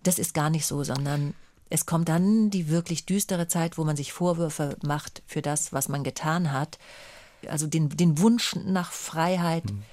das 0.03 0.19
ist 0.19 0.33
gar 0.33 0.49
nicht 0.49 0.65
so, 0.65 0.83
sondern 0.83 1.33
es 1.69 1.85
kommt 1.85 2.09
dann 2.09 2.49
die 2.49 2.69
wirklich 2.69 3.05
düstere 3.05 3.47
Zeit, 3.47 3.77
wo 3.77 3.83
man 3.83 3.95
sich 3.95 4.13
Vorwürfe 4.13 4.77
macht 4.83 5.21
für 5.27 5.41
das, 5.41 5.73
was 5.73 5.89
man 5.89 6.03
getan 6.03 6.51
hat. 6.51 6.79
Also 7.47 7.67
den, 7.67 7.89
den 7.89 8.19
Wunsch 8.19 8.55
nach 8.55 8.91
Freiheit. 8.91 9.65
Mhm. 9.65 9.83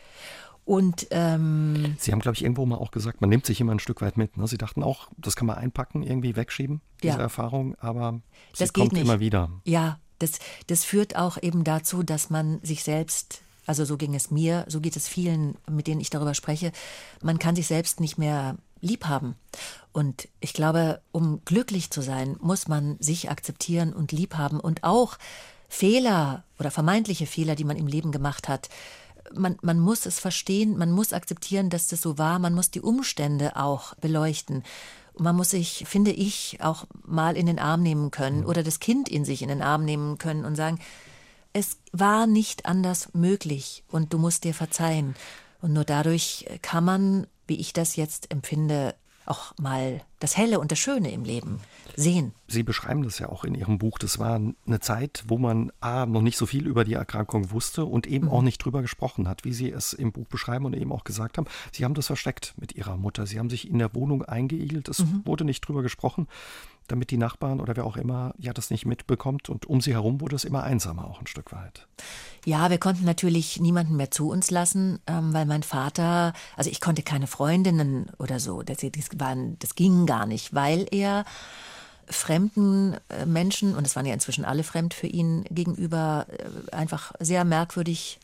Und 0.64 1.08
ähm, 1.10 1.94
Sie 1.98 2.10
haben, 2.10 2.20
glaube 2.20 2.36
ich, 2.36 2.42
irgendwo 2.42 2.64
mal 2.64 2.76
auch 2.76 2.90
gesagt, 2.90 3.20
man 3.20 3.28
nimmt 3.28 3.44
sich 3.44 3.60
immer 3.60 3.72
ein 3.72 3.80
Stück 3.80 4.00
weit 4.00 4.16
mit. 4.16 4.36
Ne? 4.36 4.48
Sie 4.48 4.56
dachten 4.56 4.82
auch, 4.82 5.08
das 5.18 5.36
kann 5.36 5.46
man 5.46 5.58
einpacken, 5.58 6.02
irgendwie 6.02 6.36
wegschieben, 6.36 6.80
diese 7.02 7.18
ja. 7.18 7.22
Erfahrung, 7.22 7.74
aber 7.80 8.20
das 8.58 8.72
kommt 8.72 8.92
nicht. 8.92 9.02
immer 9.02 9.20
wieder. 9.20 9.50
Ja, 9.64 9.98
das, 10.20 10.38
das 10.68 10.84
führt 10.84 11.16
auch 11.16 11.36
eben 11.42 11.64
dazu, 11.64 12.02
dass 12.02 12.30
man 12.30 12.60
sich 12.62 12.82
selbst, 12.82 13.42
also 13.66 13.84
so 13.84 13.98
ging 13.98 14.14
es 14.14 14.30
mir, 14.30 14.64
so 14.68 14.80
geht 14.80 14.96
es 14.96 15.06
vielen, 15.06 15.56
mit 15.70 15.86
denen 15.86 16.00
ich 16.00 16.08
darüber 16.08 16.32
spreche, 16.32 16.72
man 17.22 17.38
kann 17.38 17.56
sich 17.56 17.66
selbst 17.66 18.00
nicht 18.00 18.16
mehr 18.16 18.56
lieb 18.84 19.06
haben. 19.06 19.34
Und 19.92 20.28
ich 20.40 20.52
glaube, 20.52 21.00
um 21.12 21.40
glücklich 21.44 21.90
zu 21.90 22.02
sein, 22.02 22.36
muss 22.40 22.68
man 22.68 22.96
sich 23.00 23.30
akzeptieren 23.30 23.92
und 23.92 24.12
lieb 24.12 24.34
haben 24.34 24.60
und 24.60 24.84
auch 24.84 25.18
Fehler 25.68 26.44
oder 26.58 26.70
vermeintliche 26.70 27.26
Fehler, 27.26 27.56
die 27.56 27.64
man 27.64 27.76
im 27.76 27.86
Leben 27.86 28.12
gemacht 28.12 28.48
hat. 28.48 28.68
Man, 29.34 29.56
man 29.62 29.80
muss 29.80 30.06
es 30.06 30.20
verstehen, 30.20 30.76
man 30.76 30.92
muss 30.92 31.12
akzeptieren, 31.12 31.70
dass 31.70 31.88
das 31.88 32.00
so 32.00 32.18
war, 32.18 32.38
man 32.38 32.54
muss 32.54 32.70
die 32.70 32.80
Umstände 32.80 33.56
auch 33.56 33.94
beleuchten. 33.94 34.62
Man 35.16 35.36
muss 35.36 35.50
sich, 35.50 35.84
finde 35.86 36.10
ich, 36.10 36.58
auch 36.60 36.86
mal 37.04 37.36
in 37.36 37.46
den 37.46 37.58
Arm 37.58 37.82
nehmen 37.82 38.10
können 38.10 38.40
mhm. 38.40 38.46
oder 38.46 38.62
das 38.62 38.80
Kind 38.80 39.08
in 39.08 39.24
sich 39.24 39.42
in 39.42 39.48
den 39.48 39.62
Arm 39.62 39.84
nehmen 39.84 40.18
können 40.18 40.44
und 40.44 40.56
sagen, 40.56 40.78
es 41.52 41.78
war 41.92 42.26
nicht 42.26 42.66
anders 42.66 43.10
möglich 43.14 43.84
und 43.88 44.12
du 44.12 44.18
musst 44.18 44.42
dir 44.42 44.54
verzeihen. 44.54 45.14
Und 45.62 45.72
nur 45.72 45.84
dadurch 45.84 46.46
kann 46.62 46.84
man 46.84 47.26
wie 47.46 47.60
ich 47.60 47.72
das 47.72 47.96
jetzt 47.96 48.30
empfinde, 48.32 48.94
auch 49.26 49.54
mal 49.58 50.02
das 50.20 50.36
Helle 50.36 50.60
und 50.60 50.70
das 50.70 50.78
Schöne 50.78 51.10
im 51.10 51.24
Leben 51.24 51.60
sehen. 51.96 52.32
Sie 52.46 52.62
beschreiben 52.62 53.02
das 53.02 53.18
ja 53.18 53.28
auch 53.28 53.44
in 53.44 53.54
Ihrem 53.54 53.78
Buch. 53.78 53.98
Das 53.98 54.18
war 54.18 54.34
eine 54.34 54.80
Zeit, 54.80 55.24
wo 55.28 55.38
man 55.38 55.72
A, 55.80 56.06
noch 56.06 56.20
nicht 56.20 56.36
so 56.36 56.46
viel 56.46 56.66
über 56.66 56.84
die 56.84 56.94
Erkrankung 56.94 57.50
wusste 57.50 57.84
und 57.84 58.06
eben 58.06 58.26
mhm. 58.26 58.32
auch 58.32 58.42
nicht 58.42 58.58
drüber 58.58 58.82
gesprochen 58.82 59.28
hat, 59.28 59.44
wie 59.44 59.52
Sie 59.52 59.70
es 59.70 59.92
im 59.92 60.12
Buch 60.12 60.26
beschreiben 60.28 60.66
und 60.66 60.76
eben 60.76 60.92
auch 60.92 61.04
gesagt 61.04 61.38
haben. 61.38 61.46
Sie 61.72 61.84
haben 61.84 61.94
das 61.94 62.06
versteckt 62.06 62.54
mit 62.58 62.74
Ihrer 62.74 62.96
Mutter. 62.96 63.26
Sie 63.26 63.38
haben 63.38 63.50
sich 63.50 63.68
in 63.68 63.78
der 63.78 63.94
Wohnung 63.94 64.22
eingeigelt. 64.22 64.88
Es 64.88 65.00
mhm. 65.00 65.22
wurde 65.24 65.44
nicht 65.44 65.60
drüber 65.62 65.82
gesprochen 65.82 66.28
damit 66.88 67.10
die 67.10 67.16
Nachbarn 67.16 67.60
oder 67.60 67.76
wer 67.76 67.84
auch 67.84 67.96
immer 67.96 68.34
ja 68.38 68.52
das 68.52 68.70
nicht 68.70 68.86
mitbekommt. 68.86 69.48
Und 69.48 69.66
um 69.66 69.80
sie 69.80 69.92
herum 69.92 70.20
wurde 70.20 70.36
es 70.36 70.44
immer 70.44 70.62
einsamer 70.62 71.06
auch 71.06 71.20
ein 71.20 71.26
Stück 71.26 71.52
weit. 71.52 71.86
Ja, 72.44 72.70
wir 72.70 72.78
konnten 72.78 73.04
natürlich 73.04 73.60
niemanden 73.60 73.96
mehr 73.96 74.10
zu 74.10 74.28
uns 74.30 74.50
lassen, 74.50 75.00
ähm, 75.06 75.32
weil 75.32 75.46
mein 75.46 75.62
Vater, 75.62 76.32
also 76.56 76.70
ich 76.70 76.80
konnte 76.80 77.02
keine 77.02 77.26
Freundinnen 77.26 78.10
oder 78.18 78.38
so, 78.38 78.62
das, 78.62 78.78
das, 78.78 79.08
waren, 79.16 79.58
das 79.60 79.74
ging 79.74 80.06
gar 80.06 80.26
nicht, 80.26 80.54
weil 80.54 80.86
er 80.90 81.24
fremden 82.06 82.96
äh, 83.08 83.24
Menschen, 83.26 83.74
und 83.74 83.86
es 83.86 83.96
waren 83.96 84.06
ja 84.06 84.12
inzwischen 84.12 84.44
alle 84.44 84.62
fremd 84.62 84.92
für 84.94 85.06
ihn 85.06 85.44
gegenüber, 85.50 86.26
äh, 86.28 86.74
einfach 86.74 87.12
sehr 87.18 87.44
merkwürdig 87.44 88.18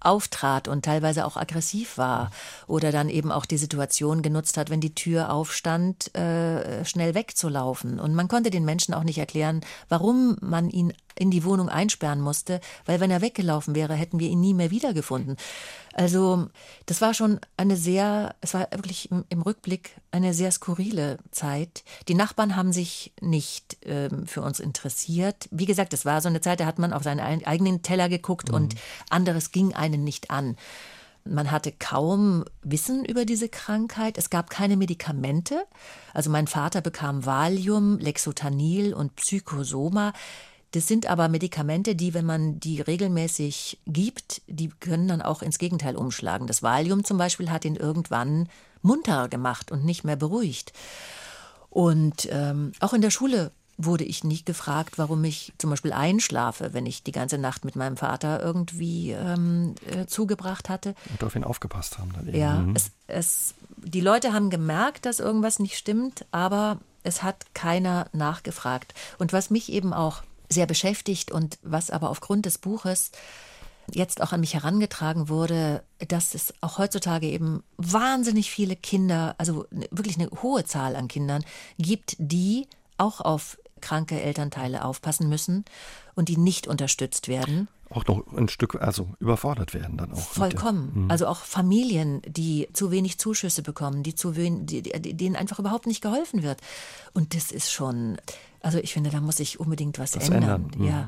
auftrat 0.00 0.68
und 0.68 0.84
teilweise 0.84 1.24
auch 1.26 1.36
aggressiv 1.36 1.98
war 1.98 2.30
oder 2.66 2.92
dann 2.92 3.08
eben 3.08 3.32
auch 3.32 3.46
die 3.46 3.58
Situation 3.58 4.22
genutzt 4.22 4.56
hat, 4.56 4.70
wenn 4.70 4.80
die 4.80 4.94
Tür 4.94 5.32
aufstand, 5.32 6.14
äh, 6.14 6.84
schnell 6.84 7.14
wegzulaufen. 7.14 8.00
Und 8.00 8.14
man 8.14 8.28
konnte 8.28 8.50
den 8.50 8.64
Menschen 8.64 8.94
auch 8.94 9.04
nicht 9.04 9.18
erklären, 9.18 9.60
warum 9.88 10.36
man 10.40 10.70
ihn 10.70 10.92
in 11.18 11.30
die 11.30 11.44
Wohnung 11.44 11.68
einsperren 11.68 12.20
musste, 12.20 12.60
weil 12.86 13.00
wenn 13.00 13.10
er 13.10 13.20
weggelaufen 13.20 13.74
wäre, 13.74 13.94
hätten 13.94 14.18
wir 14.18 14.28
ihn 14.28 14.40
nie 14.40 14.54
mehr 14.54 14.70
wiedergefunden. 14.70 15.36
Also 15.92 16.48
das 16.86 17.00
war 17.00 17.14
schon 17.14 17.40
eine 17.56 17.76
sehr, 17.76 18.34
es 18.40 18.54
war 18.54 18.68
wirklich 18.72 19.10
im, 19.10 19.24
im 19.28 19.42
Rückblick 19.42 19.96
eine 20.12 20.34
sehr 20.34 20.52
skurrile 20.52 21.18
Zeit. 21.30 21.84
Die 22.08 22.14
Nachbarn 22.14 22.56
haben 22.56 22.72
sich 22.72 23.12
nicht 23.20 23.78
ähm, 23.82 24.26
für 24.26 24.42
uns 24.42 24.60
interessiert. 24.60 25.48
Wie 25.50 25.66
gesagt, 25.66 25.92
es 25.92 26.04
war 26.04 26.20
so 26.20 26.28
eine 26.28 26.40
Zeit, 26.40 26.60
da 26.60 26.66
hat 26.66 26.78
man 26.78 26.92
auf 26.92 27.02
seinen 27.02 27.44
eigenen 27.44 27.82
Teller 27.82 28.08
geguckt 28.08 28.48
mhm. 28.48 28.54
und 28.54 28.74
anderes 29.08 29.50
ging 29.50 29.74
einen 29.74 30.04
nicht 30.04 30.30
an. 30.30 30.56
Man 31.24 31.50
hatte 31.50 31.72
kaum 31.72 32.44
Wissen 32.62 33.04
über 33.04 33.24
diese 33.24 33.48
Krankheit. 33.48 34.16
Es 34.16 34.30
gab 34.30 34.48
keine 34.48 34.76
Medikamente. 34.76 35.66
Also 36.14 36.30
mein 36.30 36.46
Vater 36.46 36.80
bekam 36.80 37.26
Valium, 37.26 37.98
Lexotanil 37.98 38.94
und 38.94 39.16
Psychosoma. 39.16 40.12
Das 40.72 40.86
sind 40.86 41.06
aber 41.06 41.28
Medikamente, 41.28 41.96
die, 41.96 42.14
wenn 42.14 42.26
man 42.26 42.60
die 42.60 42.80
regelmäßig 42.80 43.80
gibt, 43.86 44.42
die 44.46 44.68
können 44.68 45.08
dann 45.08 45.22
auch 45.22 45.42
ins 45.42 45.58
Gegenteil 45.58 45.96
umschlagen. 45.96 46.46
Das 46.46 46.62
Valium 46.62 47.04
zum 47.04 47.18
Beispiel 47.18 47.50
hat 47.50 47.64
ihn 47.64 47.76
irgendwann 47.76 48.48
munter 48.82 49.28
gemacht 49.28 49.72
und 49.72 49.84
nicht 49.84 50.04
mehr 50.04 50.16
beruhigt. 50.16 50.72
Und 51.68 52.28
ähm, 52.30 52.72
auch 52.80 52.92
in 52.92 53.02
der 53.02 53.10
Schule 53.10 53.52
wurde 53.76 54.04
ich 54.04 54.24
nicht 54.24 54.46
gefragt, 54.46 54.98
warum 54.98 55.24
ich 55.24 55.52
zum 55.58 55.70
Beispiel 55.70 55.92
einschlafe, 55.92 56.72
wenn 56.72 56.86
ich 56.86 57.02
die 57.02 57.12
ganze 57.12 57.38
Nacht 57.38 57.64
mit 57.64 57.76
meinem 57.76 57.96
Vater 57.96 58.42
irgendwie 58.42 59.12
ähm, 59.12 59.74
äh, 59.86 60.06
zugebracht 60.06 60.68
hatte. 60.68 60.94
Und 61.10 61.24
auf 61.24 61.34
ihn 61.34 61.44
aufgepasst 61.44 61.98
haben. 61.98 62.12
Dann 62.12 62.28
eben. 62.28 62.38
Ja, 62.38 62.54
mhm. 62.54 62.76
es, 62.76 62.90
es, 63.06 63.54
die 63.76 64.00
Leute 64.00 64.32
haben 64.32 64.50
gemerkt, 64.50 65.06
dass 65.06 65.18
irgendwas 65.18 65.58
nicht 65.58 65.78
stimmt, 65.78 66.26
aber 66.30 66.78
es 67.02 67.22
hat 67.22 67.46
keiner 67.54 68.06
nachgefragt. 68.12 68.92
Und 69.18 69.32
was 69.32 69.50
mich 69.50 69.72
eben 69.72 69.92
auch 69.92 70.22
sehr 70.50 70.66
beschäftigt 70.66 71.30
und 71.30 71.58
was 71.62 71.90
aber 71.90 72.10
aufgrund 72.10 72.46
des 72.46 72.58
Buches 72.58 73.12
jetzt 73.92 74.20
auch 74.20 74.32
an 74.32 74.40
mich 74.40 74.54
herangetragen 74.54 75.28
wurde, 75.28 75.82
dass 76.06 76.34
es 76.34 76.54
auch 76.60 76.78
heutzutage 76.78 77.26
eben 77.26 77.62
wahnsinnig 77.76 78.50
viele 78.50 78.76
Kinder, 78.76 79.34
also 79.38 79.66
wirklich 79.90 80.18
eine 80.18 80.30
hohe 80.42 80.64
Zahl 80.64 80.96
an 80.96 81.08
Kindern 81.08 81.44
gibt, 81.78 82.16
die 82.18 82.68
auch 82.98 83.20
auf 83.20 83.58
kranke 83.80 84.20
Elternteile 84.20 84.84
aufpassen 84.84 85.28
müssen 85.28 85.64
und 86.14 86.28
die 86.28 86.36
nicht 86.36 86.66
unterstützt 86.66 87.28
werden. 87.28 87.68
Auch 87.88 88.06
noch 88.06 88.24
ein 88.36 88.48
Stück, 88.48 88.76
also 88.76 89.08
überfordert 89.18 89.74
werden 89.74 89.96
dann 89.96 90.12
auch. 90.12 90.18
Vollkommen. 90.18 90.92
Mhm. 90.94 91.10
also 91.10 91.26
auch 91.26 91.38
Familien, 91.38 92.22
die 92.24 92.68
zu 92.72 92.92
wenig 92.92 93.18
Zuschüsse 93.18 93.62
bekommen, 93.62 94.04
die 94.04 94.14
zu 94.14 94.36
wenig, 94.36 94.66
die, 94.66 94.82
denen 94.82 95.34
einfach 95.34 95.58
überhaupt 95.58 95.86
nicht 95.86 96.00
geholfen 96.00 96.44
wird. 96.44 96.60
Und 97.14 97.34
das 97.34 97.50
ist 97.50 97.72
schon, 97.72 98.18
also 98.60 98.78
ich 98.78 98.92
finde, 98.92 99.10
da 99.10 99.20
muss 99.20 99.36
sich 99.36 99.58
unbedingt 99.58 99.98
was, 99.98 100.16
was 100.16 100.28
ändern. 100.28 100.70
ändern. 100.72 100.80
Mhm. 100.80 100.86
Ja. 100.86 101.06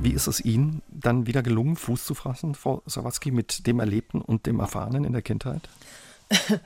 Wie 0.00 0.12
ist 0.12 0.26
es 0.26 0.40
Ihnen 0.44 0.82
dann 0.88 1.26
wieder 1.26 1.42
gelungen, 1.42 1.76
Fuß 1.76 2.04
zu 2.04 2.14
fassen, 2.14 2.54
Frau 2.54 2.82
Sawatzki, 2.86 3.30
mit 3.30 3.66
dem 3.66 3.80
Erlebten 3.80 4.20
und 4.20 4.46
dem 4.46 4.60
Erfahrenen 4.60 5.04
in 5.04 5.12
der 5.12 5.22
Kindheit? 5.22 5.68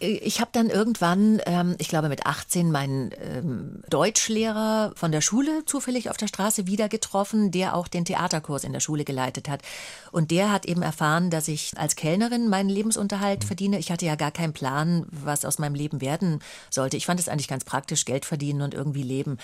Ich 0.00 0.40
habe 0.40 0.50
dann 0.52 0.70
irgendwann, 0.70 1.40
ähm, 1.46 1.74
ich 1.78 1.88
glaube 1.88 2.08
mit 2.08 2.24
18, 2.24 2.70
meinen 2.70 3.10
ähm, 3.20 3.82
Deutschlehrer 3.90 4.92
von 4.94 5.10
der 5.10 5.20
Schule 5.20 5.64
zufällig 5.66 6.08
auf 6.08 6.16
der 6.16 6.28
Straße 6.28 6.66
wieder 6.68 6.88
getroffen, 6.88 7.50
der 7.50 7.74
auch 7.74 7.88
den 7.88 8.04
Theaterkurs 8.04 8.62
in 8.62 8.72
der 8.72 8.80
Schule 8.80 9.04
geleitet 9.04 9.48
hat. 9.48 9.62
Und 10.12 10.30
der 10.30 10.52
hat 10.52 10.66
eben 10.66 10.82
erfahren, 10.82 11.30
dass 11.30 11.48
ich 11.48 11.72
als 11.76 11.96
Kellnerin 11.96 12.48
meinen 12.48 12.68
Lebensunterhalt 12.68 13.42
mhm. 13.42 13.46
verdiene. 13.46 13.78
Ich 13.78 13.90
hatte 13.90 14.06
ja 14.06 14.14
gar 14.14 14.30
keinen 14.30 14.52
Plan, 14.52 15.06
was 15.10 15.44
aus 15.44 15.58
meinem 15.58 15.74
Leben 15.74 16.00
werden 16.00 16.40
sollte. 16.70 16.96
Ich 16.96 17.06
fand 17.06 17.18
es 17.18 17.28
eigentlich 17.28 17.48
ganz 17.48 17.64
praktisch, 17.64 18.04
Geld 18.04 18.24
verdienen 18.24 18.62
und 18.62 18.74
irgendwie 18.74 19.02
leben. 19.02 19.38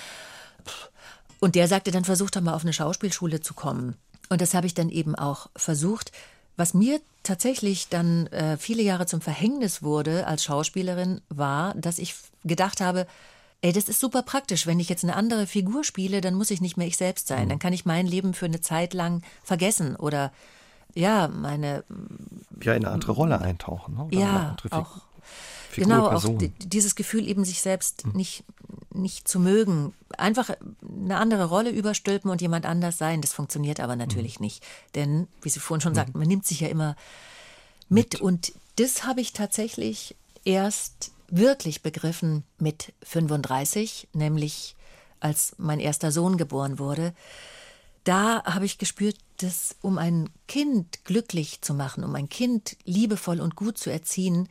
Und 1.41 1.57
der 1.57 1.69
sagte 1.69 1.91
dann, 1.91 2.05
versuch 2.05 2.31
doch 2.31 2.41
mal 2.41 2.55
auf 2.55 2.63
eine 2.63 2.73
Schauspielschule 2.73 3.41
zu 3.41 3.55
kommen. 3.55 3.97
Und 4.29 4.41
das 4.41 4.55
habe 4.55 4.67
ich 4.67 4.75
dann 4.75 4.89
eben 4.89 5.15
auch 5.15 5.49
versucht. 5.57 6.13
Was 6.57 6.75
mir 6.75 7.01
tatsächlich 7.23 7.89
dann 7.89 8.27
äh, 8.29 8.57
viele 8.57 8.83
Jahre 8.83 9.07
zum 9.07 9.21
Verhängnis 9.21 9.83
wurde 9.83 10.27
als 10.27 10.45
Schauspielerin, 10.45 11.21
war, 11.29 11.75
dass 11.75 11.99
ich 11.99 12.15
gedacht 12.45 12.81
habe, 12.81 13.07
ey, 13.63 13.73
das 13.73 13.89
ist 13.89 13.99
super 13.99 14.23
praktisch. 14.23 14.67
Wenn 14.67 14.79
ich 14.79 14.89
jetzt 14.89 15.05
eine 15.05 15.17
andere 15.17 15.47
Figur 15.47 15.85
spiele, 15.85 16.21
dann 16.21 16.35
muss 16.35 16.51
ich 16.51 16.61
nicht 16.61 16.77
mehr 16.77 16.87
ich 16.87 16.97
selbst 16.97 17.27
sein. 17.27 17.47
Mhm. 17.47 17.49
Dann 17.49 17.59
kann 17.59 17.73
ich 17.73 17.87
mein 17.87 18.07
Leben 18.07 18.35
für 18.35 18.47
eine 18.47 18.61
Zeit 18.61 18.95
lang 18.95 19.23
vergessen 19.43 19.97
oder 19.97 20.33
ja, 20.95 21.29
meine. 21.29 21.83
Ja, 22.63 22.75
in 22.75 22.85
eine 22.85 22.95
andere 22.95 23.13
Rolle 23.13 23.41
eintauchen. 23.41 23.97
Ne? 23.97 24.09
ja, 24.13 24.55
auch 24.71 25.01
Figur, 25.75 25.97
genau, 25.97 26.09
Person. 26.09 26.37
auch 26.37 26.43
dieses 26.59 26.95
Gefühl, 26.95 27.27
eben 27.29 27.45
sich 27.45 27.61
selbst 27.61 28.07
mhm. 28.07 28.13
nicht, 28.13 28.45
nicht 28.93 29.27
zu 29.27 29.41
mögen. 29.41 29.93
Einfach 30.17 30.51
eine 30.83 31.17
andere 31.17 31.47
Rolle 31.47 31.71
überstülpen 31.71 32.31
und 32.31 32.41
jemand 32.41 32.65
anders 32.65 32.97
sein, 32.97 33.21
das 33.21 33.33
funktioniert 33.33 33.81
aber 33.81 33.97
natürlich 33.97 34.39
mhm. 34.39 34.47
nicht. 34.47 34.65
Denn, 34.95 35.27
wie 35.43 35.49
Sie 35.49 35.61
vorhin 35.61 35.81
schon 35.81 35.93
mhm. 35.93 35.97
sagten, 35.97 36.19
man 36.19 36.29
nimmt 36.29 36.47
sich 36.47 36.61
ja 36.61 36.69
immer 36.69 36.97
mit. 37.89 38.13
mit. 38.13 38.21
Und 38.21 38.53
das 38.77 39.05
habe 39.05 39.21
ich 39.21 39.33
tatsächlich 39.33 40.15
erst 40.45 41.13
wirklich 41.29 41.83
begriffen 41.83 42.45
mit 42.59 42.93
35, 43.03 44.09
nämlich 44.13 44.77
als 45.21 45.55
mein 45.59 45.81
erster 45.81 46.13
Sohn 46.13 46.37
geboren 46.37 46.79
wurde. 46.79 47.15
Da 48.05 48.45
habe 48.45 48.67
ich 48.67 48.79
gespürt, 48.79 49.17
dass 49.39 49.77
um 49.81 49.99
ein 49.99 50.29
Kind 50.47 51.05
glücklich 51.05 51.63
zu 51.63 51.75
machen, 51.75 52.05
um 52.05 52.15
ein 52.15 52.29
Kind 52.29 52.77
liebevoll 52.85 53.41
und 53.41 53.57
gut 53.57 53.79
zu 53.79 53.91
erziehen, 53.91 54.49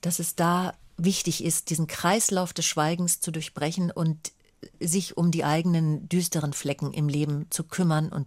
dass 0.00 0.18
es 0.18 0.34
da 0.34 0.74
wichtig 0.96 1.44
ist, 1.44 1.70
diesen 1.70 1.86
Kreislauf 1.86 2.52
des 2.52 2.66
Schweigens 2.66 3.20
zu 3.20 3.30
durchbrechen 3.30 3.90
und 3.90 4.32
sich 4.80 5.16
um 5.16 5.30
die 5.30 5.44
eigenen 5.44 6.08
düsteren 6.08 6.52
Flecken 6.52 6.92
im 6.92 7.08
Leben 7.08 7.46
zu 7.50 7.64
kümmern 7.64 8.08
und 8.08 8.26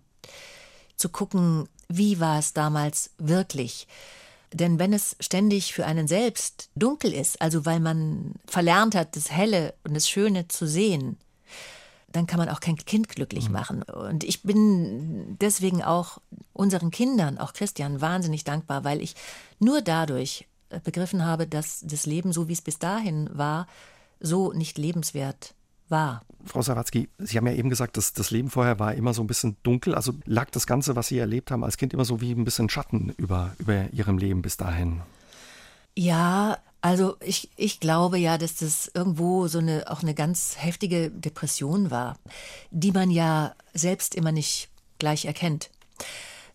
zu 0.96 1.10
gucken, 1.10 1.68
wie 1.90 2.20
war 2.20 2.40
es 2.40 2.54
damals 2.54 3.12
wirklich. 3.18 3.88
Denn 4.54 4.80
wenn 4.80 4.94
es 4.94 5.16
ständig 5.20 5.74
für 5.74 5.86
einen 5.86 6.08
selbst 6.08 6.70
dunkel 6.76 7.14
ist, 7.14 7.42
also 7.42 7.66
weil 7.66 7.80
man 7.80 8.34
verlernt 8.46 8.96
hat, 8.96 9.16
das 9.16 9.32
Helle 9.32 9.74
und 9.84 9.94
das 9.94 10.10
Schöne 10.10 10.48
zu 10.48 10.68
sehen, 10.68 11.18
dann 12.12 12.28
kann 12.28 12.40
man 12.40 12.50
auch 12.50 12.60
kein 12.60 12.76
Kind 12.76 13.08
glücklich 13.08 13.48
mhm. 13.48 13.54
machen. 13.54 13.84
Und 13.84 14.26
ich 14.26 14.44
bin 14.44 15.38
deswegen 15.40 15.82
auch 15.82 16.20
unseren 16.54 16.92
Kindern, 16.92 17.38
auch 17.38 17.54
Christian, 17.54 18.02
wahnsinnig 18.02 18.44
dankbar, 18.44 18.84
weil 18.84 19.02
ich 19.02 19.16
nur 19.60 19.82
dadurch 19.82 20.48
begriffen 20.84 21.26
habe, 21.26 21.48
dass 21.48 21.82
das 21.82 22.06
Leben, 22.06 22.32
so 22.34 22.48
wie 22.48 22.54
es 22.54 22.62
bis 22.62 22.80
dahin 22.80 23.30
war, 23.34 23.68
so 24.20 24.54
nicht 24.54 24.78
lebenswert 24.78 25.54
war. 25.90 26.24
Frau 26.46 26.62
Sawatzki, 26.62 27.10
Sie 27.20 27.38
haben 27.38 27.46
ja 27.48 27.54
eben 27.54 27.70
gesagt, 27.70 27.98
dass 27.98 28.14
das 28.14 28.32
Leben 28.32 28.50
vorher 28.50 28.80
war 28.80 28.96
immer 28.96 29.14
so 29.14 29.22
ein 29.22 29.28
bisschen 29.28 29.58
dunkel. 29.64 29.94
Also 29.94 30.14
lag 30.26 30.50
das 30.50 30.66
Ganze, 30.66 30.96
was 30.96 31.08
Sie 31.08 31.20
erlebt 31.20 31.52
haben 31.52 31.64
als 31.64 31.78
Kind, 31.78 31.94
immer 31.94 32.06
so 32.06 32.22
wie 32.22 32.32
ein 32.32 32.46
bisschen 32.46 32.70
Schatten 32.70 33.14
über, 33.18 33.54
über 33.60 33.92
Ihrem 33.92 34.18
Leben 34.18 34.42
bis 34.42 34.58
dahin? 34.58 35.02
Ja, 35.96 36.58
also 36.82 37.16
ich, 37.20 37.50
ich 37.58 37.80
glaube 37.80 38.18
ja, 38.18 38.38
dass 38.40 38.56
das 38.56 38.90
irgendwo 38.94 39.48
so 39.48 39.60
eine 39.60 39.92
auch 39.92 40.02
eine 40.02 40.16
ganz 40.16 40.56
heftige 40.58 41.12
Depression 41.12 41.92
war, 41.92 42.18
die 42.72 42.92
man 42.92 43.12
ja 43.12 43.54
selbst 43.74 44.16
immer 44.16 44.32
nicht 44.32 44.70
gleich 44.98 45.26
erkennt. 45.26 45.70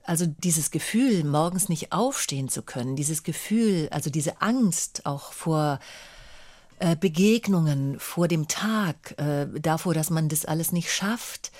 Also 0.06 0.26
dieses 0.26 0.70
Gefühl, 0.70 1.24
morgens 1.24 1.68
nicht 1.68 1.92
aufstehen 1.92 2.48
zu 2.48 2.62
können, 2.62 2.94
dieses 2.94 3.24
Gefühl, 3.24 3.88
also 3.90 4.08
diese 4.08 4.40
Angst 4.40 5.04
auch 5.04 5.32
vor 5.32 5.80
äh, 6.78 6.94
Begegnungen, 6.94 7.98
vor 7.98 8.28
dem 8.28 8.46
Tag, 8.46 9.18
äh, 9.18 9.46
davor, 9.60 9.94
dass 9.94 10.10
man 10.10 10.28
das 10.28 10.44
alles 10.44 10.70
nicht 10.70 10.92
schafft, 10.92 11.50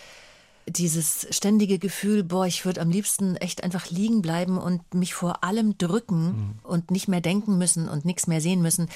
dieses 0.69 1.27
ständige 1.31 1.79
Gefühl, 1.79 2.23
boah, 2.25 2.47
ich 2.47 2.65
würde 2.65 2.81
am 2.81 2.91
liebsten 2.91 3.37
echt 3.37 3.63
einfach 3.63 3.91
liegen 3.91 4.21
bleiben 4.23 4.59
und 4.59 4.95
mich 4.95 5.15
vor 5.15 5.45
allem 5.45 5.79
drücken 5.79 6.25
mhm. 6.25 6.59
und 6.63 6.91
nicht 6.91 7.09
mehr 7.09 7.21
denken 7.21 7.57
müssen 7.59 7.89
und 7.89 8.05
nichts 8.05 8.27
mehr 8.27 8.41
sehen 8.41 8.63
müssen. 8.63 8.89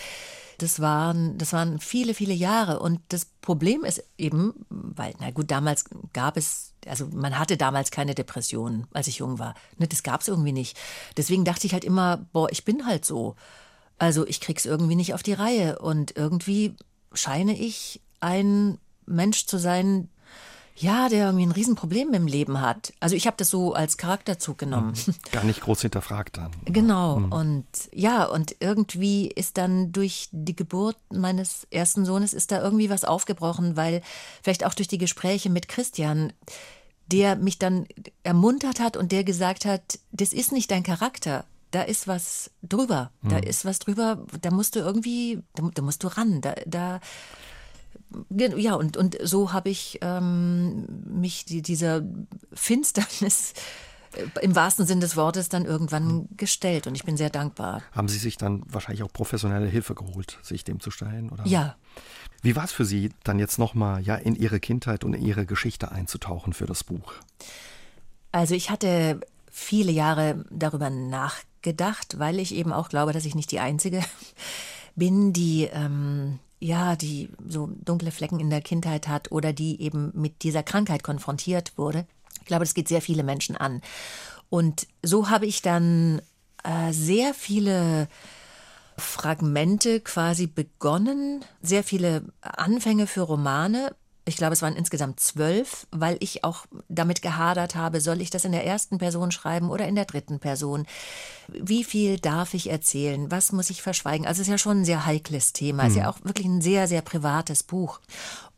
Das 0.60 0.78
waren, 0.80 1.38
das 1.38 1.54
waren 1.54 1.80
viele, 1.80 2.12
viele 2.12 2.34
Jahre. 2.34 2.80
Und 2.80 3.00
das 3.08 3.24
Problem 3.24 3.82
ist 3.82 4.04
eben, 4.18 4.52
weil, 4.68 5.14
na 5.18 5.30
gut, 5.30 5.50
damals 5.50 5.84
gab 6.12 6.36
es, 6.36 6.74
also 6.86 7.06
man 7.06 7.38
hatte 7.38 7.56
damals 7.56 7.90
keine 7.90 8.14
Depressionen, 8.14 8.86
als 8.92 9.06
ich 9.06 9.18
jung 9.18 9.38
war. 9.38 9.54
Ne, 9.78 9.88
das 9.88 10.02
gab 10.02 10.20
es 10.20 10.28
irgendwie 10.28 10.52
nicht. 10.52 10.78
Deswegen 11.16 11.46
dachte 11.46 11.66
ich 11.66 11.72
halt 11.72 11.84
immer, 11.84 12.26
boah, 12.34 12.52
ich 12.52 12.66
bin 12.66 12.84
halt 12.84 13.06
so. 13.06 13.36
Also 13.96 14.26
ich 14.26 14.42
krieg's 14.42 14.66
irgendwie 14.66 14.96
nicht 14.96 15.14
auf 15.14 15.22
die 15.22 15.32
Reihe. 15.32 15.78
Und 15.78 16.14
irgendwie 16.14 16.76
scheine 17.14 17.56
ich 17.56 18.02
ein 18.20 18.76
Mensch 19.06 19.46
zu 19.46 19.58
sein, 19.58 20.10
ja, 20.80 21.10
der 21.10 21.26
irgendwie 21.26 21.44
ein 21.44 21.52
Riesenproblem 21.52 22.14
im 22.14 22.26
Leben 22.26 22.60
hat. 22.60 22.94
Also 23.00 23.14
ich 23.14 23.26
habe 23.26 23.36
das 23.36 23.50
so 23.50 23.74
als 23.74 23.98
Charakterzug 23.98 24.56
genommen. 24.56 24.94
Mhm. 25.06 25.14
Gar 25.30 25.44
nicht 25.44 25.60
groß 25.60 25.82
hinterfragt 25.82 26.38
dann. 26.38 26.50
Genau. 26.64 27.18
Mhm. 27.18 27.32
Und 27.32 27.66
ja, 27.92 28.24
und 28.24 28.56
irgendwie 28.60 29.28
ist 29.28 29.58
dann 29.58 29.92
durch 29.92 30.28
die 30.32 30.56
Geburt 30.56 30.96
meines 31.12 31.66
ersten 31.70 32.06
Sohnes 32.06 32.32
ist 32.32 32.50
da 32.50 32.62
irgendwie 32.62 32.88
was 32.88 33.04
aufgebrochen, 33.04 33.76
weil 33.76 34.00
vielleicht 34.42 34.64
auch 34.64 34.72
durch 34.72 34.88
die 34.88 34.98
Gespräche 34.98 35.50
mit 35.50 35.68
Christian, 35.68 36.32
der 37.06 37.36
mich 37.36 37.58
dann 37.58 37.86
ermuntert 38.22 38.80
hat 38.80 38.96
und 38.96 39.12
der 39.12 39.24
gesagt 39.24 39.66
hat, 39.66 39.98
das 40.12 40.32
ist 40.32 40.50
nicht 40.50 40.70
dein 40.70 40.82
Charakter. 40.82 41.44
Da 41.72 41.82
ist 41.82 42.08
was 42.08 42.50
drüber. 42.62 43.10
Da 43.22 43.36
mhm. 43.36 43.42
ist 43.42 43.64
was 43.64 43.80
drüber. 43.80 44.24
Da 44.40 44.50
musst 44.50 44.76
du 44.76 44.80
irgendwie, 44.80 45.42
da, 45.54 45.68
da 45.74 45.82
musst 45.82 46.02
du 46.02 46.08
ran. 46.08 46.40
Da, 46.40 46.54
da 46.66 47.00
ja, 48.30 48.74
und, 48.74 48.96
und 48.96 49.18
so 49.22 49.52
habe 49.52 49.70
ich 49.70 49.98
ähm, 50.02 50.86
mich 51.04 51.44
die, 51.44 51.62
dieser 51.62 52.02
Finsternis 52.52 53.52
äh, 54.12 54.26
im 54.42 54.54
wahrsten 54.54 54.86
Sinn 54.86 55.00
des 55.00 55.16
Wortes 55.16 55.48
dann 55.48 55.64
irgendwann 55.64 56.28
gestellt 56.36 56.86
und 56.86 56.94
ich 56.94 57.04
bin 57.04 57.16
sehr 57.16 57.30
dankbar. 57.30 57.82
Haben 57.92 58.08
Sie 58.08 58.18
sich 58.18 58.36
dann 58.36 58.62
wahrscheinlich 58.66 59.02
auch 59.02 59.12
professionelle 59.12 59.66
Hilfe 59.66 59.94
geholt, 59.94 60.38
sich 60.42 60.64
dem 60.64 60.80
zu 60.80 60.90
stellen? 60.90 61.30
Oder? 61.30 61.46
Ja. 61.46 61.76
Wie 62.42 62.56
war 62.56 62.64
es 62.64 62.72
für 62.72 62.84
Sie, 62.84 63.10
dann 63.22 63.38
jetzt 63.38 63.58
nochmal 63.58 64.02
ja, 64.02 64.16
in 64.16 64.34
Ihre 64.34 64.60
Kindheit 64.60 65.04
und 65.04 65.14
in 65.14 65.22
Ihre 65.22 65.46
Geschichte 65.46 65.92
einzutauchen 65.92 66.52
für 66.52 66.66
das 66.66 66.84
Buch? 66.84 67.12
Also 68.32 68.54
ich 68.54 68.70
hatte 68.70 69.20
viele 69.50 69.92
Jahre 69.92 70.44
darüber 70.50 70.90
nachgedacht, 70.90 72.18
weil 72.18 72.38
ich 72.38 72.54
eben 72.54 72.72
auch 72.72 72.88
glaube, 72.88 73.12
dass 73.12 73.24
ich 73.24 73.34
nicht 73.34 73.50
die 73.50 73.60
Einzige 73.60 74.02
bin, 74.96 75.32
die 75.32 75.68
ähm, 75.72 76.38
ja, 76.60 76.94
die 76.94 77.30
so 77.48 77.70
dunkle 77.84 78.10
Flecken 78.10 78.38
in 78.38 78.50
der 78.50 78.60
Kindheit 78.60 79.08
hat 79.08 79.32
oder 79.32 79.52
die 79.52 79.80
eben 79.80 80.12
mit 80.14 80.42
dieser 80.42 80.62
Krankheit 80.62 81.02
konfrontiert 81.02 81.72
wurde. 81.76 82.06
Ich 82.40 82.46
glaube, 82.46 82.64
das 82.64 82.74
geht 82.74 82.88
sehr 82.88 83.02
viele 83.02 83.22
Menschen 83.22 83.56
an. 83.56 83.80
Und 84.50 84.86
so 85.02 85.30
habe 85.30 85.46
ich 85.46 85.62
dann 85.62 86.20
äh, 86.62 86.92
sehr 86.92 87.34
viele 87.34 88.08
Fragmente 88.98 90.00
quasi 90.00 90.46
begonnen, 90.46 91.44
sehr 91.62 91.82
viele 91.82 92.24
Anfänge 92.42 93.06
für 93.06 93.22
Romane 93.22 93.94
ich 94.30 94.36
glaube, 94.36 94.52
es 94.52 94.62
waren 94.62 94.76
insgesamt 94.76 95.18
zwölf, 95.18 95.86
weil 95.90 96.16
ich 96.20 96.44
auch 96.44 96.64
damit 96.88 97.20
gehadert 97.20 97.74
habe, 97.74 98.00
soll 98.00 98.20
ich 98.20 98.30
das 98.30 98.44
in 98.44 98.52
der 98.52 98.64
ersten 98.64 98.98
Person 98.98 99.32
schreiben 99.32 99.70
oder 99.70 99.88
in 99.88 99.96
der 99.96 100.04
dritten 100.04 100.38
Person? 100.38 100.86
Wie 101.48 101.82
viel 101.82 102.18
darf 102.18 102.54
ich 102.54 102.70
erzählen? 102.70 103.30
Was 103.30 103.50
muss 103.50 103.70
ich 103.70 103.82
verschweigen? 103.82 104.26
Also 104.26 104.40
es 104.40 104.46
ist 104.46 104.52
ja 104.52 104.58
schon 104.58 104.82
ein 104.82 104.84
sehr 104.84 105.04
heikles 105.04 105.52
Thema, 105.52 105.82
es 105.82 105.90
ist 105.90 105.96
ja 105.96 106.04
mhm. 106.04 106.08
auch 106.10 106.24
wirklich 106.24 106.46
ein 106.46 106.62
sehr, 106.62 106.86
sehr 106.86 107.02
privates 107.02 107.64
Buch. 107.64 108.00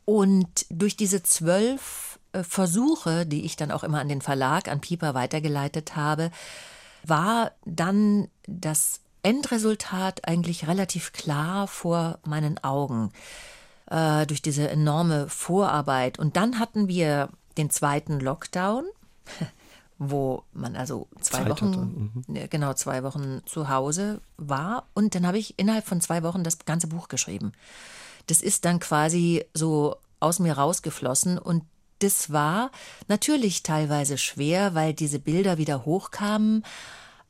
Und 0.05 0.67
durch 0.69 0.95
diese 0.95 1.23
zwölf 1.23 2.19
äh, 2.33 2.43
Versuche, 2.43 3.25
die 3.25 3.47
ich 3.47 3.57
dann 3.57 3.71
auch 3.71 3.83
immer 3.83 4.01
an 4.01 4.11
den 4.11 4.21
Verlag, 4.21 4.69
an 4.69 4.81
Pieper 4.83 5.15
weitergeleitet 5.15 5.97
habe, 5.97 6.31
war 7.03 7.53
dann 7.65 8.29
das 8.47 9.01
Endresultat 9.23 10.29
eigentlich 10.29 10.69
relativ 10.69 11.13
klar 11.13 11.67
vor 11.67 12.19
meinen 12.25 12.63
Augen 12.63 13.11
äh, 13.91 14.27
durch 14.27 14.43
diese 14.43 14.69
enorme 14.69 15.29
Vorarbeit. 15.29 16.19
Und 16.19 16.37
dann 16.37 16.59
hatten 16.59 16.89
wir 16.89 17.29
den 17.57 17.71
zweiten 17.71 18.21
Lockdown, 18.21 18.85
wo 19.99 20.43
man 20.53 20.77
also 20.77 21.09
zwei 21.21 21.39
Zeit 21.39 21.51
Wochen, 21.51 22.25
mhm. 22.27 22.49
genau 22.51 22.75
zwei 22.75 23.03
Wochen 23.03 23.43
zu 23.47 23.69
Hause 23.69 24.21
war. 24.37 24.87
Und 24.95 25.15
dann 25.15 25.27
habe 25.27 25.39
ich 25.39 25.59
innerhalb 25.59 25.87
von 25.87 26.01
zwei 26.01 26.23
Wochen 26.23 26.45
das 26.45 26.59
ganze 26.65 26.87
Buch 26.87 27.09
geschrieben. 27.09 27.53
Das 28.27 28.43
ist 28.43 28.65
dann 28.65 28.81
quasi 28.81 29.45
so 29.55 29.97
aus 30.21 30.39
mir 30.39 30.55
rausgeflossen 30.55 31.39
und 31.39 31.65
das 31.99 32.33
war 32.33 32.71
natürlich 33.07 33.63
teilweise 33.63 34.19
schwer, 34.19 34.75
weil 34.75 34.93
diese 34.93 35.19
Bilder 35.19 35.57
wieder 35.59 35.85
hochkamen, 35.85 36.65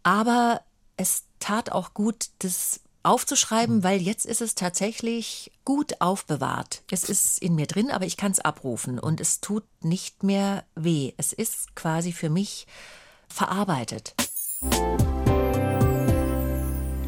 aber 0.03 0.63
es 0.97 1.25
tat 1.41 1.73
auch 1.73 1.95
gut, 1.95 2.31
das 2.39 2.81
aufzuschreiben, 3.03 3.83
weil 3.83 4.01
jetzt 4.01 4.27
ist 4.27 4.41
es 4.41 4.55
tatsächlich 4.55 5.53
gut 5.65 6.01
aufbewahrt. 6.01 6.83
Es 6.91 7.05
ist 7.05 7.43
in 7.43 7.55
mir 7.55 7.67
drin, 7.67 7.91
aber 7.91 8.07
ich 8.07 8.17
kann 8.17 8.33
es 8.33 8.41
abrufen 8.41 8.99
und 8.99 9.21
es 9.21 9.41
tut 9.41 9.65
nicht 9.81 10.23
mehr 10.23 10.65
weh. 10.75 11.13
Es 11.17 11.33
ist 11.33 11.75
quasi 11.75 12.13
für 12.13 12.31
mich 12.31 12.67
verarbeitet. 13.29 14.15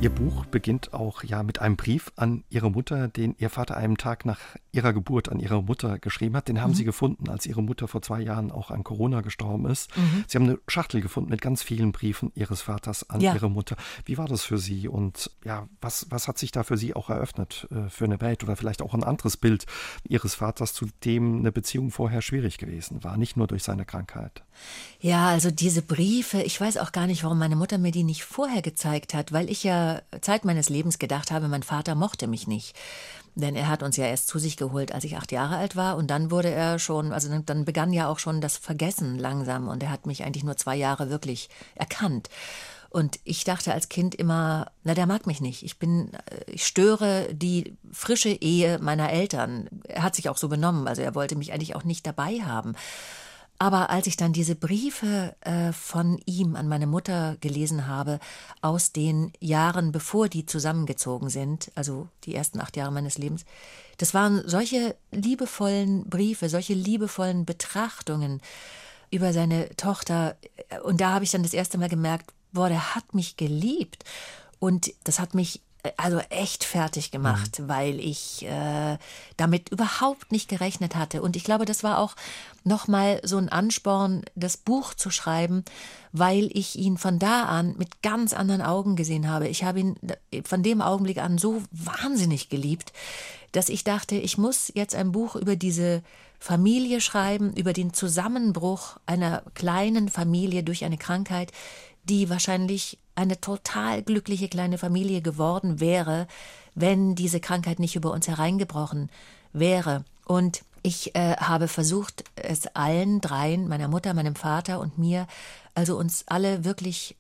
Ihr 0.05 0.11
Buch 0.11 0.45
beginnt 0.45 0.93
auch 0.93 1.25
ja 1.25 1.43
mit 1.43 1.63
einem 1.63 1.77
Brief 1.77 2.13
an 2.17 2.45
Ihre 2.51 2.71
Mutter, 2.71 3.09
den 3.09 3.35
Ihr 3.39 3.49
Vater 3.49 3.79
einen 3.79 3.97
Tag 3.97 4.27
nach 4.27 4.39
Ihrer 4.71 4.93
Geburt 4.93 5.31
an 5.31 5.41
Ihre 5.41 5.63
Mutter 5.63 5.99
geschrieben 5.99 6.37
hat. 6.37 6.47
Den 6.47 6.61
haben 6.61 6.73
mhm. 6.73 6.75
Sie 6.75 6.85
gefunden, 6.85 7.31
als 7.31 7.47
Ihre 7.47 7.63
Mutter 7.63 7.89
vor 7.89 8.03
zwei 8.03 8.21
Jahren 8.21 8.53
auch 8.53 8.71
an 8.71 8.85
Corona 8.85 9.23
gestorben 9.23 9.65
ist. 9.65 9.97
Mhm. 9.97 10.25
Sie 10.27 10.37
haben 10.37 10.45
eine 10.45 10.59
Schachtel 10.69 11.01
gefunden 11.01 11.31
mit 11.31 11.41
ganz 11.41 11.63
vielen 11.63 11.93
Briefen 11.93 12.33
Ihres 12.35 12.61
Vaters 12.61 13.09
an 13.09 13.23
ja. 13.23 13.33
Ihre 13.33 13.49
Mutter. 13.49 13.77
Wie 14.05 14.19
war 14.19 14.29
das 14.29 14.43
für 14.43 14.59
Sie 14.59 14.89
und 14.89 15.31
ja, 15.43 15.69
was, 15.81 16.09
was 16.11 16.29
hat 16.29 16.37
sich 16.37 16.53
da 16.53 16.65
für 16.65 16.77
Sie 16.77 16.93
auch 16.93 17.09
eröffnet 17.09 17.67
äh, 17.71 17.89
für 17.89 18.05
eine 18.05 18.21
Welt 18.21 18.45
oder 18.45 18.57
vielleicht 18.57 18.83
auch 18.83 18.93
ein 18.93 19.05
anderes 19.05 19.39
Bild 19.39 19.65
Ihres 20.07 20.35
Vaters, 20.35 20.75
zu 20.75 20.87
dem 21.05 21.39
eine 21.39 21.51
Beziehung 21.51 21.91
vorher 21.91 22.21
schwierig 22.21 22.59
gewesen 22.59 23.05
war, 23.05 23.17
nicht 23.17 23.39
nur 23.39 23.47
durch 23.47 23.63
seine 23.63 23.87
Krankheit? 23.87 24.43
Ja, 25.01 25.29
also 25.29 25.51
diese 25.51 25.81
Briefe, 25.81 26.43
ich 26.43 26.61
weiß 26.61 26.77
auch 26.77 26.93
gar 26.93 27.07
nicht, 27.07 27.25
warum 27.25 27.39
meine 27.39 27.57
Mutter 27.57 27.79
mir 27.79 27.91
die 27.91 28.05
nicht 28.05 28.25
vorher 28.25 28.61
gezeigt 28.61 29.15
hat, 29.15 29.33
weil 29.33 29.51
ich 29.51 29.65
ja 29.65 29.94
Zeit 30.21 30.45
meines 30.45 30.69
Lebens 30.69 30.99
gedacht 30.99 31.31
habe, 31.31 31.49
mein 31.49 31.63
Vater 31.63 31.95
mochte 31.95 32.27
mich 32.27 32.47
nicht. 32.47 32.77
Denn 33.35 33.57
er 33.57 33.69
hat 33.69 33.83
uns 33.83 33.97
ja 33.97 34.07
erst 34.07 34.29
zu 34.29 34.39
sich 34.39 34.57
geholt, 34.57 34.93
als 34.93 35.05
ich 35.05 35.17
acht 35.17 35.33
Jahre 35.33 35.57
alt 35.57 35.75
war. 35.75 35.97
Und 35.97 36.09
dann 36.09 36.31
wurde 36.31 36.51
er 36.51 36.79
schon, 36.79 37.13
also 37.13 37.29
dann 37.45 37.65
begann 37.65 37.93
ja 37.93 38.09
auch 38.09 38.19
schon 38.19 38.41
das 38.41 38.57
Vergessen 38.57 39.19
langsam. 39.19 39.69
Und 39.69 39.83
er 39.83 39.91
hat 39.91 40.07
mich 40.07 40.25
eigentlich 40.25 40.45
nur 40.45 40.57
zwei 40.57 40.77
Jahre 40.77 41.11
wirklich 41.11 41.49
erkannt. 41.75 42.29
Und 42.95 43.19
ich 43.25 43.43
dachte 43.43 43.75
als 43.75 43.89
Kind 43.89 44.15
immer, 44.15 44.71
na, 44.85 44.95
der 44.95 45.07
mag 45.07 45.27
mich 45.27 45.41
nicht. 45.41 45.65
Ich 45.65 45.81
bin, 45.81 46.15
äh, 46.15 46.45
ich 46.47 46.65
störe 46.65 47.27
die 47.35 47.77
frische 47.91 48.29
Ehe 48.29 48.79
meiner 48.79 49.11
Eltern. 49.11 49.69
Er 49.89 50.05
hat 50.05 50.15
sich 50.15 50.29
auch 50.29 50.37
so 50.37 50.49
benommen. 50.49 50.87
Also 50.87 51.03
er 51.03 51.17
wollte 51.17 51.35
mich 51.35 51.53
eigentlich 51.53 51.75
auch 51.75 51.83
nicht 51.83 52.07
dabei 52.07 52.43
haben. 52.47 52.77
Aber 53.59 53.91
als 53.91 54.07
ich 54.07 54.17
dann 54.17 54.33
diese 54.33 54.57
Briefe 54.57 55.37
äh, 55.41 55.73
von 55.73 56.21
ihm 56.27 56.57
an 56.57 56.69
meine 56.69 56.87
Mutter 56.87 57.37
gelesen 57.41 57.87
habe, 57.87 58.19
aus 58.61 58.93
den 58.93 59.33
Jahren, 59.41 59.93
bevor 59.93 60.29
die 60.29 60.45
zusammengezogen 60.45 61.31
sind, 61.31 61.71
also 61.75 62.09
die 62.25 62.35
ersten 62.35 62.61
acht 62.61 62.77
Jahre 62.77 62.93
meines 62.93 63.17
Lebens, 63.17 63.45
das 63.99 64.13
waren 64.13 64.43
solche 64.47 64.97
liebevollen 65.13 66.09
Briefe, 66.11 66.49
solche 66.49 66.75
liebevollen 66.75 67.45
Betrachtungen 67.45 68.41
über 69.11 69.33
seine 69.33 69.69
Tochter. 69.77 70.37
Und 70.83 71.01
da 71.01 71.13
habe 71.13 71.25
ich 71.25 71.31
dann 71.31 71.45
das 71.45 71.55
erste 71.55 71.79
Mal 71.79 71.89
gemerkt, 71.89 72.33
boah, 72.53 72.69
der 72.69 72.97
hat 72.97 73.15
mich 73.15 73.37
geliebt. 73.37 74.05
Und 74.59 74.93
das 75.05 75.21
hat 75.21 75.35
mich 75.35 75.61
also 75.97 76.19
echt 76.31 76.65
fertig 76.65 77.11
gemacht, 77.11 77.59
mhm. 77.59 77.69
weil 77.69 78.01
ich 78.01 78.45
äh, 78.47 78.99
damit 79.37 79.69
überhaupt 79.69 80.33
nicht 80.33 80.49
gerechnet 80.49 80.97
hatte. 80.97 81.23
Und 81.23 81.37
ich 81.37 81.45
glaube, 81.45 81.65
das 81.65 81.83
war 81.83 81.99
auch 81.99 82.17
nochmal 82.65 83.21
so 83.23 83.37
ein 83.37 83.51
Ansporn, 83.51 84.23
das 84.35 84.57
Buch 84.57 84.95
zu 84.95 85.11
schreiben, 85.11 85.65
weil 86.13 86.49
ich 86.53 86.77
ihn 86.77 86.97
von 86.97 87.19
da 87.19 87.45
an 87.45 87.75
mit 87.77 88.03
ganz 88.03 88.33
anderen 88.33 88.63
Augen 88.63 88.97
gesehen 88.97 89.29
habe. 89.29 89.49
Ich 89.49 89.65
habe 89.65 89.81
ihn 89.81 89.97
von 90.45 90.63
dem 90.63 90.81
Augenblick 90.81 91.19
an 91.19 91.39
so 91.39 91.63
wahnsinnig 91.71 92.49
geliebt, 92.49 92.93
dass 93.53 93.69
ich 93.69 93.85
dachte, 93.85 94.17
ich 94.17 94.39
muss 94.39 94.73
jetzt 94.75 94.95
ein 94.95 95.13
Buch 95.13 95.37
über 95.37 95.57
diese 95.57 96.03
Familie 96.41 97.01
schreiben, 97.01 97.55
über 97.55 97.73
den 97.73 97.93
Zusammenbruch 97.93 98.99
einer 99.07 99.43
kleinen 99.55 100.09
Familie 100.09 100.63
durch 100.63 100.85
eine 100.85 100.99
Krankheit, 100.99 101.53
die 102.05 102.31
wahrscheinlich 102.31 102.99
eine 103.15 103.41
total 103.41 104.03
glückliche 104.03 104.49
kleine 104.49 104.79
Familie 104.79 105.23
geworden 105.23 105.81
wäre, 105.81 106.27
wenn 106.75 107.15
diese 107.15 107.41
Krankheit 107.41 107.79
nicht 107.79 107.97
über 107.97 108.11
uns 108.11 108.29
hereingebrochen 108.29 109.11
wäre. 109.53 110.05
Und 110.25 110.65
ich 110.83 111.15
äh, 111.15 111.37
habe 111.37 111.69
versucht, 111.69 112.25
es 112.37 112.67
allen 112.75 113.21
dreien, 113.21 113.69
meiner 113.69 113.89
Mutter, 113.89 114.13
meinem 114.15 114.37
Vater 114.37 114.81
und 114.81 114.99
mir, 114.99 115.27
also 115.75 115.97
uns 115.97 116.25
alle 116.27 116.65
wirklich 116.65 117.17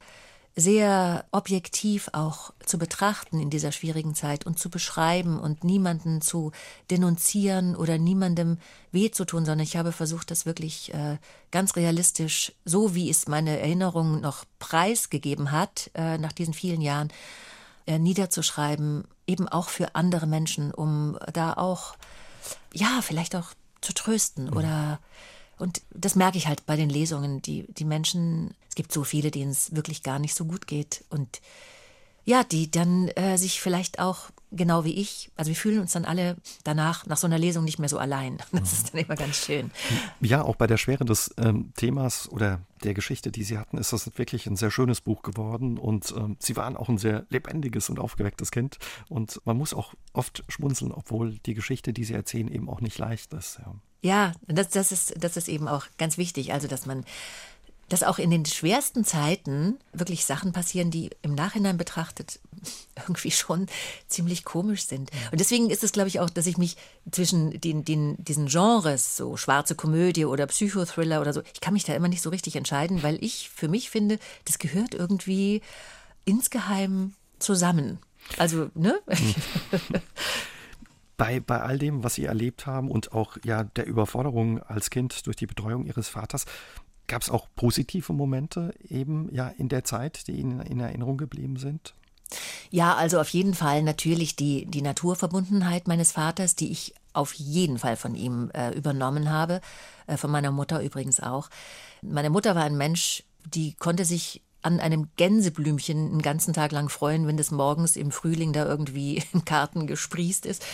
sehr 0.57 1.25
objektiv 1.33 2.09
auch 2.13 2.53
zu 2.65 2.79
betrachten 2.79 3.41
in 3.41 3.51
dieser 3.51 3.73
schwierigen 3.73 4.15
Zeit 4.15 4.47
und 4.47 4.59
zu 4.59 4.71
beschreiben 4.71 5.41
und 5.41 5.65
niemanden 5.65 6.21
zu 6.21 6.53
denunzieren 6.91 7.75
oder 7.75 7.99
niemandem 7.99 8.59
weh 8.93 9.11
zu 9.11 9.25
tun, 9.25 9.45
sondern 9.45 9.65
ich 9.65 9.77
habe 9.77 9.91
versucht, 9.91 10.31
das 10.31 10.47
wirklich 10.47 10.95
äh, 10.95 11.19
ganz 11.51 11.75
realistisch, 11.75 12.53
so 12.65 12.95
wie 12.95 13.11
es 13.11 13.27
meine 13.27 13.59
Erinnerung 13.59 14.21
noch 14.21 14.45
preisgegeben 14.61 15.51
hat, 15.51 15.91
äh, 15.95 16.19
nach 16.19 16.33
diesen 16.33 16.55
vielen 16.55 16.81
Jahren, 16.81 17.09
äh, 17.87 17.99
niederzuschreiben, 17.99 19.05
eben 19.27 19.49
auch 19.49 19.69
für 19.69 19.97
andere 19.97 20.27
Menschen, 20.27 20.73
um 20.73 21.19
da 21.33 21.55
auch, 21.55 21.97
ja, 22.73 23.01
vielleicht 23.03 23.35
auch 23.35 23.55
zu 23.81 23.93
trösten 23.93 24.47
mhm. 24.47 24.57
oder 24.57 25.01
und 25.59 25.83
das 25.91 26.17
merke 26.17 26.39
ich 26.39 26.47
halt 26.47 26.67
bei 26.67 26.77
den 26.77 26.89
Lesungen. 26.89 27.43
Die, 27.43 27.67
die 27.73 27.85
Menschen, 27.85 28.55
es 28.69 28.75
gibt 28.75 28.93
so 28.93 29.05
viele, 29.05 29.31
denen 29.31 29.51
es 29.51 29.75
wirklich 29.75 30.03
gar 30.03 30.19
nicht 30.19 30.35
so 30.35 30.45
gut 30.45 30.67
geht. 30.67 31.05
Und 31.11 31.41
ja, 32.25 32.43
die 32.43 32.71
dann 32.71 33.09
äh, 33.09 33.37
sich 33.37 33.61
vielleicht 33.61 33.99
auch 33.99 34.31
genau 34.57 34.85
wie 34.85 34.95
ich, 34.95 35.31
also 35.37 35.49
wir 35.49 35.57
fühlen 35.57 35.81
uns 35.81 35.93
dann 35.93 36.05
alle 36.05 36.37
danach 36.63 37.07
nach 37.07 37.17
so 37.17 37.27
einer 37.27 37.39
Lesung 37.39 37.65
nicht 37.65 37.79
mehr 37.79 37.89
so 37.89 37.99
allein. 37.99 38.39
Das 38.53 38.73
ist 38.73 38.95
dann 38.95 39.03
immer 39.03 39.17
ganz 39.17 39.37
schön. 39.37 39.71
Ja, 40.21 40.43
auch 40.43 40.57
bei 40.57 40.67
der 40.67 40.79
Schwere 40.79 41.05
des 41.05 41.35
ähm, 41.37 41.73
Themas 41.77 42.29
oder 42.31 42.61
der 42.83 42.95
Geschichte, 42.95 43.31
die 43.31 43.43
Sie 43.43 43.59
hatten, 43.59 43.79
ist 43.79 43.93
das 43.93 44.17
wirklich 44.17 44.47
ein 44.47 44.57
sehr 44.57 44.71
schönes 44.71 45.01
Buch 45.01 45.23
geworden 45.23 45.77
und 45.77 46.15
ähm, 46.17 46.37
Sie 46.39 46.57
waren 46.57 46.77
auch 46.77 46.89
ein 46.89 46.99
sehr 46.99 47.27
lebendiges 47.31 47.91
und 47.91 47.99
aufgewecktes 47.99 48.51
Kind 48.51 48.79
und 49.09 49.41
man 49.45 49.57
muss 49.57 49.75
auch 49.75 49.95
oft 50.13 50.45
schmunzeln, 50.49 50.93
obwohl 50.93 51.39
die 51.41 51.55
Geschichte, 51.55 51.93
die 51.93 52.05
Sie 52.05 52.15
erzählen, 52.15 52.49
eben 52.49 52.69
auch 52.69 52.81
nicht 52.81 52.99
leicht 52.99 53.33
ist. 53.35 53.59
Ja, 53.59 53.75
ja 54.03 54.33
das, 54.47 54.69
das, 54.71 54.93
ist, 54.93 55.15
das 55.23 55.37
ist 55.37 55.49
eben 55.49 55.69
auch 55.69 55.87
ganz 55.99 56.17
wichtig, 56.17 56.53
also 56.53 56.69
dass 56.69 56.87
man 56.87 57.05
dass 57.89 58.03
auch 58.03 58.19
in 58.19 58.31
den 58.31 58.45
schwersten 58.45 59.05
Zeiten 59.05 59.79
wirklich 59.93 60.25
Sachen 60.25 60.53
passieren, 60.53 60.91
die 60.91 61.11
im 61.23 61.35
Nachhinein 61.35 61.77
betrachtet 61.77 62.41
irgendwie 62.97 63.31
schon 63.31 63.67
ziemlich 64.09 64.45
komisch 64.45 64.87
sind. 64.87 65.11
Und 65.31 65.41
deswegen 65.41 65.71
ist 65.71 65.85
es, 65.85 65.93
glaube 65.93 66.09
ich, 66.09 66.21
auch, 66.21 66.31
dass 66.31 66.47
ich 66.47 66.59
mich 66.59 66.77
zwischen 67.11 67.61
den, 67.61 67.85
den, 67.85 68.23
diesen 68.23 68.47
Genres, 68.47 69.17
so 69.17 69.37
schwarze 69.37 69.75
Komödie 69.75 70.25
oder 70.25 70.47
Psychothriller 70.47 71.21
oder 71.21 71.33
so, 71.33 71.43
ich 71.53 71.61
kann 71.61 71.75
mich 71.75 71.85
da 71.85 71.95
immer 71.95 72.09
nicht 72.09 72.23
so 72.23 72.31
richtig 72.31 72.57
entscheiden, 72.57 73.03
weil 73.03 73.23
ich 73.23 73.51
für 73.51 73.69
mich 73.69 73.91
finde, 73.91 74.19
das 74.45 74.59
gehört 74.59 74.95
irgendwie 74.95 75.63
insgeheim 76.25 77.13
zusammen. 77.39 77.99
Also, 78.39 78.71
ne? 78.75 78.99
bei, 81.17 81.41
bei 81.41 81.61
all 81.61 81.79
dem, 81.79 82.03
was 82.03 82.15
Sie 82.15 82.25
erlebt 82.25 82.67
haben 82.67 82.91
und 82.91 83.13
auch 83.13 83.37
ja 83.45 83.65
der 83.65 83.87
Überforderung 83.87 84.63
als 84.63 84.91
Kind 84.91 85.27
durch 85.27 85.37
die 85.37 85.47
Betreuung 85.47 85.87
Ihres 85.87 86.09
Vaters, 86.09 86.47
gab 87.07 87.23
es 87.23 87.31
auch 87.31 87.49
positive 87.55 88.13
Momente 88.13 88.75
eben 88.89 89.29
ja 89.33 89.49
in 89.49 89.69
der 89.69 89.85
Zeit, 89.85 90.27
die 90.27 90.33
Ihnen 90.33 90.61
in 90.61 90.81
Erinnerung 90.81 91.17
geblieben 91.17 91.57
sind? 91.57 91.95
Ja, 92.71 92.95
also 92.95 93.21
auf 93.21 93.29
jeden 93.29 93.55
Fall 93.55 93.83
natürlich 93.83 94.37
die, 94.37 94.67
die 94.67 94.83
Naturverbundenheit 94.83 95.87
meines 95.87 96.13
Vaters, 96.13 96.57
die 96.57 96.71
ich 96.73 96.95
auf 97.13 97.33
jeden 97.35 97.79
Fall 97.79 97.97
von 97.97 98.15
ihm 98.15 98.51
äh, 98.55 98.71
übernommen 98.71 99.31
habe, 99.31 99.61
äh, 100.07 100.17
von 100.17 100.31
meiner 100.31 100.51
Mutter 100.51 100.83
übrigens 100.83 101.21
auch. 101.21 101.49
Meine 102.03 102.31
Mutter 102.31 102.55
war 102.55 102.65
ein 102.65 102.77
Mensch, 102.77 103.23
die 103.45 103.75
konnte 103.75 104.05
sich 104.05 104.43
an 104.63 104.81
einem 104.81 105.09
Gänseblümchen 105.17 106.11
einen 106.11 106.23
ganzen 106.23 106.55
Tag 106.55 106.73
lang 106.73 106.89
freuen, 106.89 107.27
wenn 107.27 107.37
das 107.37 107.51
morgens 107.51 107.97
im 107.97 108.11
Frühling 108.11 108.53
da 108.53 108.65
irgendwie 108.65 109.23
im 109.33 109.45
Garten 109.45 109.87
gesprießt 109.87 110.47
ist. 110.47 110.65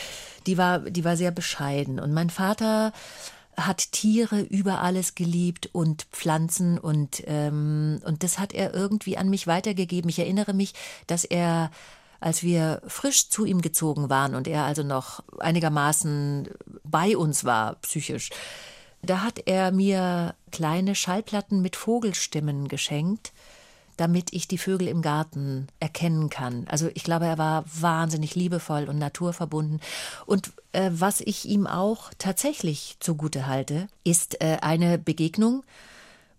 Die 0.47 0.57
war, 0.57 0.79
die 0.79 1.05
war 1.05 1.17
sehr 1.17 1.33
bescheiden. 1.33 2.01
Und 2.01 2.13
mein 2.13 2.31
Vater 2.31 2.93
hat 3.57 3.93
Tiere 3.93 4.41
über 4.41 4.81
alles 4.81 5.15
geliebt 5.15 5.69
und 5.73 6.05
Pflanzen 6.13 6.79
und, 6.79 7.23
ähm, 7.27 8.01
und 8.05 8.23
das 8.23 8.39
hat 8.39 8.53
er 8.55 8.75
irgendwie 8.75 9.17
an 9.17 9.29
mich 9.29 9.47
weitergegeben. 9.47 10.09
Ich 10.09 10.19
erinnere 10.19 10.55
mich, 10.55 10.75
dass 11.07 11.25
er 11.25 11.71
als 12.21 12.43
wir 12.43 12.83
frisch 12.87 13.31
zu 13.31 13.47
ihm 13.47 13.63
gezogen 13.63 14.11
waren 14.11 14.35
und 14.35 14.47
er 14.47 14.65
also 14.65 14.83
noch 14.83 15.25
einigermaßen 15.39 16.51
bei 16.85 17.17
uns 17.17 17.45
war, 17.45 17.77
psychisch, 17.77 18.29
da 19.03 19.23
hat 19.23 19.41
er 19.47 19.73
mir 19.73 20.35
kleine 20.53 20.95
Schallplatten 20.95 21.63
mit 21.63 21.77
Vogelstimmen 21.77 22.69
geschenkt 22.69 23.33
damit 24.01 24.33
ich 24.33 24.49
die 24.49 24.57
Vögel 24.57 24.89
im 24.89 25.03
Garten 25.03 25.67
erkennen 25.79 26.31
kann. 26.31 26.67
Also 26.69 26.89
ich 26.95 27.05
glaube, 27.05 27.27
er 27.27 27.37
war 27.37 27.65
wahnsinnig 27.67 28.35
liebevoll 28.35 28.89
und 28.89 28.99
naturverbunden. 28.99 29.81
Und 30.25 30.53
äh, 30.73 30.91
was 30.93 31.21
ich 31.21 31.45
ihm 31.45 31.67
auch 31.67 32.11
tatsächlich 32.17 32.97
zugute 33.01 33.47
halte, 33.47 33.89
ist 34.03 34.41
äh, 34.41 34.57
eine 34.63 34.97
Begegnung 34.97 35.65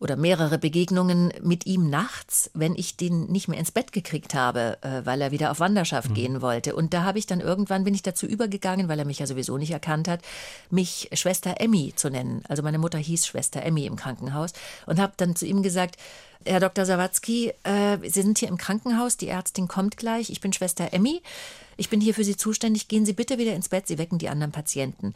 oder 0.01 0.16
mehrere 0.16 0.57
Begegnungen 0.57 1.32
mit 1.43 1.68
ihm 1.68 1.88
nachts, 1.88 2.49
wenn 2.55 2.74
ich 2.76 2.97
den 2.97 3.28
nicht 3.28 3.47
mehr 3.47 3.59
ins 3.59 3.72
Bett 3.72 3.91
gekriegt 3.91 4.34
habe, 4.34 4.80
äh, 4.82 5.05
weil 5.05 5.22
er 5.22 5.30
wieder 5.30 5.51
auf 5.51 5.59
Wanderschaft 5.59 6.09
mhm. 6.09 6.14
gehen 6.16 6.41
wollte. 6.41 6.76
Und 6.76 6.95
da 6.95 7.03
habe 7.03 7.20
ich 7.20 7.28
dann 7.28 7.39
irgendwann 7.39 7.84
bin 7.84 7.93
ich 7.93 8.01
dazu 8.01 8.26
übergegangen, 8.26 8.89
weil 8.89 8.97
er 8.97 9.05
mich 9.05 9.20
ja 9.20 9.28
sowieso 9.28 9.59
nicht 9.59 9.70
erkannt 9.70 10.07
hat, 10.07 10.22
mich 10.72 11.09
Schwester 11.14 11.62
Emmy 11.62 11.93
zu 11.95 12.09
nennen. 12.09 12.41
Also 12.49 12.64
meine 12.64 12.80
Mutter 12.80 12.97
hieß 12.97 13.28
Schwester 13.28 13.62
Emmy 13.62 13.86
im 13.86 13.95
Krankenhaus 13.95 14.53
und 14.88 14.99
habe 14.99 15.14
dann 15.18 15.36
zu 15.36 15.45
ihm 15.45 15.62
gesagt, 15.62 15.97
Herr 16.46 16.60
Dr. 16.60 16.86
Sawatzki, 16.86 17.54
äh, 17.64 17.98
Sie 18.04 18.22
sind 18.22 18.38
hier 18.38 18.50
im 18.50 18.58
Krankenhaus, 18.58 19.18
die 19.18 19.28
Ärztin 19.28 19.68
kommt 19.68 19.98
gleich, 19.98 20.30
ich 20.30 20.42
bin 20.42 20.54
Schwester 20.54 20.94
Emmy, 20.94 21.22
ich 21.78 21.89
bin 21.89 22.02
hier 22.02 22.14
für 22.14 22.24
Sie 22.24 22.38
zuständig, 22.38 22.88
gehen 22.88 23.06
Sie 23.06 23.14
bitte 23.14 23.38
wieder 23.38 23.54
ins 23.54 23.70
Bett, 23.70 23.88
Sie 23.88 23.98
wecken 23.98 24.18
die 24.18 24.30
anderen 24.30 24.52
Patienten. 24.52 25.14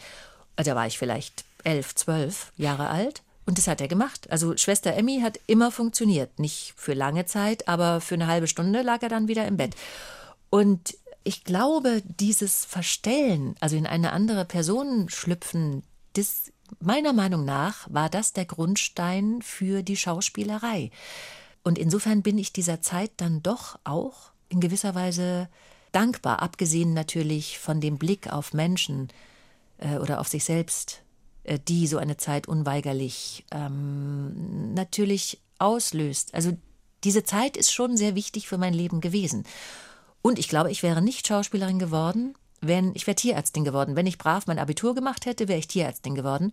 Also 0.55 0.71
da 0.71 0.75
war 0.75 0.87
ich 0.87 0.97
vielleicht 0.97 1.43
elf, 1.63 1.95
zwölf 1.95 2.51
Jahre 2.57 2.89
alt. 2.89 3.21
Und 3.45 3.59
das 3.59 3.67
hat 3.67 3.79
er 3.79 3.87
gemacht. 3.87 4.27
Also 4.31 4.57
Schwester 4.57 4.95
Emmy 4.95 5.19
hat 5.21 5.39
immer 5.45 5.71
funktioniert. 5.71 6.39
Nicht 6.39 6.73
für 6.75 6.93
lange 6.93 7.25
Zeit, 7.25 7.67
aber 7.67 8.01
für 8.01 8.15
eine 8.15 8.27
halbe 8.27 8.47
Stunde 8.47 8.81
lag 8.81 9.03
er 9.03 9.09
dann 9.09 9.27
wieder 9.27 9.45
im 9.45 9.57
Bett. 9.57 9.75
Und 10.49 10.97
ich 11.23 11.43
glaube, 11.43 12.01
dieses 12.05 12.65
Verstellen, 12.65 13.55
also 13.59 13.75
in 13.75 13.85
eine 13.85 14.13
andere 14.13 14.45
Person 14.45 15.09
schlüpfen, 15.09 15.83
das 16.13 16.51
Meiner 16.79 17.13
Meinung 17.13 17.45
nach 17.45 17.87
war 17.89 18.09
das 18.09 18.33
der 18.33 18.45
Grundstein 18.45 19.41
für 19.41 19.83
die 19.83 19.97
Schauspielerei. 19.97 20.91
Und 21.63 21.77
insofern 21.77 22.21
bin 22.21 22.37
ich 22.37 22.53
dieser 22.53 22.81
Zeit 22.81 23.11
dann 23.17 23.41
doch 23.41 23.79
auch 23.83 24.31
in 24.49 24.59
gewisser 24.59 24.95
Weise 24.95 25.49
dankbar, 25.91 26.41
abgesehen 26.41 26.93
natürlich 26.93 27.57
von 27.57 27.81
dem 27.81 27.97
Blick 27.97 28.31
auf 28.31 28.53
Menschen 28.53 29.09
äh, 29.77 29.97
oder 29.97 30.19
auf 30.19 30.27
sich 30.27 30.43
selbst, 30.43 31.01
äh, 31.43 31.57
die 31.67 31.87
so 31.87 31.97
eine 31.97 32.17
Zeit 32.17 32.47
unweigerlich 32.47 33.45
ähm, 33.51 34.73
natürlich 34.73 35.41
auslöst. 35.57 36.33
Also 36.33 36.57
diese 37.03 37.23
Zeit 37.23 37.55
ist 37.57 37.71
schon 37.71 37.97
sehr 37.97 38.15
wichtig 38.15 38.47
für 38.47 38.57
mein 38.57 38.73
Leben 38.73 39.01
gewesen. 39.01 39.45
Und 40.21 40.39
ich 40.39 40.49
glaube, 40.49 40.71
ich 40.71 40.83
wäre 40.83 41.01
nicht 41.01 41.27
Schauspielerin 41.27 41.79
geworden, 41.79 42.35
wenn 42.67 42.91
ich 42.95 43.07
wäre 43.07 43.15
Tierärztin 43.15 43.63
geworden. 43.63 43.95
Wenn 43.95 44.07
ich 44.07 44.17
brav 44.17 44.47
mein 44.47 44.59
Abitur 44.59 44.95
gemacht 44.95 45.25
hätte, 45.25 45.47
wäre 45.47 45.59
ich 45.59 45.67
Tierärztin 45.67 46.15
geworden. 46.15 46.51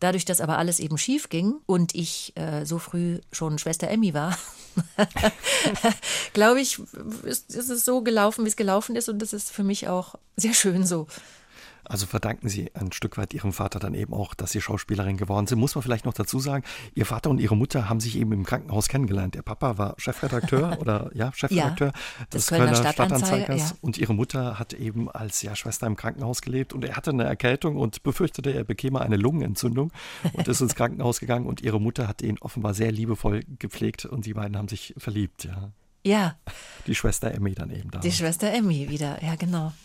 Dadurch, 0.00 0.24
dass 0.24 0.40
aber 0.40 0.58
alles 0.58 0.80
eben 0.80 0.98
schief 0.98 1.28
ging 1.28 1.54
und 1.66 1.94
ich 1.94 2.32
äh, 2.36 2.64
so 2.64 2.78
früh 2.78 3.20
schon 3.32 3.58
Schwester 3.58 3.88
Emmy 3.88 4.14
war, 4.14 4.36
glaube 6.32 6.60
ich, 6.60 6.80
ist, 7.24 7.54
ist 7.54 7.70
es 7.70 7.84
so 7.84 8.02
gelaufen, 8.02 8.44
wie 8.44 8.48
es 8.48 8.56
gelaufen 8.56 8.96
ist 8.96 9.08
und 9.08 9.20
das 9.20 9.32
ist 9.32 9.50
für 9.50 9.64
mich 9.64 9.88
auch 9.88 10.16
sehr 10.36 10.54
schön 10.54 10.86
so. 10.86 11.06
Also 11.86 12.06
verdanken 12.06 12.48
Sie 12.48 12.70
ein 12.74 12.92
Stück 12.92 13.16
weit 13.16 13.34
Ihrem 13.34 13.52
Vater 13.52 13.78
dann 13.78 13.94
eben 13.94 14.14
auch, 14.14 14.34
dass 14.34 14.52
Sie 14.52 14.60
Schauspielerin 14.60 15.16
geworden 15.16 15.46
sind. 15.46 15.58
Muss 15.58 15.74
man 15.74 15.82
vielleicht 15.82 16.04
noch 16.04 16.14
dazu 16.14 16.38
sagen, 16.38 16.64
Ihr 16.94 17.06
Vater 17.06 17.30
und 17.30 17.40
Ihre 17.40 17.56
Mutter 17.56 17.88
haben 17.88 18.00
sich 18.00 18.16
eben 18.18 18.32
im 18.32 18.44
Krankenhaus 18.44 18.88
kennengelernt. 18.88 19.34
Der 19.34 19.42
Papa 19.42 19.78
war 19.78 19.94
Chefredakteur 19.98 20.78
oder 20.80 21.10
ja, 21.14 21.32
Chefredakteur 21.32 21.92
ja, 21.94 22.26
des 22.32 22.46
Kölner, 22.46 22.72
Kölner 22.72 22.92
Stadtanzeigers 22.92 23.70
ja. 23.70 23.76
und 23.80 23.98
Ihre 23.98 24.14
Mutter 24.14 24.58
hat 24.58 24.72
eben 24.72 25.10
als 25.10 25.42
ja, 25.42 25.54
Schwester 25.56 25.86
im 25.86 25.96
Krankenhaus 25.96 26.42
gelebt 26.42 26.72
und 26.72 26.84
er 26.84 26.96
hatte 26.96 27.10
eine 27.10 27.24
Erkältung 27.24 27.76
und 27.76 28.02
befürchtete, 28.02 28.52
er 28.52 28.64
bekäme 28.64 29.00
eine 29.00 29.16
Lungenentzündung 29.16 29.92
und 30.32 30.48
ist 30.48 30.60
ins 30.60 30.74
Krankenhaus 30.76 31.20
gegangen 31.20 31.46
und 31.46 31.62
Ihre 31.62 31.80
Mutter 31.80 32.08
hat 32.08 32.22
ihn 32.22 32.38
offenbar 32.38 32.74
sehr 32.74 32.92
liebevoll 32.92 33.40
gepflegt 33.58 34.04
und 34.04 34.26
die 34.26 34.34
beiden 34.34 34.56
haben 34.56 34.68
sich 34.68 34.94
verliebt, 34.96 35.44
ja. 35.44 35.72
Ja. 36.06 36.36
Die 36.86 36.94
Schwester 36.94 37.32
Emmy 37.32 37.54
dann 37.54 37.70
eben 37.70 37.90
da. 37.90 38.00
Die 38.00 38.12
Schwester 38.12 38.52
Emmy 38.52 38.90
wieder, 38.90 39.22
ja 39.24 39.36
genau. 39.36 39.72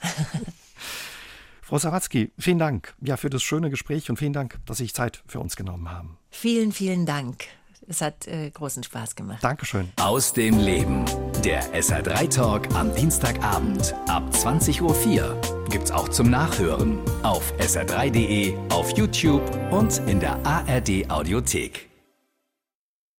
Frau 1.69 1.77
Sawatzki, 1.77 2.31
vielen 2.39 2.57
Dank 2.57 2.95
ja, 2.99 3.15
für 3.15 3.29
das 3.29 3.43
schöne 3.43 3.69
Gespräch 3.69 4.09
und 4.09 4.17
vielen 4.17 4.33
Dank, 4.33 4.57
dass 4.65 4.77
Sie 4.77 4.85
sich 4.85 4.95
Zeit 4.95 5.21
für 5.27 5.39
uns 5.39 5.55
genommen 5.55 5.91
haben. 5.91 6.17
Vielen, 6.31 6.71
vielen 6.71 7.05
Dank. 7.05 7.45
Es 7.87 8.01
hat 8.01 8.27
äh, 8.27 8.49
großen 8.49 8.81
Spaß 8.81 9.15
gemacht. 9.15 9.43
Dankeschön. 9.43 9.91
Aus 10.01 10.33
dem 10.33 10.57
Leben. 10.57 11.05
Der 11.45 11.61
SR3 11.79 12.27
Talk 12.35 12.73
am 12.73 12.93
Dienstagabend 12.95 13.93
ab 14.07 14.23
20.04 14.31 14.81
Uhr. 14.81 15.41
Gibt's 15.69 15.91
auch 15.91 16.09
zum 16.09 16.31
Nachhören 16.31 16.97
auf 17.21 17.53
sr3.de, 17.59 18.57
auf 18.69 18.97
YouTube 18.97 19.43
und 19.71 19.99
in 20.07 20.19
der 20.19 20.43
ARD 20.43 21.07
Audiothek. 21.11 21.88